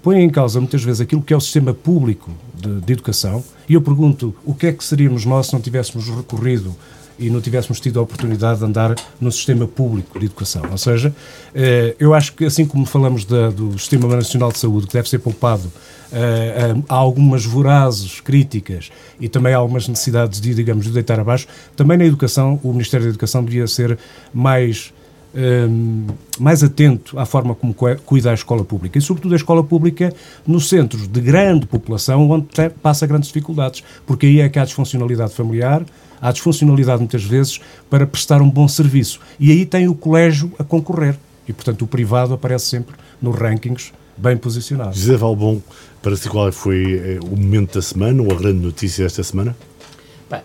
põem 0.02 0.24
em 0.24 0.30
causa 0.30 0.60
muitas 0.60 0.84
vezes 0.84 1.02
aquilo 1.02 1.22
que 1.22 1.34
é 1.34 1.38
o 1.38 1.42
sistema 1.42 1.74
público 1.74 2.32
de, 2.54 2.82
de, 2.82 2.94
educação. 2.94 3.44
E 3.68 3.74
eu 3.74 3.82
pergunto, 3.82 4.36
o 4.46 4.54
que 4.54 4.68
é 4.68 4.72
que 4.72 4.84
seríamos 4.84 5.26
nós 5.26 5.48
se 5.48 5.54
não 5.54 5.62
tivéssemos 5.62 6.08
recorrido 6.10 6.76
e 7.18 7.30
não 7.30 7.42
tivéssemos 7.42 7.82
tido 7.82 8.00
a 8.00 8.04
oportunidade 8.04 8.60
de 8.60 8.66
andar 8.66 8.96
no 9.20 9.32
sistema 9.32 9.68
público 9.68 10.18
de 10.18 10.26
educação? 10.26 10.64
Ou 10.72 10.78
seja, 10.78 11.14
eh, 11.54 11.96
eu 12.00 12.14
acho 12.14 12.34
que 12.34 12.46
assim 12.46 12.66
como 12.66 12.86
falamos 12.86 13.26
da, 13.26 13.50
do 13.50 13.78
Sistema 13.78 14.08
Nacional 14.16 14.52
de 14.52 14.58
Saúde, 14.58 14.88
que 14.88 14.94
deve 14.94 15.10
ser 15.10 15.20
poupado 15.20 15.72
eh, 16.12 16.76
há 16.88 16.96
algumas 16.96 17.46
vorazes 17.46 18.22
críticas 18.22 18.90
e 19.20 19.28
também 19.28 19.54
há 19.54 19.58
algumas 19.58 19.88
necessidades 19.88 20.40
de, 20.40 20.54
digamos, 20.54 20.86
de 20.86 20.92
deitar 20.92 21.20
abaixo, 21.20 21.46
também 21.76 21.98
na 21.98 22.06
educação, 22.06 22.60
o 22.64 22.72
Ministério 22.72 23.06
da 23.06 23.10
Educação 23.10 23.44
devia 23.44 23.68
ser 23.68 23.98
mais 24.34 24.94
um, 25.36 26.08
mais 26.40 26.64
atento 26.64 27.20
à 27.20 27.26
forma 27.26 27.54
como 27.54 27.76
cuida 28.06 28.32
a 28.32 28.34
escola 28.34 28.64
pública 28.64 28.98
e, 28.98 29.02
sobretudo, 29.02 29.34
a 29.34 29.36
escola 29.36 29.64
pública 29.64 30.14
nos 30.46 30.70
centros 30.70 31.08
de 31.08 31.22
grande 31.22 31.66
população 31.66 32.30
onde 32.30 32.48
passa 32.82 33.06
grandes 33.06 33.28
dificuldades, 33.28 33.84
porque 34.06 34.26
aí 34.26 34.42
é 34.42 34.50
que 34.50 34.60
há 34.60 34.66
disfuncionalidade 34.66 35.34
familiar, 35.34 35.84
há 36.22 36.32
disfuncionalidade 36.32 37.00
muitas 37.00 37.24
vezes 37.24 37.60
para 37.90 38.06
prestar 38.06 38.42
um 38.42 38.50
bom 38.50 38.68
serviço. 38.68 39.20
E 39.40 39.52
aí 39.52 39.66
tem 39.66 39.88
o 39.88 39.96
colégio 39.96 40.52
a 40.58 40.64
concorrer. 40.64 41.18
E, 41.48 41.54
portanto, 41.54 41.82
o 41.84 41.88
privado 41.88 42.34
aparece 42.34 42.66
sempre 42.66 42.96
nos 43.22 43.36
rankings 43.36 43.92
bem 44.16 44.38
posicionado. 44.38 44.96
José 44.96 45.16
Valbon, 45.18 45.62
para 46.02 46.16
si 46.16 46.30
qual 46.30 46.52
foi 46.52 46.94
eh, 46.94 47.20
o 47.24 47.36
momento 47.36 47.76
da 47.76 47.82
semana 47.82 48.22
ou 48.22 48.32
a 48.32 48.36
grande 48.36 48.60
notícia 48.60 49.04
desta 49.04 49.24
semana? 49.24 49.56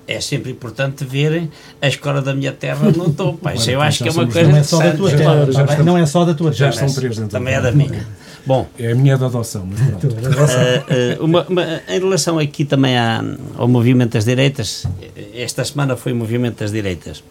É 0.07 0.21
sempre 0.21 0.51
importante 0.51 1.05
verem 1.05 1.51
a 1.81 1.89
escola 1.89 2.23
da 2.23 2.35
minha 2.35 2.53
terra 2.53 2.91
no 2.91 3.13
topo. 3.13 3.49
Isso 3.51 3.71
eu 3.71 3.81
acho 3.81 4.03
que 4.03 4.09
é 4.09 4.13
uma 4.13 4.27
coisa 4.27 4.49
não 4.49 4.57
é 4.57 4.63
só 4.63 4.79
da 4.79 4.93
tua 4.93 5.11
terra, 5.11 5.53
já, 5.53 5.83
não 5.83 5.99
é 5.99 6.07
só 6.07 6.25
da 6.25 6.35
tua 6.35 6.51
terra. 6.51 6.71
Já 6.73 6.87
estão 6.87 6.95
três 6.95 7.17
dentro 7.17 7.31
Também 7.31 7.55
é 7.55 7.61
da 7.61 7.73
minha. 7.73 8.07
Bom, 8.47 8.69
é 8.79 8.93
a 8.93 8.95
minha 8.95 9.17
da 9.17 9.27
adoção, 9.27 9.67
mas 9.67 9.81
pronto. 9.81 10.07
uh, 10.13 11.23
uh, 11.23 11.25
uma, 11.25 11.47
uma, 11.49 11.63
em 11.89 11.99
relação 11.99 12.39
aqui 12.39 12.65
também 12.65 12.97
à, 12.97 13.25
ao 13.57 13.67
movimento 13.67 14.13
das 14.13 14.25
direitas, 14.25 14.87
esta 15.35 15.65
semana 15.65 15.97
foi 15.97 16.13
o 16.13 16.17
movimento 16.17 16.59
das 16.59 16.71
direitas. 16.71 17.25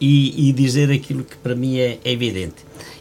E, 0.00 0.48
e 0.48 0.52
dizer 0.52 0.92
aquilo 0.92 1.24
que 1.24 1.36
para 1.36 1.54
mim 1.54 1.78
é, 1.78 1.98
é 2.04 2.12
evidente. 2.12 2.56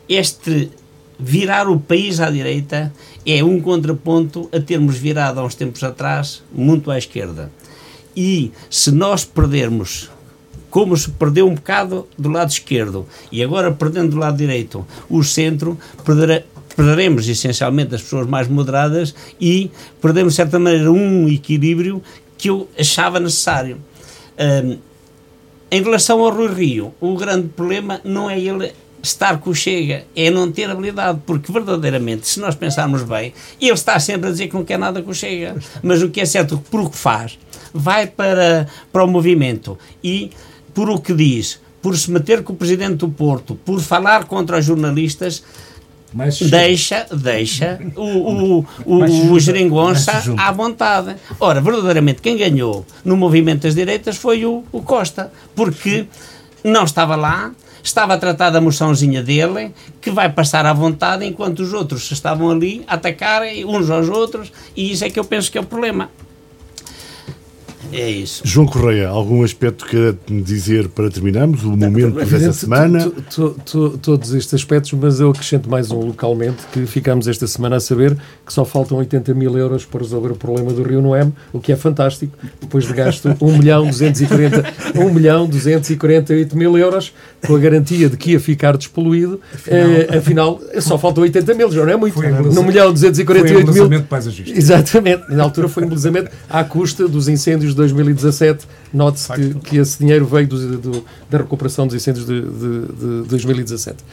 Este 0.10 0.72
virar 1.20 1.68
o 1.68 1.80
país 1.80 2.20
à 2.20 2.30
direita 2.30 2.94
é 3.26 3.44
um 3.44 3.60
contraponto 3.60 4.50
a 4.54 4.60
termos 4.60 4.98
virado 4.98 5.40
há 5.40 5.44
uns 5.44 5.56
tempos 5.56 5.84
atrás 5.84 6.44
muito 6.52 6.92
à 6.92 6.98
esquerda. 6.98 7.52
E 8.18 8.52
se 8.68 8.92
nós 8.92 9.24
perdermos, 9.24 10.10
como 10.72 10.98
se 10.98 11.12
perdeu 11.12 11.48
um 11.48 11.54
bocado 11.54 12.08
do 12.18 12.30
lado 12.30 12.50
esquerdo 12.50 13.06
e 13.32 13.44
agora 13.44 13.72
perdendo 13.72 14.10
do 14.10 14.18
lado 14.18 14.36
direito 14.36 14.84
o 15.08 15.24
centro, 15.24 15.78
perderá, 16.04 16.42
perderemos 16.76 17.30
essencialmente 17.30 17.94
as 17.94 18.02
pessoas 18.02 18.26
mais 18.26 18.48
moderadas 18.48 19.14
e 19.40 19.70
perdemos, 20.02 20.34
de 20.34 20.38
certa 20.38 20.58
maneira, 20.58 20.92
um 20.92 21.30
equilíbrio 21.30 22.02
que 22.36 22.50
eu 22.50 22.68
achava 22.78 23.20
necessário. 23.20 23.78
Um, 24.40 24.80
em 25.70 25.84
relação 25.84 26.20
ao 26.24 26.32
Rui 26.32 26.48
Rio, 26.48 26.94
o 27.00 27.16
grande 27.16 27.50
problema 27.50 28.02
não 28.04 28.28
é 28.28 28.40
ele 28.40 28.74
estar 29.02 29.38
com 29.40 29.52
o 29.52 29.56
Chega, 29.56 30.06
é 30.16 30.30
não 30.30 30.52
ter 30.52 30.70
habilidade, 30.70 31.22
porque 31.26 31.52
verdadeiramente, 31.52 32.28
se 32.28 32.40
nós 32.40 32.56
pensarmos 32.56 33.04
bem, 33.04 33.34
ele 33.62 33.72
está 33.72 34.00
sempre 34.00 34.30
a 34.30 34.32
dizer 34.32 34.48
que 34.48 34.56
não 34.56 34.66
quer 34.66 34.80
nada 34.80 35.02
com 35.02 35.12
o 35.12 35.14
Chega, 35.14 35.56
mas 35.84 36.02
o 36.02 36.10
que 36.10 36.22
é 36.22 36.26
certo, 36.26 36.58
por 36.72 36.82
o 36.82 36.90
que 36.90 36.98
faz, 36.98 37.38
vai 37.74 38.08
para, 38.08 38.68
para 38.92 39.04
o 39.04 39.08
movimento 39.08 39.78
e, 40.04 40.32
por 40.74 40.90
o 40.90 41.00
que 41.00 41.14
diz, 41.14 41.60
por 41.82 41.98
se 41.98 42.12
meter 42.12 42.44
com 42.44 42.54
o 42.54 42.56
presidente 42.56 42.98
do 42.98 43.10
Porto, 43.10 43.56
por 43.64 43.80
falar 43.80 44.26
contra 44.26 44.58
os 44.58 44.66
jornalistas, 44.66 45.44
mas, 46.14 46.40
deixa, 46.40 47.06
deixa 47.12 47.80
o, 47.96 48.02
o, 48.02 48.68
o, 48.86 49.32
o 49.32 49.40
geringonça 49.40 50.24
à 50.38 50.52
vontade. 50.52 51.16
Ora, 51.40 51.62
verdadeiramente, 51.62 52.22
quem 52.22 52.38
ganhou 52.38 52.86
no 53.04 53.18
movimento 53.18 53.64
das 53.64 53.76
direitas 53.76 54.18
foi 54.18 54.46
o, 54.46 54.64
o 54.72 54.82
Costa, 54.82 55.32
porque 55.56 56.08
não 56.64 56.86
estava 56.86 57.16
lá, 57.16 57.52
estava 57.84 58.14
a 58.14 58.18
tratar 58.18 58.50
da 58.50 58.62
moçãozinha 58.62 59.22
dele, 59.22 59.74
que 60.02 60.10
vai 60.10 60.32
passar 60.32 60.66
à 60.66 60.74
vontade, 60.74 61.26
enquanto 61.26 61.60
os 61.60 61.74
outros 61.74 62.10
estavam 62.12 62.50
ali 62.50 62.84
a 62.88 62.96
atacarem 62.96 63.66
uns 63.66 63.90
aos 63.90 64.10
outros, 64.10 64.52
e 64.76 64.92
isso 64.92 65.06
é 65.06 65.10
que 65.10 65.20
eu 65.20 65.24
penso 65.24 65.52
que 65.52 65.58
é 65.58 65.62
o 65.62 65.66
problema. 65.66 66.10
É 67.92 68.10
isso. 68.10 68.42
João 68.46 68.66
Correia, 68.66 69.08
algum 69.08 69.44
aspecto 69.44 69.86
que 69.86 70.16
dizer 70.44 70.90
para 70.90 71.10
terminarmos 71.10 71.64
o 71.64 71.76
momento 71.76 72.24
desta 72.26 72.54
semana? 72.54 73.12
todos 74.02 74.34
estes 74.34 74.54
aspectos, 74.54 74.92
mas 74.94 75.20
eu 75.20 75.30
acrescento 75.30 75.70
mais 75.70 75.92
um 75.92 76.00
localmente 76.00 76.58
que 76.72 76.86
ficamos 76.86 77.28
esta 77.28 77.48
semana 77.48 77.78
a 77.78 77.80
saber 77.80 78.18
que 78.46 78.54
só 78.54 78.66
faltam 78.66 78.98
80 78.98 79.34
mil 79.34 79.58
euros 79.58 79.86
para 79.86 80.02
resolver 80.02 80.32
o 80.32 80.36
problema 80.36 80.74
do 80.74 80.84
Rio 80.84 81.02
Noem, 81.02 81.34
o 81.54 81.60
que 81.60 81.72
é 81.72 81.76
fantástico, 81.76 82.38
depois 82.60 82.86
de 82.86 82.94
gasto 82.94 83.36
1 83.40 83.58
milhão 83.58 83.86
240, 83.88 84.74
1 84.96 85.14
milhão 85.14 85.48
248 85.48 86.58
mil 86.58 86.78
euros 86.78 87.14
com 87.46 87.56
a 87.56 87.60
garantia 87.60 88.10
de 88.10 88.18
que 88.18 88.32
ia 88.32 88.40
ficar 88.40 88.76
despoluído, 88.76 89.40
afinal, 89.54 89.90
eh, 89.90 90.18
afinal 90.18 90.62
só 90.80 90.98
faltam 90.98 91.24
80 91.24 91.54
mil, 91.54 91.72
já 91.72 91.86
não 91.86 91.94
é 91.94 91.98
muito, 91.98 92.14
foi 92.14 92.32
1 92.32 92.64
milhão 92.64 92.92
248 92.92 93.74
foi 93.74 93.74
mil. 93.90 94.04
Exatamente, 94.58 95.24
na 95.30 95.44
altura 95.44 95.70
foi 95.70 95.84
embelezamento 95.84 96.32
à 96.50 96.64
custa 96.64 97.08
dos 97.08 97.28
incêndios 97.28 97.77
2017, 97.78 98.68
note-se 98.94 99.32
que, 99.34 99.54
que, 99.56 99.78
esse 99.78 100.00
dinheiro 100.00 100.26
veio 100.26 100.48
do, 100.48 100.78
do, 100.78 101.06
da 101.30 101.38
recuperação 101.38 101.88
dos 101.88 101.96
incêndios 101.96 102.26
de, 102.26 102.42
de, 102.42 103.22
de 103.24 103.30
2017. 103.30 104.04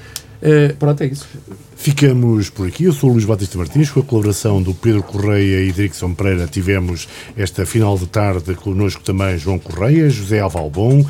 Uh, 0.45 0.77
pronto, 0.77 1.03
é 1.03 1.07
isso. 1.07 1.27
Ficamos 1.75 2.51
por 2.51 2.69
aqui. 2.69 2.85
Eu 2.85 2.93
sou 2.93 3.09
o 3.11 3.13
Luís 3.15 3.25
Batista 3.25 3.57
Martins, 3.57 3.91
com 3.91 4.01
a 4.01 4.03
colaboração 4.03 4.63
do 4.63 4.75
Pedro 4.75 5.03
Correia 5.03 5.63
e 5.63 5.73
Dirickson 5.73 6.13
Pereira. 6.15 6.47
Tivemos 6.47 7.09
esta 7.37 7.65
final 7.65 7.97
de 7.97 8.07
tarde 8.07 8.55
connosco 8.55 9.03
também 9.03 9.39
João 9.39 9.59
Correia, 9.59 10.09
José 10.11 10.41
Alvalbon. 10.41 11.05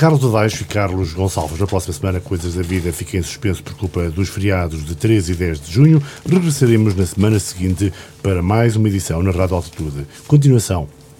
Carlos 0.00 0.24
Adaixo 0.24 0.62
e 0.62 0.64
Carlos 0.64 1.12
Gonçalves. 1.12 1.58
Na 1.58 1.66
próxima 1.66 1.92
semana, 1.92 2.20
Coisas 2.20 2.54
da 2.54 2.62
Vida 2.62 2.90
fica 2.90 3.18
em 3.18 3.22
suspenso 3.22 3.62
por 3.62 3.74
culpa 3.74 4.08
dos 4.08 4.30
feriados 4.30 4.82
de 4.82 4.94
13 4.94 5.32
e 5.32 5.34
10 5.34 5.60
de 5.60 5.72
junho. 5.72 6.02
Regressaremos 6.26 6.94
na 6.94 7.04
semana 7.04 7.38
seguinte 7.38 7.92
para 8.22 8.40
mais 8.40 8.76
uma 8.76 8.88
edição 8.88 9.22
na 9.22 9.30
Rádio 9.30 9.56
Altitude. 9.56 10.06
Continuação 10.26 10.88